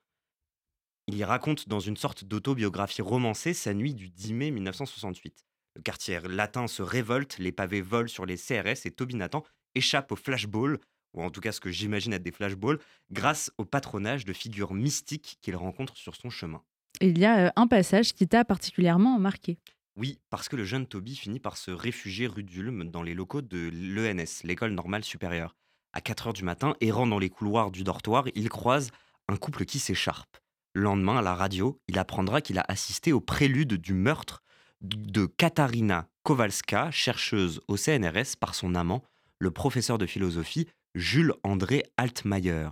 il 1.08 1.16
y 1.16 1.24
raconte 1.24 1.68
dans 1.68 1.78
une 1.78 1.96
sorte 1.96 2.24
d'autobiographie 2.24 3.02
romancée 3.02 3.54
sa 3.54 3.74
nuit 3.74 3.94
du 3.94 4.10
10 4.10 4.34
mai 4.34 4.50
1968. 4.50 5.44
Le 5.76 5.82
quartier 5.82 6.20
latin 6.28 6.66
se 6.66 6.82
révolte, 6.82 7.38
les 7.38 7.52
pavés 7.52 7.80
volent 7.80 8.08
sur 8.08 8.26
les 8.26 8.36
CRS 8.36 8.86
et 8.86 8.90
Toby 8.90 9.14
Nathan 9.14 9.44
échappe 9.74 10.10
au 10.10 10.16
flashball, 10.16 10.78
ou 11.14 11.22
en 11.22 11.30
tout 11.30 11.40
cas 11.40 11.52
ce 11.52 11.60
que 11.60 11.70
j'imagine 11.70 12.12
être 12.12 12.22
des 12.22 12.32
flashballs, 12.32 12.78
grâce 13.12 13.52
au 13.58 13.64
patronage 13.64 14.24
de 14.24 14.32
figures 14.32 14.74
mystiques 14.74 15.38
qu'il 15.42 15.54
rencontre 15.54 15.96
sur 15.96 16.16
son 16.16 16.30
chemin. 16.30 16.62
Il 17.00 17.18
y 17.18 17.24
a 17.24 17.46
euh, 17.46 17.50
un 17.56 17.66
passage 17.66 18.14
qui 18.14 18.26
t'a 18.26 18.44
particulièrement 18.44 19.18
marqué. 19.18 19.58
Oui, 19.96 20.18
parce 20.28 20.48
que 20.48 20.56
le 20.56 20.64
jeune 20.64 20.86
Toby 20.86 21.14
finit 21.14 21.40
par 21.40 21.56
se 21.56 21.70
réfugier 21.70 22.26
rue 22.26 22.42
d'Ulm 22.42 22.84
dans 22.84 23.02
les 23.02 23.14
locaux 23.14 23.42
de 23.42 23.70
l'ENS, 23.72 24.42
l'école 24.44 24.72
normale 24.72 25.04
supérieure. 25.04 25.54
À 25.92 26.00
4 26.00 26.28
heures 26.28 26.32
du 26.32 26.42
matin, 26.42 26.74
errant 26.80 27.06
dans 27.06 27.18
les 27.18 27.30
couloirs 27.30 27.70
du 27.70 27.84
dortoir, 27.84 28.24
il 28.34 28.48
croise 28.48 28.90
un 29.28 29.36
couple 29.36 29.64
qui 29.64 29.78
s'écharpe. 29.78 30.36
Le 30.76 30.82
lendemain, 30.82 31.16
à 31.16 31.22
la 31.22 31.34
radio, 31.34 31.80
il 31.88 31.98
apprendra 31.98 32.42
qu'il 32.42 32.58
a 32.58 32.64
assisté 32.68 33.10
au 33.14 33.20
prélude 33.22 33.76
du 33.80 33.94
meurtre 33.94 34.42
de 34.82 35.24
Katarina 35.24 36.06
Kowalska, 36.22 36.90
chercheuse 36.90 37.62
au 37.66 37.78
CNRS 37.78 38.36
par 38.38 38.54
son 38.54 38.74
amant, 38.74 39.02
le 39.38 39.50
professeur 39.50 39.96
de 39.96 40.04
philosophie 40.04 40.68
Jules 40.94 41.32
André 41.44 41.84
Altmaier. 41.96 42.68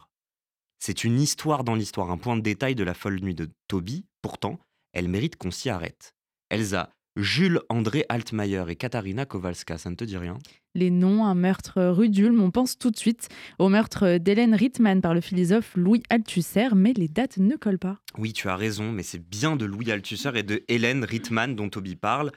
C'est 0.79 1.05
une 1.05 1.19
histoire 1.19 1.65
dans 1.65 1.75
l'histoire, 1.75 2.11
un 2.11 2.19
point 2.19 2.37
de 2.37 2.43
détail 2.43 2.75
de 2.75 2.85
la 2.85 2.93
folle 2.93 3.21
nuit 3.21 3.35
de 3.35 3.49
Toby, 3.69 4.05
pourtant, 4.21 4.61
elle 4.93 5.09
mérite 5.09 5.37
qu'on 5.37 5.51
s'y 5.51 5.71
arrête. 5.71 6.15
Elsa, 6.51 6.91
Jules 7.17 7.61
André 7.69 8.05
Altmaier 8.09 8.65
et 8.69 8.75
Katarina 8.75 9.25
Kowalska, 9.25 9.79
ça 9.79 9.89
ne 9.89 9.95
te 9.95 10.03
dit 10.03 10.17
rien? 10.17 10.37
Les 10.75 10.91
noms, 10.91 11.25
un 11.25 11.37
meurtre 11.37 11.81
rue 11.81 12.09
d'Ulm, 12.09 12.43
on 12.43 12.51
pense 12.51 12.77
tout 12.77 12.91
de 12.91 12.97
suite 12.97 13.29
au 13.61 13.69
meurtre 13.69 14.19
d'Hélène 14.19 14.53
Rittmann 14.53 15.01
par 15.01 15.15
le 15.15 15.21
philosophe 15.21 15.77
Louis 15.77 16.03
Althusser, 16.11 16.71
mais 16.75 16.93
les 16.93 17.07
dates 17.07 17.39
ne 17.39 17.55
collent 17.55 17.79
pas. 17.79 18.01
Oui, 18.19 18.33
tu 18.33 18.49
as 18.49 18.57
raison, 18.57 18.91
mais 18.91 19.05
c'est 19.05 19.25
bien 19.25 19.55
de 19.55 19.65
Louis 19.65 19.93
Althusser 19.93 20.33
et 20.35 20.43
de 20.43 20.65
Hélène 20.67 21.05
Rittmann 21.05 21.55
dont 21.55 21.69
Toby 21.69 21.95
parle. 21.95 22.33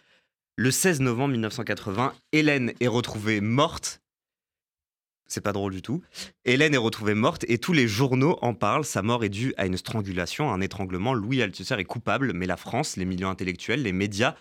Le 0.57 0.69
16 0.69 0.99
novembre 1.01 1.31
1980, 1.31 2.13
Hélène 2.31 2.71
est 2.79 2.87
retrouvée 2.87 3.41
morte. 3.41 4.03
C'est 5.25 5.41
pas 5.41 5.53
drôle 5.53 5.73
du 5.73 5.81
tout. 5.81 6.03
Hélène 6.45 6.75
est 6.75 6.77
retrouvée 6.77 7.15
morte 7.15 7.45
et 7.47 7.57
tous 7.57 7.73
les 7.73 7.87
journaux 7.87 8.37
en 8.43 8.53
parlent. 8.53 8.85
Sa 8.85 9.01
mort 9.01 9.23
est 9.23 9.29
due 9.29 9.55
à 9.57 9.65
une 9.65 9.75
strangulation, 9.75 10.51
à 10.51 10.53
un 10.53 10.61
étranglement. 10.61 11.15
Louis 11.15 11.41
Althusser 11.41 11.79
est 11.79 11.83
coupable, 11.83 12.31
mais 12.33 12.45
la 12.45 12.57
France, 12.57 12.95
les 12.95 13.05
milieux 13.05 13.25
intellectuels, 13.25 13.81
les 13.81 13.91
médias, 13.91 14.35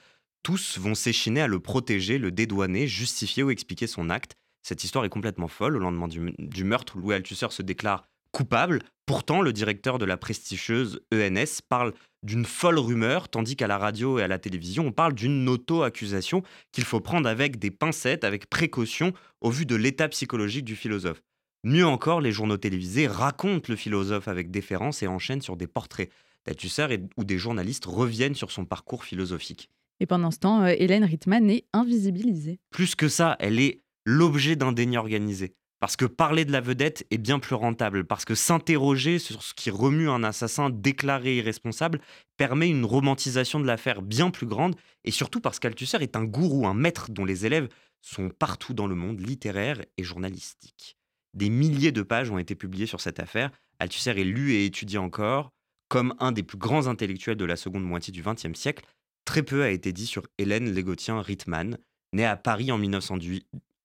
tous 0.47 0.79
vont 0.79 0.95
s'échiner 0.95 1.41
à 1.41 1.49
le 1.49 1.59
protéger, 1.59 2.19
le 2.19 2.31
dédouaner, 2.31 2.87
justifier 2.87 3.43
ou 3.43 3.51
expliquer 3.51 3.89
son 3.89 4.11
acte. 4.11 4.37
Cette 4.63 4.85
histoire 4.85 5.05
est 5.05 5.09
complètement 5.09 5.49
folle. 5.49 5.75
Au 5.75 5.81
lendemain 5.81 6.07
du, 6.07 6.63
meurtre, 6.63 6.99
Louis 6.99 7.17
Althusser 7.17 7.49
se 7.51 7.63
déclare 7.63 8.07
coupable. 8.31 8.85
Pourtant, 9.07 9.43
le 9.43 9.53
directeur 9.53 9.99
de 9.99 10.05
la 10.05 10.17
prestigieuse 10.17 11.01
ENS 11.13 11.63
parle 11.69 11.95
d'une 12.23 12.45
folle 12.45 12.79
rumeur, 12.79 13.29
tandis 13.29 13.57
qu'à 13.57 13.67
la 13.67 13.77
radio 13.77 14.21
et 14.21 14.23
à 14.23 14.29
la 14.29 14.39
télévision, 14.39 14.87
on 14.87 14.93
parle 14.93 15.15
d'une 15.15 15.49
auto-accusation 15.49 16.45
qu'il 16.71 16.85
faut 16.85 17.01
prendre 17.01 17.29
avec 17.29 17.59
des 17.59 17.73
pincettes, 17.73 18.23
avec 18.23 18.49
précaution, 18.49 19.15
au 19.41 19.51
vu 19.51 19.67
de 19.67 19.75
l'état 19.75 20.09
psychologique 20.11 20.65
du 20.65 20.77
philosophe. 20.77 21.25
Mieux 21.65 21.89
encore, 21.89 22.21
les 22.21 22.31
journaux 22.31 22.57
télévisés 22.57 23.09
racontent 23.09 23.67
le 23.69 23.75
philosophe 23.75 24.29
avec 24.29 24.53
déférence 24.53 25.03
et 25.03 25.09
enchaînent 25.09 25.43
sur 25.43 25.57
des 25.57 25.67
portraits 25.67 26.13
d'Althusser 26.45 26.87
où 27.17 27.25
des 27.25 27.37
journalistes 27.37 27.87
reviennent 27.87 28.37
sur 28.37 28.53
son 28.53 28.65
parcours 28.65 29.03
philosophique. 29.03 29.71
Et 30.01 30.07
pendant 30.07 30.31
ce 30.31 30.39
temps, 30.39 30.63
euh, 30.63 30.75
Hélène 30.77 31.05
Rittmann 31.05 31.49
est 31.51 31.65
invisibilisée. 31.73 32.59
Plus 32.71 32.95
que 32.95 33.09
ça, 33.09 33.37
elle 33.39 33.59
est 33.59 33.83
l'objet 34.05 34.57
d'un 34.57 34.73
déni 34.73 34.97
organisé. 34.97 35.55
Parce 35.79 35.97
que 35.97 36.07
parler 36.07 36.45
de 36.45 36.53
la 36.53 36.63
vedette 36.63 37.07
est 37.11 37.19
bien 37.19 37.39
plus 37.39 37.55
rentable, 37.55 38.07
parce 38.07 38.25
que 38.25 38.35
s'interroger 38.35 39.19
sur 39.19 39.43
ce 39.43 39.53
qui 39.53 39.71
remue 39.71 40.09
un 40.09 40.25
assassin 40.25 40.71
déclaré 40.71 41.37
irresponsable 41.37 42.01
permet 42.39 42.71
une 42.71 42.87
romantisation 42.87 43.61
de 43.61 43.67
l'affaire 43.67 44.01
bien 44.01 44.31
plus 44.31 44.47
grande, 44.47 44.75
et 45.05 45.11
surtout 45.11 45.41
parce 45.41 45.59
qu'Althusser 45.59 45.99
est 46.01 46.17
un 46.17 46.25
gourou, 46.25 46.67
un 46.67 46.75
maître 46.75 47.11
dont 47.11 47.27
les 47.27 47.45
élèves 47.45 47.69
sont 48.01 48.31
partout 48.31 48.73
dans 48.73 48.87
le 48.87 48.95
monde 48.95 49.21
littéraire 49.21 49.83
et 49.99 50.03
journalistique. 50.03 50.97
Des 51.35 51.51
milliers 51.51 51.93
de 51.93 52.03
pages 52.03 52.31
ont 52.31 52.39
été 52.39 52.55
publiées 52.55 52.87
sur 52.87 53.01
cette 53.01 53.21
affaire. 53.21 53.51
Althusser 53.79 54.11
est 54.11 54.25
lu 54.25 54.55
et 54.55 54.65
étudié 54.65 54.99
encore 54.99 55.53
comme 55.89 56.15
un 56.19 56.33
des 56.33 56.43
plus 56.43 56.59
grands 56.59 56.87
intellectuels 56.87 57.37
de 57.37 57.45
la 57.45 57.57
seconde 57.57 57.85
moitié 57.85 58.13
du 58.13 58.23
XXe 58.23 58.59
siècle. 58.59 58.85
Très 59.27 59.43
peu 59.43 59.65
a 59.65 59.71
été 59.71 59.93
dit 59.93 60.07
sur 60.07 60.23
Hélène 60.39 60.73
Légotien 60.73 61.21
Rittmann. 61.21 61.77
Née 62.15 62.25
à 62.25 62.37
Paris 62.37 62.71
en 62.71 62.79
1910, 62.79 63.43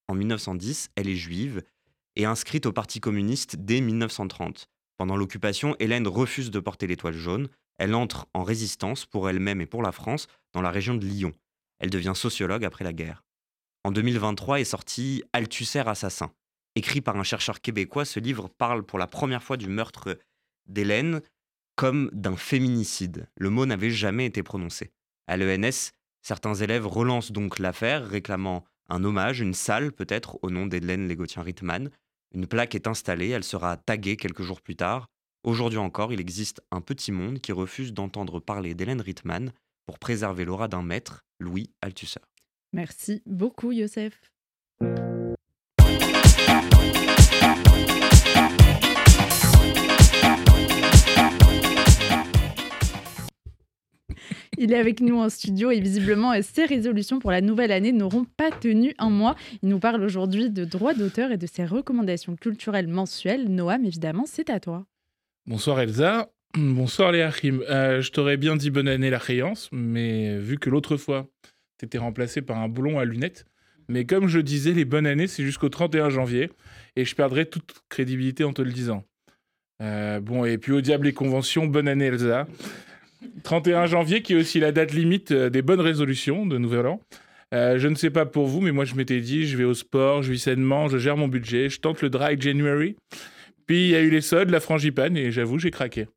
en 0.08 0.14
1910, 0.14 0.92
elle 0.96 1.10
est 1.10 1.16
juive 1.16 1.64
et 2.16 2.26
inscrite 2.26 2.68
au 2.68 2.72
Parti 2.72 3.00
communiste 3.00 3.56
dès 3.58 3.82
1930. 3.82 4.70
Pendant 4.98 5.18
l'occupation, 5.18 5.76
Hélène 5.80 6.08
refuse 6.08 6.52
de 6.52 6.60
porter 6.60 6.86
l'étoile 6.86 7.16
jaune. 7.16 7.50
Elle 7.80 7.96
entre 7.96 8.28
en 8.36 8.44
résistance 8.44 9.08
pour 9.08 9.28
elle-même 9.30 9.62
et 9.62 9.66
pour 9.66 9.82
la 9.82 9.92
France 9.92 10.28
dans 10.54 10.62
la 10.62 10.70
région 10.70 10.94
de 10.94 11.06
Lyon. 11.06 11.32
Elle 11.80 11.90
devient 11.90 12.14
sociologue 12.16 12.64
après 12.64 12.84
la 12.84 12.94
guerre. 12.94 13.24
En 13.84 13.92
2023 13.92 14.60
est 14.60 14.66
sorti 14.66 15.24
Althusser 15.34 15.80
assassin. 15.80 16.32
Écrit 16.76 17.02
par 17.02 17.18
un 17.18 17.24
chercheur 17.24 17.62
québécois, 17.62 18.06
ce 18.06 18.20
livre 18.20 18.48
parle 18.48 18.84
pour 18.84 19.00
la 19.00 19.08
première 19.08 19.42
fois 19.42 19.58
du 19.58 19.68
meurtre 19.68 20.20
d'Hélène 20.68 21.22
comme 21.76 22.12
d'un 22.14 22.36
féminicide. 22.36 23.28
Le 23.38 23.50
mot 23.50 23.66
n'avait 23.66 23.90
jamais 23.90 24.28
été 24.28 24.44
prononcé. 24.44 24.92
À 25.28 25.38
l'ENS, 25.38 25.92
certains 26.22 26.56
élèves 26.56 26.88
relancent 26.88 27.32
donc 27.32 27.60
l'affaire, 27.60 28.08
réclamant 28.08 28.66
un 28.90 29.04
hommage, 29.04 29.40
une 29.40 29.54
salle 29.54 29.92
peut-être, 29.92 30.38
au 30.42 30.50
nom 30.50 30.66
d'Hélène 30.66 31.08
Légotien-Rittmann. 31.08 31.90
Une 32.34 32.48
plaque 32.48 32.76
est 32.76 32.88
installée, 32.88 33.30
elle 33.30 33.44
sera 33.44 33.78
taguée 33.78 34.18
quelques 34.18 34.44
jours 34.44 34.62
plus 34.62 34.76
tard. 34.76 35.08
Aujourd'hui 35.44 35.80
encore, 35.80 36.14
il 36.14 36.20
existe 36.20 36.62
un 36.72 36.82
petit 36.82 37.12
monde 37.12 37.40
qui 37.40 37.52
refuse 37.52 37.94
d'entendre 37.94 38.40
parler 38.40 38.74
d'Hélène 38.76 39.02
Rittmann 39.02 39.52
pour 39.86 39.98
préserver 39.98 40.46
l'aura 40.46 40.68
d'un 40.68 40.84
maître, 40.84 41.26
Louis 41.40 41.72
Althusser. 41.82 42.22
Merci 42.74 43.22
beaucoup, 43.26 43.72
Youssef. 43.72 44.22
Il 54.64 54.74
est 54.74 54.78
avec 54.78 55.02
nous 55.02 55.18
en 55.18 55.28
studio 55.28 55.72
et 55.72 55.80
visiblement, 55.80 56.40
ses 56.44 56.66
résolutions 56.66 57.18
pour 57.18 57.32
la 57.32 57.42
nouvelle 57.42 57.72
année 57.72 57.92
n'auront 57.92 58.26
pas 58.26 58.52
tenu 58.52 58.94
un 59.00 59.10
mois. 59.10 59.36
Il 59.64 59.70
nous 59.70 59.80
parle 59.80 60.04
aujourd'hui 60.04 60.52
de 60.52 60.66
droits 60.66 60.94
d'auteur 60.94 61.32
et 61.32 61.38
de 61.38 61.48
ses 61.48 61.66
recommandations 61.66 62.36
culturelles 62.36 62.88
mensuelles. 62.88 63.50
Noam, 63.50 63.84
évidemment, 63.86 64.26
c'est 64.28 64.52
à 64.52 64.60
toi. 64.60 64.86
Bonsoir 65.48 65.80
Elsa. 65.80 66.30
Bonsoir 66.56 67.12
Léa 67.12 67.32
euh, 67.44 68.02
je 68.04 68.12
t'aurais 68.12 68.38
bien 68.38 68.56
dit 68.56 68.70
bonne 68.70 68.88
année 68.88 69.10
la 69.10 69.18
créance, 69.18 69.68
mais 69.72 70.38
vu 70.38 70.60
que 70.60 70.70
l'autre 70.70 70.96
fois, 70.96 71.28
t'étais 71.80 71.98
remplacé 71.98 72.44
par 72.44 72.60
un 72.60 72.70
boulon 72.70 73.00
à 73.00 73.06
lunettes, 73.06 73.46
mais 73.88 74.06
comme 74.06 74.28
je 74.28 74.38
disais, 74.38 74.74
les 74.74 74.86
bonnes 74.86 75.08
années, 75.08 75.26
c'est 75.26 75.44
jusqu'au 75.44 75.70
31 75.70 76.12
janvier, 76.12 76.52
et 76.96 77.04
je 77.04 77.16
perdrai 77.16 77.48
toute 77.48 77.82
crédibilité 77.90 78.44
en 78.44 78.54
te 78.54 78.62
le 78.62 78.72
disant. 78.72 79.06
Euh, 79.82 80.20
bon, 80.20 80.46
et 80.46 80.60
puis 80.60 80.72
au 80.72 80.82
diable 80.82 81.08
les 81.08 81.14
conventions, 81.14 81.66
bonne 81.66 81.88
année 81.88 82.06
Elsa. 82.06 82.46
31 83.44 83.86
janvier, 83.86 84.22
qui 84.22 84.34
est 84.34 84.36
aussi 84.36 84.60
la 84.60 84.72
date 84.72 84.94
limite 84.94 85.32
euh, 85.32 85.50
des 85.50 85.62
bonnes 85.62 85.82
résolutions 85.82 86.46
de 86.46 86.58
Nouvel 86.58 86.88
An. 86.88 87.02
Euh, 87.54 87.78
je 87.78 87.88
ne 87.88 87.96
sais 87.96 88.10
pas 88.10 88.26
pour 88.26 88.48
vous, 88.48 88.62
mais 88.62 88.72
moi 88.72 88.86
je 88.86 88.96
m'étais 88.96 89.20
dit, 89.20 89.46
je 89.46 89.58
vais 89.58 89.66
au 89.66 89.74
sport, 89.74 90.24
je 90.24 90.32
vis 90.32 90.40
sainement, 90.40 90.88
je 90.88 90.98
gère 90.98 91.18
mon 91.18 91.28
budget, 91.28 91.70
je 91.70 91.80
tente 91.80 92.02
le 92.02 92.10
dry 92.10 92.40
January. 92.40 92.96
Puis 93.72 93.86
il 93.86 93.90
y 93.92 93.96
a 93.96 94.02
eu 94.02 94.10
les 94.10 94.20
sods, 94.20 94.50
la 94.50 94.60
frangipane, 94.60 95.16
et 95.16 95.32
j'avoue, 95.32 95.58
j'ai 95.58 95.72
craqué. 95.72 96.08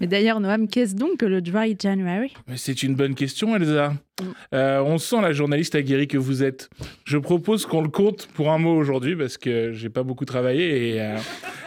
Mais 0.00 0.06
d'ailleurs, 0.06 0.40
Noam, 0.40 0.66
qu'est-ce 0.66 0.94
donc 0.94 1.18
que 1.18 1.26
le 1.26 1.42
Dry 1.42 1.76
January? 1.78 2.32
C'est 2.56 2.82
une 2.82 2.94
bonne 2.94 3.14
question, 3.14 3.54
Elsa. 3.54 3.90
Mm. 3.90 4.24
Euh, 4.54 4.82
on 4.82 4.96
sent 4.96 5.20
la 5.20 5.34
journaliste 5.34 5.74
aguerrie 5.74 6.08
que 6.08 6.16
vous 6.16 6.42
êtes. 6.42 6.70
Je 7.04 7.18
propose 7.18 7.66
qu'on 7.66 7.82
le 7.82 7.90
compte 7.90 8.28
pour 8.32 8.50
un 8.50 8.56
mot 8.56 8.74
aujourd'hui, 8.74 9.14
parce 9.14 9.36
que 9.36 9.72
j'ai 9.74 9.90
pas 9.90 10.04
beaucoup 10.04 10.24
travaillé, 10.24 10.94
et, 10.94 11.02
euh, 11.02 11.18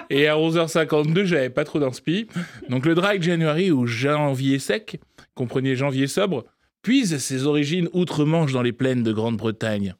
et 0.09 0.27
à 0.27 0.35
11h52, 0.35 1.25
j'avais 1.25 1.51
pas 1.51 1.63
trop 1.63 1.77
d'inspi. 1.77 2.25
Donc 2.69 2.87
le 2.87 2.95
Dry 2.95 3.21
January, 3.21 3.69
ou 3.69 3.85
janvier 3.85 4.57
sec, 4.57 4.99
comprenez 5.35 5.75
janvier 5.75 6.07
sobre, 6.07 6.45
puise 6.81 7.19
ses 7.19 7.45
origines 7.45 7.87
outre-Manche 7.93 8.51
dans 8.51 8.63
les 8.63 8.73
plaines 8.73 9.03
de 9.03 9.13
Grande-Bretagne. 9.13 9.93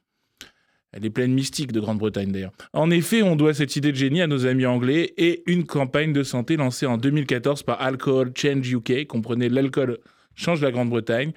Les 1.00 1.10
plaines 1.10 1.34
mystiques 1.34 1.72
de 1.72 1.80
Grande-Bretagne 1.80 2.32
d'ailleurs. 2.32 2.54
En 2.74 2.90
effet, 2.90 3.22
on 3.22 3.36
doit 3.36 3.54
cette 3.54 3.76
idée 3.76 3.92
de 3.92 3.98
génie 3.98 4.22
à 4.22 4.28
nos 4.28 4.46
amis 4.46 4.66
anglais 4.66 5.14
et 5.18 5.44
une 5.46 5.66
campagne 5.66 6.14
de 6.14 6.24
santé 6.24 6.56
lancée 6.56 6.86
en 6.86 6.98
2014 6.98 7.64
par 7.64 7.82
Alcohol 7.82 8.32
Change 8.36 8.72
UK, 8.72 9.06
comprenez 9.08 9.50
l'alcool 9.50 10.00
change 10.36 10.62
la 10.62 10.72
Grande-Bretagne. 10.72 11.34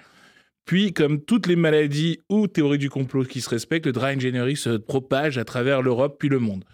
Puis, 0.65 0.93
comme 0.93 1.23
toutes 1.23 1.47
les 1.47 1.57
maladies 1.57 2.21
ou 2.29 2.47
théories 2.47 2.79
du 2.79 2.91
complot 2.91 3.25
qui 3.25 3.41
se 3.41 3.49
respectent, 3.49 3.87
le 3.87 3.93
dry 3.93 4.21
January 4.21 4.55
se 4.55 4.77
propage 4.77 5.39
à 5.39 5.45
travers 5.45 5.81
l'Europe 5.81 6.17
puis 6.19 6.29
le 6.29 6.39
monde. 6.39 6.65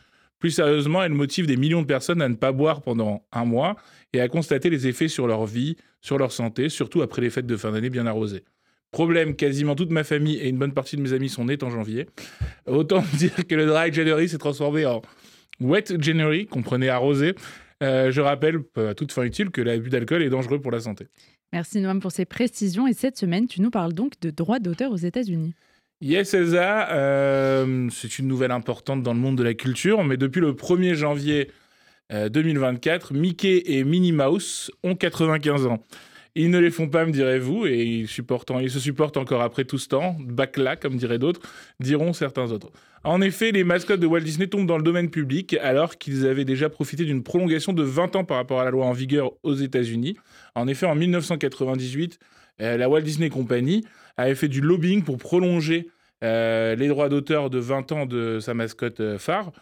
Plus 0.41 0.51
sérieusement, 0.51 1.03
elle 1.03 1.13
motive 1.13 1.47
des 1.47 1.57
millions 1.57 1.81
de 1.81 1.87
personnes 1.87 2.21
à 2.21 2.29
ne 2.29 2.35
pas 2.35 2.53
boire 2.53 2.83
pendant 2.83 3.25
un 3.33 3.45
mois 3.45 3.77
et 4.13 4.21
à 4.21 4.29
constater 4.29 4.69
les 4.69 4.87
effets 4.87 5.09
sur 5.09 5.27
leur 5.27 5.47
vie, 5.47 5.77
sur 6.01 6.19
leur 6.19 6.33
santé, 6.33 6.69
surtout 6.69 7.03
après 7.03 7.23
les 7.23 7.31
fêtes 7.31 7.47
de 7.47 7.57
fin 7.57 7.73
d'année 7.73 7.89
bien 7.89 8.07
arrosées. 8.07 8.45
Problème, 8.95 9.35
quasiment 9.35 9.75
toute 9.75 9.91
ma 9.91 10.05
famille 10.05 10.37
et 10.37 10.49
une 10.49 10.57
bonne 10.57 10.73
partie 10.73 10.97
de 10.97 11.01
mes 11.01 11.13
amis 11.13 11.29
sont 11.29 11.47
nés 11.47 11.59
en 11.63 11.69
janvier. 11.69 12.07
Autant 12.69 13.03
dire 13.15 13.35
que 13.49 13.57
le 13.57 13.67
dry 13.67 13.93
January 13.93 14.29
s'est 14.29 14.39
transformé 14.39 14.87
en 14.87 15.03
wet 15.61 16.01
January, 16.01 16.47
comprenez 16.47 16.89
arrosé. 16.91 17.35
Euh, 17.83 18.13
je 18.13 18.21
rappelle, 18.21 18.61
à 18.77 18.95
toute 18.95 19.11
fin 19.11 19.25
utile, 19.25 19.51
que 19.51 19.61
l'abus 19.61 19.91
d'alcool 19.91 20.23
est 20.23 20.29
dangereux 20.29 20.61
pour 20.61 20.71
la 20.71 20.79
santé. 20.79 21.09
Merci 21.53 21.81
Noam 21.81 21.99
pour 21.99 22.13
ces 22.13 22.25
précisions. 22.25 22.87
Et 22.87 22.93
cette 22.93 23.19
semaine, 23.19 23.49
tu 23.49 23.63
nous 23.63 23.71
parles 23.71 23.95
donc 23.95 24.13
de 24.21 24.31
droits 24.31 24.61
d'auteur 24.61 24.93
aux 24.93 24.97
États-Unis. 24.97 25.55
Yes, 26.01 26.33
Elsa, 26.33 26.93
euh, 26.93 27.89
c'est 27.91 28.21
une 28.21 28.29
nouvelle 28.29 28.53
importante 28.53 29.03
dans 29.03 29.13
le 29.13 29.19
monde 29.19 29.37
de 29.37 29.43
la 29.43 29.55
culture, 29.55 30.05
mais 30.05 30.17
depuis 30.17 30.41
le 30.41 30.53
1er 30.53 30.95
janvier 30.95 31.51
2024, 32.13 33.13
euh, 33.13 33.19
Mickey 33.19 33.61
et 33.67 33.83
Minnie 33.83 34.13
Mouse 34.13 34.71
ont 34.85 34.95
95 34.95 35.67
ans. 35.67 35.83
Ils 36.37 36.51
ne 36.51 36.59
les 36.59 36.71
font 36.71 36.89
pas, 36.89 37.07
me 37.07 37.13
direz-vous, 37.13 37.67
et 37.67 37.85
ils, 37.85 38.09
se 38.09 38.81
supportent 38.81 39.17
encore 39.17 39.43
après 39.43 39.65
tout 39.65 39.79
ce 39.79 39.89
temps, 39.89 40.17
bac 40.21 40.59
comme 40.81 40.97
diraient 40.97 41.21
d'autres, 41.21 41.41
diront 41.79 42.13
certains 42.13 42.51
autres. 42.51 42.73
En 43.05 43.21
effet, 43.21 43.53
les 43.53 43.65
mascottes 43.65 44.01
de 44.01 44.07
Walt 44.07 44.23
Disney 44.23 44.47
tombent 44.49 44.67
dans 44.67 44.79
le 44.79 44.83
domaine 44.83 45.11
public 45.11 45.55
alors 45.63 45.99
qu'ils 45.99 46.27
avaient 46.27 46.47
déjà 46.47 46.71
profité 46.71 47.05
d'une 47.05 47.23
prolongation 47.23 47.73
de 47.73 47.83
20 47.83 48.17
ans 48.17 48.25
par 48.25 48.39
rapport 48.39 48.61
à 48.61 48.65
la 48.65 48.71
loi 48.71 48.87
en 48.87 48.93
vigueur 48.93 49.33
aux 49.43 49.55
États-Unis. 49.55 50.17
En 50.55 50.67
effet, 50.67 50.87
en 50.87 50.95
1998, 50.95 52.19
euh, 52.63 52.77
la 52.77 52.89
Walt 52.89 53.03
Disney 53.03 53.29
Company 53.29 53.85
avait 54.17 54.35
fait 54.35 54.49
du 54.49 54.61
lobbying 54.61 55.03
pour 55.03 55.19
prolonger 55.19 55.89
euh, 56.23 56.75
les 56.77 56.89
droits 56.89 57.09
d'auteur 57.09 57.51
de 57.51 57.59
20 57.59 57.93
ans 57.93 58.07
de 58.07 58.39
sa 58.41 58.55
mascotte 58.55 59.01
euh, 59.01 59.19
phare, 59.19 59.53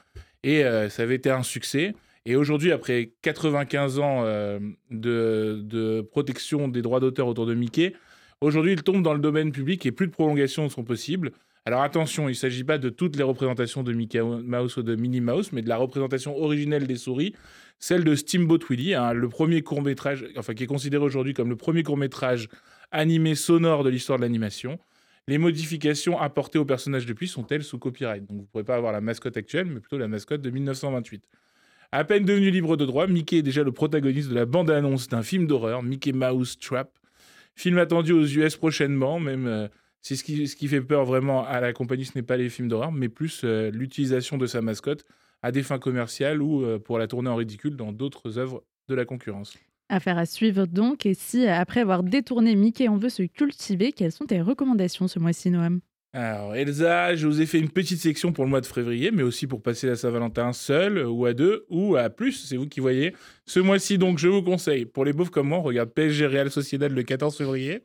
et 0.45 0.65
ça 0.89 1.05
avait 1.05 1.15
été 1.15 1.31
un 1.31 1.45
succès. 1.45 1.95
Et 2.25 2.37
aujourd'hui, 2.37 2.71
après 2.71 3.13
95 3.23 3.99
ans 3.99 4.23
euh, 4.25 4.61
de, 4.91 6.07
protection 6.11 6.69
des 6.69 6.83
droits 6.83 7.01
d'auteur 7.01 7.27
autour 7.27 7.47
de 7.47 7.55
Mickey, 7.55 7.95
aujourd'hui, 8.41 8.73
il 8.73 8.83
tombe 8.83 9.03
dans 9.03 9.15
le 9.15 9.19
domaine 9.19 9.51
public 9.51 9.85
et 9.87 9.93
plus 9.93 10.07
de 10.07 10.13
prolongations 10.13 10.69
sont 10.69 10.85
possibles. 10.85 11.33
Alors 11.65 11.83
attention, 11.83 12.29
il 12.29 12.33
ne 12.33 12.37
s'agit 12.37 12.65
pas 12.65 12.79
de 12.79 12.91
toutes 12.91 13.17
les 13.17 13.23
représentations 13.23 13.83
de 13.83 13.93
Mickey 13.93 14.21
Mouse 14.21 14.77
ou 14.77 14.83
de 14.83 14.95
Minnie 14.97 15.21
Mouse, 15.21 15.53
mais 15.53 15.63
de 15.63 15.69
la 15.69 15.77
représentation 15.77 16.37
originelle 16.37 16.87
des 16.87 16.97
souris, 16.97 17.35
celle 17.79 18.05
de 18.05 18.15
Steamboat 18.15 18.59
Willie, 18.69 18.95
hein, 18.95 19.13
le 19.13 19.29
premier 19.29 19.63
court 19.63 19.83
métrage, 19.83 20.27
enfin 20.37 20.55
qui 20.55 20.65
est 20.65 20.69
considéré 20.69 21.05
aujourd'hui 21.05 21.35
comme 21.35 21.49
le 21.49 21.57
premier 21.57 21.83
court 21.83 21.97
métrage 21.97 22.49
animé 22.91 23.35
sonore 23.35 23.85
de 23.85 23.91
l'histoire 23.91 24.19
de 24.19 24.25
l'animation. 24.25 24.79
Les 25.29 25.39
modifications 25.39 26.21
apportées 26.21 26.59
au 26.59 26.65
personnage 26.65 27.07
depuis 27.07 27.29
sont-elles 27.29 27.63
sous 27.63 27.79
copyright 27.79 28.27
Donc 28.27 28.37
vous 28.37 28.43
ne 28.43 28.47
pourrez 28.47 28.65
pas 28.65 28.75
avoir 28.75 28.93
la 28.93 29.01
mascotte 29.01 29.37
actuelle, 29.37 29.67
mais 29.67 29.79
plutôt 29.79 29.99
la 29.99 30.09
mascotte 30.09 30.43
de 30.43 30.51
1928. 30.51 31.23
À 31.95 32.05
peine 32.05 32.25
devenu 32.25 32.51
libre 32.51 32.79
de 32.79 32.87
droit, 32.87 33.07
Mickey 33.07 33.37
est 33.37 33.43
déjà 33.43 33.63
le 33.63 33.71
protagoniste 33.71 34.31
de 34.31 34.35
la 34.35 34.47
bande-annonce 34.47 35.09
d'un 35.09 35.23
film 35.23 35.47
d'horreur, 35.47 35.83
Mickey 35.83 36.13
Mouse 36.13 36.59
Trap. 36.59 36.91
Film 37.55 37.77
attendu 37.77 38.13
aux 38.13 38.25
US 38.25 38.57
prochainement, 38.57 39.21
même 39.21 39.47
euh, 39.47 39.69
si 40.01 40.17
ce 40.17 40.25
qui, 40.25 40.49
ce 40.49 40.57
qui 40.57 40.69
fait 40.69 40.81
peur 40.81 41.05
vraiment 41.05 41.45
à 41.45 41.61
la 41.61 41.75
compagnie, 41.75 42.07
ce 42.07 42.13
n'est 42.15 42.23
pas 42.23 42.39
les 42.39 42.49
films 42.49 42.69
d'horreur, 42.69 42.93
mais 42.93 43.11
plus 43.11 43.43
euh, 43.45 43.71
l'utilisation 43.71 44.39
de 44.39 44.47
sa 44.47 44.63
mascotte 44.63 45.05
à 45.43 45.53
des 45.53 45.63
fins 45.63 45.79
commerciales 45.79 46.41
ou 46.41 46.65
euh, 46.65 46.79
pour 46.79 46.99
la 46.99 47.07
tourner 47.07 47.29
en 47.29 47.37
ridicule 47.37 47.77
dans 47.77 47.93
d'autres 47.93 48.39
œuvres 48.39 48.65
de 48.89 48.95
la 48.95 49.05
concurrence. 49.05 49.59
Affaire 49.91 50.17
à 50.17 50.25
suivre 50.25 50.65
donc, 50.65 51.05
et 51.05 51.13
si 51.13 51.47
après 51.47 51.81
avoir 51.81 52.05
détourné 52.05 52.57
Mickey, 52.57 52.89
on 52.89 52.97
veut 52.97 53.11
se 53.11 53.25
cultiver, 53.25 53.93
quelles 53.93 54.13
sont 54.13 54.25
tes 54.25 54.41
recommandations 54.41 55.09
ce 55.09 55.19
mois-ci, 55.19 55.51
Noam? 55.51 55.81
Alors, 56.15 56.55
Elsa, 56.55 57.17
je 57.17 57.27
vous 57.27 57.41
ai 57.41 57.47
fait 57.47 57.59
une 57.59 57.71
petite 57.71 57.99
section 57.99 58.33
pour 58.35 58.45
le 58.45 58.51
mois 58.51 58.61
de 58.61 58.67
février, 58.67 59.11
mais 59.11 59.23
aussi 59.23 59.47
pour 59.47 59.63
passer 59.63 59.87
la 59.87 59.97
Saint-Valentin 59.97 60.53
seul, 60.53 61.07
ou 61.07 61.25
à 61.25 61.33
deux, 61.33 61.65
ou 61.71 61.97
à 61.97 62.11
plus, 62.11 62.33
c'est 62.33 62.59
vous 62.59 62.69
qui 62.69 62.81
voyez. 62.81 63.15
Ce 63.47 63.61
mois-ci, 63.61 63.97
donc, 63.97 64.19
je 64.19 64.29
vous 64.29 64.43
conseille, 64.43 64.85
pour 64.85 65.07
les 65.07 65.15
beaufs 65.15 65.31
comme 65.31 65.49
moi, 65.49 65.59
regarde 65.61 65.89
PSG 65.91 66.27
Real 66.27 66.51
Sociedad 66.51 66.93
le 66.93 67.03
14 67.03 67.39
février. 67.39 67.83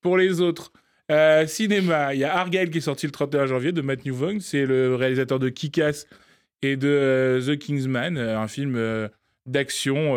Pour 0.00 0.16
les 0.16 0.40
autres, 0.40 0.72
euh, 1.12 1.46
cinéma, 1.46 2.14
il 2.14 2.20
y 2.20 2.24
a 2.24 2.34
Argyle 2.34 2.70
qui 2.70 2.78
est 2.78 2.80
sorti 2.80 3.04
le 3.04 3.12
31 3.12 3.44
janvier 3.44 3.72
de 3.72 3.82
Matt 3.82 4.06
Newvong, 4.06 4.40
c'est 4.40 4.64
le 4.64 4.94
réalisateur 4.94 5.38
de 5.38 5.50
Kick-Ass 5.50 6.06
et 6.62 6.78
de 6.78 6.88
euh, 6.88 7.42
The 7.42 7.58
Kingsman, 7.58 8.16
euh, 8.16 8.38
un 8.38 8.48
film 8.48 8.80
d'action 9.44 10.16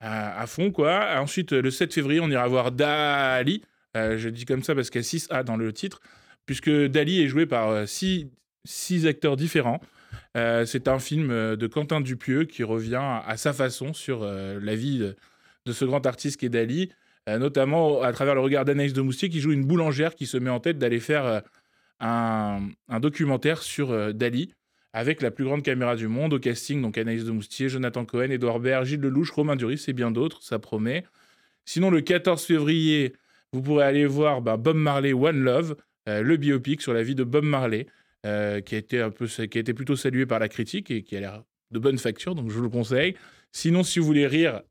à, 0.00 0.40
à, 0.40 0.46
fond, 0.48 0.72
quoi. 0.72 1.20
Ensuite, 1.20 1.52
le 1.52 1.70
7 1.70 1.94
février, 1.94 2.18
on 2.18 2.28
ira 2.28 2.48
voir 2.48 2.72
Dali. 2.72 3.62
je 3.94 4.28
dis 4.30 4.44
comme 4.44 4.64
ça 4.64 4.74
parce 4.74 4.90
qu'il 4.90 5.00
y 5.00 5.04
a 5.04 5.06
6A 5.06 5.44
dans 5.44 5.56
le 5.56 5.72
titre 5.72 6.00
puisque 6.46 6.70
Dali 6.70 7.20
est 7.20 7.28
joué 7.28 7.44
par 7.44 7.68
euh, 7.70 7.84
six, 7.86 8.30
acteurs 9.06 9.36
différents. 9.36 9.80
Euh, 10.36 10.64
c'est 10.64 10.88
un 10.88 10.98
film 10.98 11.30
euh, 11.30 11.56
de 11.56 11.66
Quentin 11.66 12.00
Dupieux 12.00 12.44
qui 12.44 12.62
revient 12.62 13.02
à, 13.02 13.36
sa 13.36 13.52
façon 13.52 13.92
sur 13.92 14.24
la 14.24 14.74
vie 14.74 14.98
de, 15.66 15.72
ce 15.72 15.84
grand 15.84 16.06
artiste 16.06 16.38
qui 16.38 16.46
est 16.46 16.50
Dali, 16.50 16.92
notamment 17.26 18.02
à 18.02 18.12
travers 18.12 18.36
le 18.36 18.40
regard 18.40 18.64
d'Anaïs 18.64 18.92
de 18.92 19.02
Moustier 19.02 19.28
qui 19.28 19.40
joue 19.40 19.50
une 19.50 19.64
boulangère 19.64 20.14
qui 20.14 20.26
se 20.26 20.36
met 20.36 20.50
en 20.50 20.60
tête 20.60 20.78
d'aller 20.78 21.00
faire 21.00 21.42
un, 21.98 22.60
documentaire 23.00 23.62
sur 23.62 24.14
Dali 24.14 24.54
avec 24.92 25.20
la 25.22 25.32
plus 25.32 25.44
grande 25.44 25.62
caméra 25.62 25.96
du 25.96 26.06
monde 26.06 26.32
au 26.34 26.38
casting, 26.38 26.80
donc 26.80 26.96
Anaïs 26.96 27.24
de 27.24 27.30
Moustier, 27.32 27.68
Jonathan 27.68 28.04
Cohen, 28.04 28.30
Edouard 28.30 28.60
Baird, 28.60 28.86
Gilles 28.86 29.00
Lelouch, 29.00 29.30
Romain 29.30 29.56
Duris 29.56 29.84
et 29.88 29.92
bien 29.92 30.10
d'autres, 30.10 30.42
ça 30.42 30.58
promet. 30.58 31.04
Sinon, 31.66 31.90
le 31.90 32.00
14 32.00 32.42
février, 32.42 33.12
vous 33.52 33.60
pourrez 33.60 33.84
aller 33.84 34.06
voir 34.06 34.40
bah, 34.40 34.56
Bob 34.56 34.76
Marley 34.76 35.12
One 35.12 35.42
Love, 35.42 35.76
le 36.06 36.36
biopic 36.36 36.82
sur 36.82 36.94
la 36.94 37.02
vie 37.02 37.14
de 37.14 37.24
Bob 37.24 37.44
Marley, 37.44 37.86
euh, 38.26 38.60
qui, 38.60 38.74
a 38.74 38.78
été 38.78 39.00
un 39.00 39.10
peu, 39.10 39.26
qui 39.26 39.58
a 39.58 39.60
été 39.60 39.72
plutôt 39.72 39.94
salué 39.94 40.26
par 40.26 40.40
la 40.40 40.48
critique 40.48 40.90
et 40.90 41.02
qui 41.02 41.16
a 41.16 41.20
l'air 41.20 41.44
de 41.70 41.78
bonne 41.78 41.98
facture, 41.98 42.34
donc 42.34 42.50
je 42.50 42.56
vous 42.56 42.62
le 42.62 42.68
conseille. 42.68 43.14
Sinon, 43.52 43.84
si 43.84 44.00
vous 44.00 44.06
voulez 44.06 44.26
rire, 44.26 44.62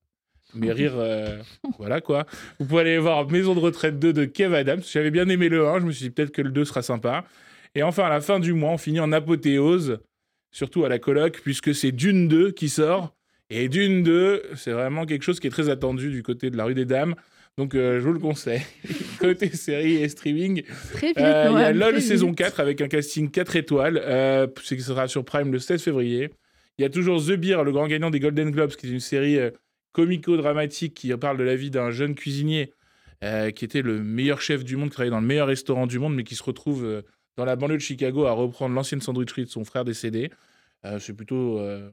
mais 0.54 0.74
rire, 0.74 0.96
euh, 0.98 1.38
voilà 1.80 2.02
quoi. 2.02 2.26
Vous 2.60 2.66
pouvez 2.66 2.82
aller 2.82 2.98
voir 2.98 3.30
Maison 3.30 3.56
de 3.56 3.62
retraite 3.62 3.98
2 3.98 4.12
de 4.12 4.26
Kev 4.26 4.54
Adams. 4.54 4.82
J'avais 4.92 5.12
bien 5.12 5.30
aimé 5.30 5.48
le 5.48 5.68
1, 5.68 5.80
je 5.80 5.86
me 5.86 5.92
suis 5.92 6.04
dit 6.06 6.10
peut-être 6.10 6.32
que 6.32 6.42
le 6.42 6.50
2 6.50 6.66
sera 6.66 6.82
sympa. 6.82 7.24
Et 7.76 7.84
enfin, 7.84 8.04
à 8.04 8.10
la 8.10 8.20
fin 8.20 8.42
du 8.42 8.52
mois, 8.52 8.72
on 8.72 8.78
finit 8.78 9.00
en 9.00 9.14
apothéose, 9.14 10.00
surtout 10.52 10.84
à 10.84 10.90
la 10.90 11.00
coloc, 11.00 11.40
puisque 11.42 11.74
c'est 11.74 11.94
Dune 11.94 12.28
2 12.28 12.52
qui 12.52 12.68
sort. 12.68 13.16
Et 13.50 13.70
Dune 13.70 14.04
2, 14.04 14.44
c'est 14.58 14.72
vraiment 14.72 15.06
quelque 15.06 15.24
chose 15.24 15.40
qui 15.40 15.48
est 15.48 15.52
très 15.52 15.70
attendu 15.70 16.10
du 16.12 16.24
côté 16.24 16.50
de 16.50 16.58
la 16.58 16.66
rue 16.66 16.76
des 16.76 16.86
Dames. 16.86 17.16
Donc, 17.58 17.74
euh, 17.74 18.00
je 18.00 18.06
vous 18.06 18.14
le 18.14 18.20
conseille. 18.20 18.62
Côté 19.20 19.50
série 19.50 19.96
et 19.96 20.10
streaming, 20.10 20.64
euh, 21.02 21.48
il 21.52 21.60
y 21.60 21.64
a 21.64 21.72
LOL 21.72 22.02
saison 22.02 22.34
4 22.34 22.60
avec 22.60 22.82
un 22.82 22.88
casting 22.88 23.32
4 23.32 23.56
étoiles. 23.56 24.02
Euh, 24.04 24.48
ce 24.62 24.78
sera 24.78 25.08
sur 25.08 25.24
Prime 25.24 25.52
le 25.52 25.60
16 25.60 25.82
février. 25.82 26.32
Il 26.78 26.82
y 26.82 26.86
a 26.86 26.90
toujours 26.90 27.24
The 27.24 27.32
Beer, 27.32 27.64
le 27.64 27.72
grand 27.72 27.88
gagnant 27.88 28.10
des 28.10 28.20
Golden 28.20 28.52
Globes, 28.52 28.76
qui 28.76 28.88
est 28.88 28.90
une 28.90 29.00
série 29.00 29.40
comico-dramatique 29.94 30.94
qui 30.94 31.16
parle 31.16 31.38
de 31.38 31.44
la 31.44 31.56
vie 31.56 31.72
d'un 31.72 31.92
jeune 31.92 32.16
cuisinier 32.16 32.74
euh, 33.24 33.52
qui 33.52 33.64
était 33.64 33.82
le 33.82 34.04
meilleur 34.04 34.42
chef 34.42 34.64
du 34.64 34.76
monde, 34.76 34.90
qui 34.90 34.96
travaillait 34.96 35.12
dans 35.12 35.22
le 35.22 35.26
meilleur 35.26 35.48
restaurant 35.48 35.88
du 35.88 36.00
monde, 36.00 36.16
mais 36.16 36.24
qui 36.24 36.36
se 36.36 36.44
retrouve 36.44 36.86
euh, 36.86 37.02
dans 37.38 37.46
la 37.46 37.56
banlieue 37.56 37.78
de 37.78 37.82
Chicago 37.82 38.26
à 38.26 38.34
reprendre 38.34 38.76
l'ancienne 38.76 39.02
sandwicherie 39.02 39.46
de 39.46 39.50
son 39.50 39.64
frère 39.64 39.86
décédé. 39.86 40.32
Euh, 40.86 41.00
c'est 41.00 41.14
plutôt, 41.14 41.58
euh, 41.60 41.90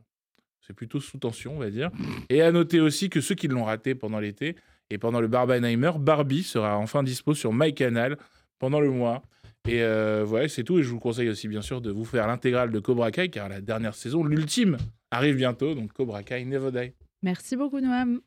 c'est 0.61 0.75
plutôt 0.75 1.01
sous 1.01 1.19
tension, 1.19 1.55
on 1.55 1.59
va 1.59 1.71
dire. 1.71 1.91
Et 2.29 2.43
à 2.43 2.51
noter 2.51 2.81
aussi 2.81 3.09
que 3.09 3.21
ceux 3.21 3.35
qui 3.35 3.49
l'ont 3.49 3.65
raté 3.65 3.95
pendant 3.95 4.19
l'été 4.19 4.57
et 4.93 4.99
pendant 4.99 5.21
le 5.23 5.27
Barbenheimer, 5.27 5.93
Barbie 5.99 6.43
sera 6.43 6.77
enfin 6.77 7.03
dispo 7.03 7.33
sur 7.33 7.53
MyCanal 7.55 8.19
pendant 8.59 8.79
le 8.79 8.91
mois. 8.91 9.23
Et 9.67 9.83
euh, 9.83 10.23
voilà, 10.27 10.49
c'est 10.49 10.65
tout. 10.65 10.79
Et 10.79 10.83
je 10.83 10.91
vous 10.91 10.99
conseille 10.99 11.31
aussi, 11.31 11.49
bien 11.49 11.63
sûr, 11.63 11.81
de 11.81 11.91
vous 11.91 12.05
faire 12.05 12.27
l'intégrale 12.27 12.71
de 12.71 12.79
Cobra 12.79 13.11
Kai, 13.11 13.31
car 13.31 13.49
la 13.49 13.63
dernière 13.63 13.95
saison, 13.95 14.23
l'ultime, 14.23 14.77
arrive 15.11 15.37
bientôt. 15.37 15.75
Donc 15.75 15.95
Cobra 15.95 16.23
Kai 16.23 16.45
Never 16.45 16.71
Die. 16.71 16.93
Merci 17.23 17.57
beaucoup, 17.57 17.81
Noam. 17.81 18.21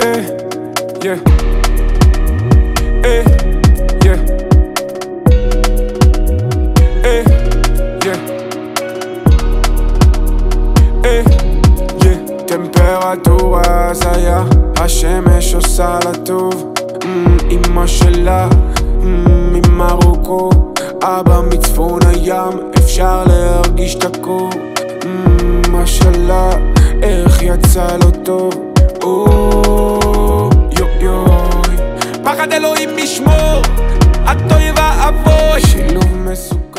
Eh, 0.00 1.04
yeah. 1.04 1.18
Eh, 3.04 3.22
yeah. 4.04 4.53
Temperatura 13.14 13.94
saya 13.94 14.42
השמש 14.80 15.54
עושה 15.54 15.98
לה 16.04 16.12
טוב. 16.24 16.74
Mm, 17.00 17.06
אמא 17.50 17.86
שלה 17.86 18.48
mm, 18.50 19.04
ממרוקו 19.52 20.50
אבא 21.02 21.40
מצפון 21.52 21.98
הים 22.06 22.70
אפשר 22.78 23.24
להרגיש 23.24 23.94
את 23.94 24.04
הקור 24.04 24.50
mm, 24.50 25.68
משלה 25.70 26.50
איך 27.02 27.42
יצא 27.42 27.96
לו 27.96 28.10
טוב. 28.24 28.52
או, 29.02 30.50
יו 30.78 30.86
יוי 31.00 31.76
פחד 32.24 32.52
אלוהים 32.52 32.90
משמור 32.96 33.62
הטוי 34.24 34.70
ואבוי 34.76 35.60
שילוב 35.60 36.16
מסוכן. 36.16 36.64
יוי 36.64 36.73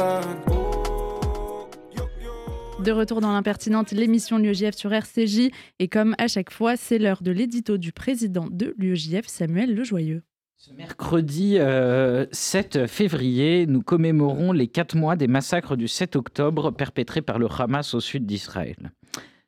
De 2.86 2.92
retour 2.92 3.20
dans 3.20 3.32
l'impertinente, 3.32 3.90
l'émission 3.94 4.38
l'UEJF 4.38 4.76
sur 4.76 4.94
RCJ. 4.94 5.50
Et 5.80 5.88
comme 5.88 6.14
à 6.20 6.28
chaque 6.28 6.52
fois, 6.52 6.78
c'est 6.78 7.00
l'heure 7.00 7.24
de 7.24 7.32
l'édito 7.32 7.78
du 7.78 7.92
président 7.92 8.48
de 8.52 8.76
l'UEJF, 8.78 9.26
Samuel 9.26 9.74
Lejoyeux. 9.74 10.22
Ce 10.56 10.72
mercredi 10.72 11.58
euh, 11.58 12.28
7 12.32 12.86
février, 12.86 13.66
nous 13.66 13.82
commémorons 13.82 14.52
les 14.52 14.68
quatre 14.68 14.96
mois 14.96 15.16
des 15.16 15.26
massacres 15.26 15.76
du 15.76 15.88
7 15.88 16.16
octobre 16.16 16.70
perpétrés 16.70 17.24
par 17.24 17.40
le 17.40 17.48
Hamas 17.50 17.96
au 17.96 18.00
sud 18.00 18.28
d'Israël. 18.28 18.92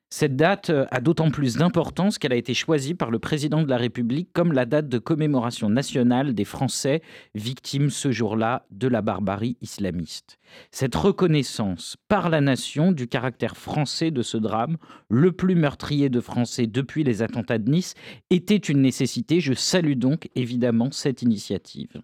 Cette 0.09 0.37
date 0.37 0.69
euh, 0.69 0.85
a 0.89 1.01
d'autant 1.01 1.31
plus 1.31 1.57
d'importance 1.57 2.17
qu'elle 2.17 2.31
a 2.31 2.37
été 2.37 2.53
choisie 2.53 2.93
par 2.93 3.11
le 3.11 3.19
président 3.19 3.61
de 3.61 3.67
la 3.67 3.75
République 3.75 4.29
comme 4.31 4.53
la 4.53 4.65
date 4.65 4.87
de 4.87 4.99
commémoration 4.99 5.69
nationale 5.69 6.33
des 6.33 6.45
Français 6.45 7.01
victimes 7.35 7.89
ce 7.89 8.11
jour-là 8.11 8.65
de 8.71 8.87
la 8.87 9.01
barbarie 9.01 9.57
islamiste. 9.61 10.39
Cette 10.71 10.95
reconnaissance 10.95 11.97
par 12.07 12.29
la 12.29 12.39
nation 12.39 12.93
du 12.93 13.07
caractère 13.07 13.57
français 13.57 14.09
de 14.09 14.21
ce 14.21 14.37
drame, 14.37 14.77
le 15.09 15.33
plus 15.33 15.55
meurtrier 15.55 16.07
de 16.07 16.21
Français 16.21 16.67
depuis 16.67 17.03
les 17.03 17.21
attentats 17.21 17.57
de 17.57 17.69
Nice, 17.69 17.93
était 18.29 18.55
une 18.55 18.81
nécessité. 18.81 19.41
Je 19.41 19.53
salue 19.53 19.97
donc 19.97 20.29
évidemment 20.35 20.89
cette 20.89 21.21
initiative. 21.21 22.01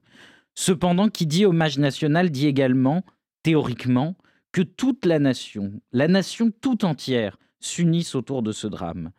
Cependant, 0.55 1.07
qui 1.07 1.25
dit 1.25 1.45
hommage 1.45 1.79
national 1.79 2.31
dit 2.31 2.47
également, 2.47 3.05
théoriquement, 3.43 4.17
que 4.51 4.61
toute 4.61 5.05
la 5.05 5.19
nation, 5.19 5.71
la 5.93 6.09
nation 6.09 6.51
tout 6.61 6.83
entière, 6.83 7.37
s'unissent 7.65 8.15
autour 8.15 8.43
de 8.43 8.51
ce 8.51 8.67
drame. 8.67 9.11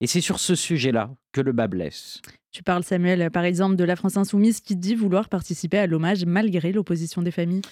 Et 0.00 0.06
c'est 0.06 0.20
sur 0.20 0.40
ce 0.40 0.54
sujet-là 0.54 1.10
que 1.32 1.40
le 1.40 1.52
bas 1.52 1.68
blesse. 1.68 2.20
Tu 2.52 2.62
parles, 2.62 2.84
Samuel, 2.84 3.30
par 3.30 3.44
exemple, 3.44 3.76
de 3.76 3.84
la 3.84 3.96
France 3.96 4.16
Insoumise 4.16 4.60
qui 4.60 4.74
dit 4.74 4.94
vouloir 4.94 5.28
participer 5.28 5.78
à 5.78 5.86
l'hommage 5.86 6.24
malgré 6.24 6.72
l'opposition 6.72 7.22
des 7.22 7.30
familles. 7.30 7.62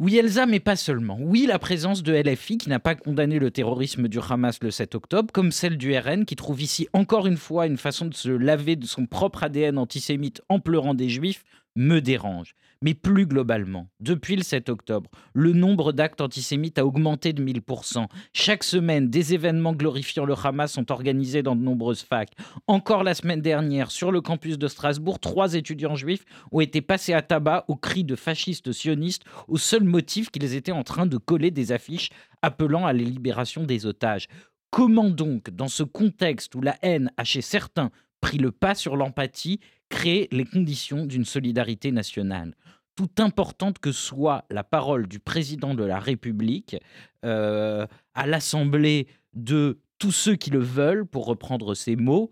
Oui, 0.00 0.16
Elsa, 0.16 0.44
mais 0.46 0.60
pas 0.60 0.76
seulement. 0.76 1.18
Oui, 1.20 1.46
la 1.46 1.58
présence 1.58 2.02
de 2.02 2.12
LFI 2.12 2.58
qui 2.58 2.68
n'a 2.68 2.80
pas 2.80 2.94
condamné 2.96 3.38
le 3.38 3.50
terrorisme 3.50 4.08
du 4.08 4.18
Hamas 4.18 4.58
le 4.60 4.70
7 4.70 4.96
octobre, 4.96 5.32
comme 5.32 5.52
celle 5.52 5.78
du 5.78 5.96
RN 5.96 6.24
qui 6.24 6.36
trouve 6.36 6.60
ici 6.60 6.88
encore 6.92 7.26
une 7.26 7.36
fois 7.36 7.66
une 7.66 7.76
façon 7.76 8.06
de 8.06 8.14
se 8.14 8.28
laver 8.28 8.76
de 8.76 8.86
son 8.86 9.06
propre 9.06 9.44
ADN 9.44 9.78
antisémite 9.78 10.42
en 10.48 10.58
pleurant 10.58 10.94
des 10.94 11.08
juifs, 11.08 11.44
me 11.76 12.00
dérange. 12.00 12.54
Mais 12.82 12.94
plus 12.94 13.26
globalement, 13.26 13.88
depuis 14.00 14.36
le 14.36 14.42
7 14.42 14.68
octobre, 14.68 15.10
le 15.32 15.52
nombre 15.52 15.92
d'actes 15.92 16.20
antisémites 16.20 16.78
a 16.78 16.84
augmenté 16.84 17.32
de 17.32 17.42
1000%. 17.42 18.06
Chaque 18.32 18.62
semaine, 18.62 19.08
des 19.08 19.34
événements 19.34 19.72
glorifiant 19.72 20.24
le 20.24 20.34
Hamas 20.34 20.72
sont 20.72 20.92
organisés 20.92 21.42
dans 21.42 21.56
de 21.56 21.62
nombreuses 21.62 22.02
facs. 22.02 22.32
Encore 22.66 23.02
la 23.02 23.14
semaine 23.14 23.40
dernière, 23.40 23.90
sur 23.90 24.12
le 24.12 24.20
campus 24.20 24.58
de 24.58 24.68
Strasbourg, 24.68 25.18
trois 25.18 25.54
étudiants 25.54 25.96
juifs 25.96 26.24
ont 26.52 26.60
été 26.60 26.82
passés 26.82 27.14
à 27.14 27.22
tabac 27.22 27.64
au 27.68 27.76
cri 27.76 28.04
de 28.04 28.16
fascistes 28.16 28.72
sionistes 28.72 29.24
au 29.48 29.56
seul 29.56 29.84
motif 29.84 30.30
qu'ils 30.30 30.54
étaient 30.54 30.72
en 30.72 30.84
train 30.84 31.06
de 31.06 31.16
coller 31.16 31.50
des 31.50 31.72
affiches 31.72 32.10
appelant 32.42 32.86
à 32.86 32.92
la 32.92 33.02
libération 33.02 33.64
des 33.64 33.86
otages. 33.86 34.28
Comment 34.70 35.08
donc, 35.08 35.50
dans 35.50 35.68
ce 35.68 35.84
contexte 35.84 36.54
où 36.54 36.60
la 36.60 36.76
haine 36.82 37.10
a 37.16 37.24
chez 37.24 37.40
certains 37.40 37.90
pris 38.20 38.38
le 38.38 38.50
pas 38.50 38.74
sur 38.74 38.96
l'empathie, 38.96 39.60
créer 39.88 40.28
les 40.32 40.44
conditions 40.44 41.06
d'une 41.06 41.24
solidarité 41.24 41.92
nationale 41.92 42.54
tout 42.96 43.10
importante 43.18 43.78
que 43.78 43.92
soit 43.92 44.44
la 44.50 44.64
parole 44.64 45.08
du 45.08 45.18
président 45.18 45.74
de 45.74 45.84
la 45.84 45.98
République 45.98 46.76
euh, 47.24 47.86
à 48.14 48.26
l'Assemblée 48.26 49.08
de 49.34 49.80
tous 49.98 50.12
ceux 50.12 50.36
qui 50.36 50.50
le 50.50 50.60
veulent, 50.60 51.06
pour 51.06 51.26
reprendre 51.26 51.74
ces 51.74 51.96
mots, 51.96 52.30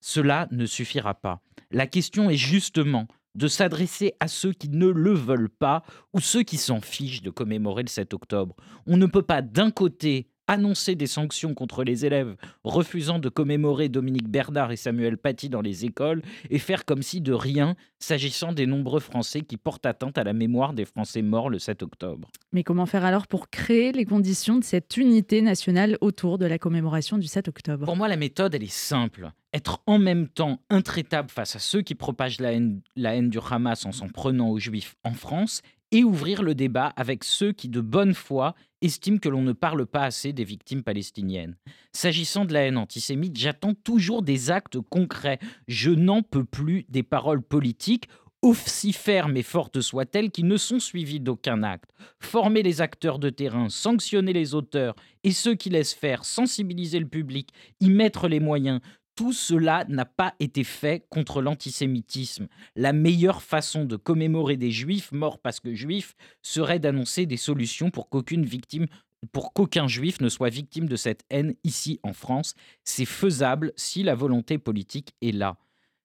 cela 0.00 0.48
ne 0.50 0.66
suffira 0.66 1.14
pas. 1.14 1.42
La 1.70 1.86
question 1.86 2.30
est 2.30 2.36
justement 2.36 3.06
de 3.34 3.46
s'adresser 3.46 4.14
à 4.18 4.26
ceux 4.26 4.52
qui 4.52 4.68
ne 4.68 4.88
le 4.88 5.12
veulent 5.12 5.50
pas 5.50 5.82
ou 6.12 6.20
ceux 6.20 6.42
qui 6.42 6.56
s'en 6.56 6.80
fichent 6.80 7.22
de 7.22 7.30
commémorer 7.30 7.82
le 7.82 7.88
7 7.88 8.14
octobre. 8.14 8.56
On 8.86 8.96
ne 8.96 9.06
peut 9.06 9.22
pas 9.22 9.42
d'un 9.42 9.70
côté 9.70 10.29
annoncer 10.50 10.96
des 10.96 11.06
sanctions 11.06 11.54
contre 11.54 11.84
les 11.84 12.04
élèves 12.04 12.34
refusant 12.64 13.20
de 13.20 13.28
commémorer 13.28 13.88
Dominique 13.88 14.28
Bernard 14.28 14.72
et 14.72 14.76
Samuel 14.76 15.16
Paty 15.16 15.48
dans 15.48 15.60
les 15.60 15.84
écoles 15.84 16.22
et 16.50 16.58
faire 16.58 16.84
comme 16.84 17.02
si 17.02 17.20
de 17.20 17.32
rien 17.32 17.76
s'agissant 18.00 18.52
des 18.52 18.66
nombreux 18.66 18.98
Français 18.98 19.42
qui 19.42 19.56
portent 19.56 19.86
atteinte 19.86 20.18
à 20.18 20.24
la 20.24 20.32
mémoire 20.32 20.72
des 20.72 20.84
Français 20.84 21.22
morts 21.22 21.50
le 21.50 21.60
7 21.60 21.84
octobre. 21.84 22.32
Mais 22.52 22.64
comment 22.64 22.86
faire 22.86 23.04
alors 23.04 23.28
pour 23.28 23.48
créer 23.48 23.92
les 23.92 24.04
conditions 24.04 24.58
de 24.58 24.64
cette 24.64 24.96
unité 24.96 25.40
nationale 25.40 25.96
autour 26.00 26.36
de 26.36 26.46
la 26.46 26.58
commémoration 26.58 27.16
du 27.16 27.28
7 27.28 27.46
octobre? 27.46 27.84
Pour 27.84 27.96
moi, 27.96 28.08
la 28.08 28.16
méthode, 28.16 28.52
elle 28.52 28.64
est 28.64 28.72
simple. 28.72 29.30
Être 29.54 29.82
en 29.86 29.98
même 29.98 30.26
temps 30.26 30.60
intraitable 30.68 31.30
face 31.30 31.54
à 31.54 31.60
ceux 31.60 31.82
qui 31.82 31.94
propagent 31.94 32.40
la 32.40 32.52
haine, 32.52 32.80
la 32.96 33.14
haine 33.14 33.30
du 33.30 33.38
Hamas 33.38 33.86
en 33.86 33.92
s'en 33.92 34.08
prenant 34.08 34.48
aux 34.48 34.58
Juifs 34.58 34.96
en 35.04 35.12
France 35.12 35.62
et 35.92 36.04
ouvrir 36.04 36.42
le 36.42 36.54
débat 36.54 36.92
avec 36.96 37.24
ceux 37.24 37.52
qui, 37.52 37.68
de 37.68 37.80
bonne 37.80 38.14
foi, 38.14 38.54
estiment 38.82 39.18
que 39.18 39.28
l'on 39.28 39.42
ne 39.42 39.52
parle 39.52 39.86
pas 39.86 40.04
assez 40.04 40.32
des 40.32 40.44
victimes 40.44 40.82
palestiniennes. 40.82 41.56
S'agissant 41.92 42.44
de 42.44 42.52
la 42.52 42.62
haine 42.62 42.78
antisémite, 42.78 43.36
j'attends 43.36 43.74
toujours 43.74 44.22
des 44.22 44.50
actes 44.50 44.80
concrets. 44.80 45.38
Je 45.68 45.90
n'en 45.90 46.22
peux 46.22 46.44
plus 46.44 46.86
des 46.88 47.02
paroles 47.02 47.42
politiques 47.42 48.08
aussi 48.42 48.92
fermes 48.92 49.36
et 49.36 49.42
fortes 49.42 49.80
soient-elles, 49.80 50.30
qui 50.30 50.44
ne 50.44 50.56
sont 50.56 50.78
suivies 50.78 51.20
d'aucun 51.20 51.62
acte. 51.62 51.90
Former 52.20 52.62
les 52.62 52.80
acteurs 52.80 53.18
de 53.18 53.30
terrain, 53.30 53.68
sanctionner 53.68 54.32
les 54.32 54.54
auteurs 54.54 54.94
et 55.24 55.32
ceux 55.32 55.54
qui 55.54 55.68
laissent 55.68 55.94
faire, 55.94 56.24
sensibiliser 56.24 56.98
le 56.98 57.08
public, 57.08 57.50
y 57.80 57.90
mettre 57.90 58.28
les 58.28 58.40
moyens, 58.40 58.80
tout 59.14 59.32
cela 59.32 59.84
n'a 59.88 60.04
pas 60.04 60.34
été 60.40 60.64
fait 60.64 61.06
contre 61.10 61.42
l'antisémitisme. 61.42 62.48
La 62.76 62.92
meilleure 62.92 63.42
façon 63.42 63.84
de 63.84 63.96
commémorer 63.96 64.56
des 64.56 64.70
juifs 64.70 65.12
morts 65.12 65.38
parce 65.38 65.60
que 65.60 65.74
juifs 65.74 66.14
serait 66.42 66.78
d'annoncer 66.78 67.26
des 67.26 67.36
solutions 67.36 67.90
pour 67.90 68.08
qu'aucune 68.08 68.44
victime 68.44 68.86
pour 69.32 69.52
qu'aucun 69.52 69.86
juif 69.86 70.20
ne 70.20 70.28
soit 70.28 70.48
victime 70.48 70.88
de 70.88 70.96
cette 70.96 71.24
haine 71.30 71.54
ici 71.64 72.00
en 72.02 72.12
France. 72.12 72.54
C'est 72.84 73.04
faisable 73.04 73.72
si 73.76 74.02
la 74.02 74.14
volonté 74.14 74.58
politique 74.58 75.14
est 75.20 75.32
là. 75.32 75.56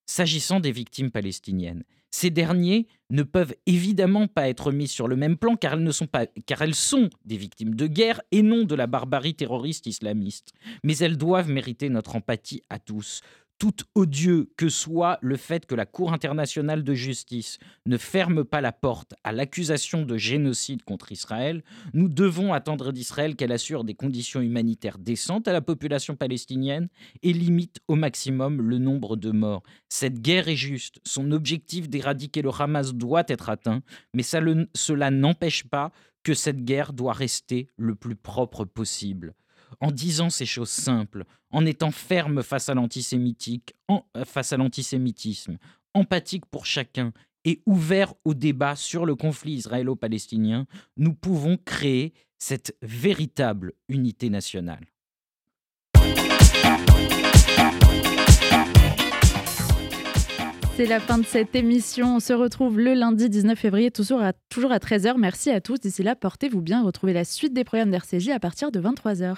S'agissant 0.05 0.59
des 0.59 0.71
victimes 0.71 1.11
palestiniennes, 1.11 1.83
ces 2.16 2.30
derniers 2.30 2.88
ne 3.09 3.24
peuvent 3.24 3.55
évidemment 3.66 4.28
pas 4.28 4.47
être 4.47 4.72
mis 4.72 4.88
sur 4.88 5.09
le 5.09 5.18
même 5.18 5.36
plan 5.36 5.57
car 5.57 5.74
elles, 5.74 5.84
ne 5.84 5.91
sont 5.91 6.07
pas, 6.07 6.28
car 6.45 6.61
elles 6.61 6.74
sont 6.74 7.09
des 7.26 7.36
victimes 7.36 7.76
de 7.76 7.88
guerre 7.88 8.22
et 8.32 8.41
non 8.41 8.63
de 8.63 8.74
la 8.74 8.88
barbarie 8.88 9.36
terroriste 9.36 9.86
islamiste. 9.86 10.53
Mais 10.86 10.97
elles 10.99 11.18
doivent 11.18 11.49
mériter 11.49 11.89
notre 11.89 12.16
empathie 12.16 12.61
à 12.70 12.80
tous. 12.80 13.20
Tout 13.57 13.75
odieux 13.95 14.49
que 14.57 14.67
soit 14.67 15.17
le 15.21 15.37
fait 15.37 15.65
que 15.65 15.75
la 15.75 15.85
Cour 15.85 16.11
internationale 16.11 16.83
de 16.83 16.93
justice 16.93 17.57
ne 17.85 17.97
ferme 17.97 18.43
pas 18.43 18.59
la 18.59 18.73
porte 18.73 19.13
à 19.23 19.31
l'accusation 19.31 20.03
de 20.03 20.17
génocide 20.17 20.83
contre 20.83 21.13
Israël, 21.13 21.63
nous 21.93 22.09
devons 22.09 22.51
attendre 22.51 22.91
d'Israël 22.91 23.37
qu'elle 23.37 23.53
assure 23.53 23.85
des 23.85 23.95
conditions 23.95 24.41
humanitaires 24.41 24.97
décentes 24.97 25.47
à 25.47 25.53
la 25.53 25.61
population 25.61 26.17
palestinienne 26.17 26.89
et 27.23 27.31
limite 27.31 27.79
au 27.87 27.95
maximum 27.95 28.61
le 28.61 28.77
nombre 28.77 29.15
de 29.15 29.31
morts. 29.31 29.63
Cette 29.87 30.19
guerre 30.19 30.49
est 30.49 30.57
juste, 30.57 30.99
son 31.05 31.31
objectif 31.31 31.89
d'éradiquer 31.89 32.41
le 32.41 32.51
Hamas 32.51 32.93
doit 32.93 33.23
être 33.29 33.49
atteint, 33.49 33.81
mais 34.13 34.23
cela 34.23 35.11
n'empêche 35.11 35.63
pas 35.63 35.93
que 36.23 36.33
cette 36.33 36.65
guerre 36.65 36.91
doit 36.91 37.13
rester 37.13 37.69
le 37.77 37.95
plus 37.95 38.15
propre 38.15 38.65
possible. 38.65 39.33
En 39.82 39.91
disant 39.91 40.30
ces 40.30 40.45
choses 40.45 40.70
simples, 40.70 41.26
en 41.51 41.66
étant 41.66 41.91
ferme 41.91 42.43
face 42.43 42.70
à 42.70 42.74
l'antisémitique, 42.74 43.76
euh, 43.91 44.26
face 44.26 44.53
à 44.53 44.57
l'antisémitisme, 44.57 45.57
empathique 45.93 46.45
pour 46.45 46.66
chacun 46.66 47.13
et 47.45 47.61
ouvert 47.66 48.13
au 48.26 48.34
débat 48.34 48.76
sur 48.76 49.05
le 49.05 49.16
conflit 49.16 49.53
israélo-palestinien, 49.53 50.66
nous 50.97 51.13
pouvons 51.13 51.57
créer 51.57 52.13
cette 52.38 52.76
véritable 52.82 53.74
unité 53.88 54.30
nationale. 54.30 54.86
C'est 60.76 60.86
la 60.86 60.99
fin 60.99 61.18
de 61.18 61.26
cette 61.26 61.55
émission. 61.55 62.18
On 62.18 62.20
se 62.20 62.34
retrouve 62.34 62.78
le 62.78 62.95
lundi 62.95 63.30
19 63.30 63.57
février, 63.57 63.91
toujours 63.91 64.22
à, 64.22 64.34
toujours 64.49 64.74
à 64.74 64.78
13h. 64.80 65.16
Merci 65.18 65.49
à 65.49 65.61
tous. 65.61 65.80
D'ici 65.80 66.03
là, 66.03 66.18
portez-vous 66.18 66.61
bien. 66.61 66.84
Retrouvez 66.84 67.13
la 67.13 67.24
suite 67.24 67.53
des 67.53 67.63
programmes 67.63 67.91
d'RCJ 67.91 68.32
à 68.32 68.39
partir 68.41 68.72
de 68.72 68.82
23h. 68.82 69.38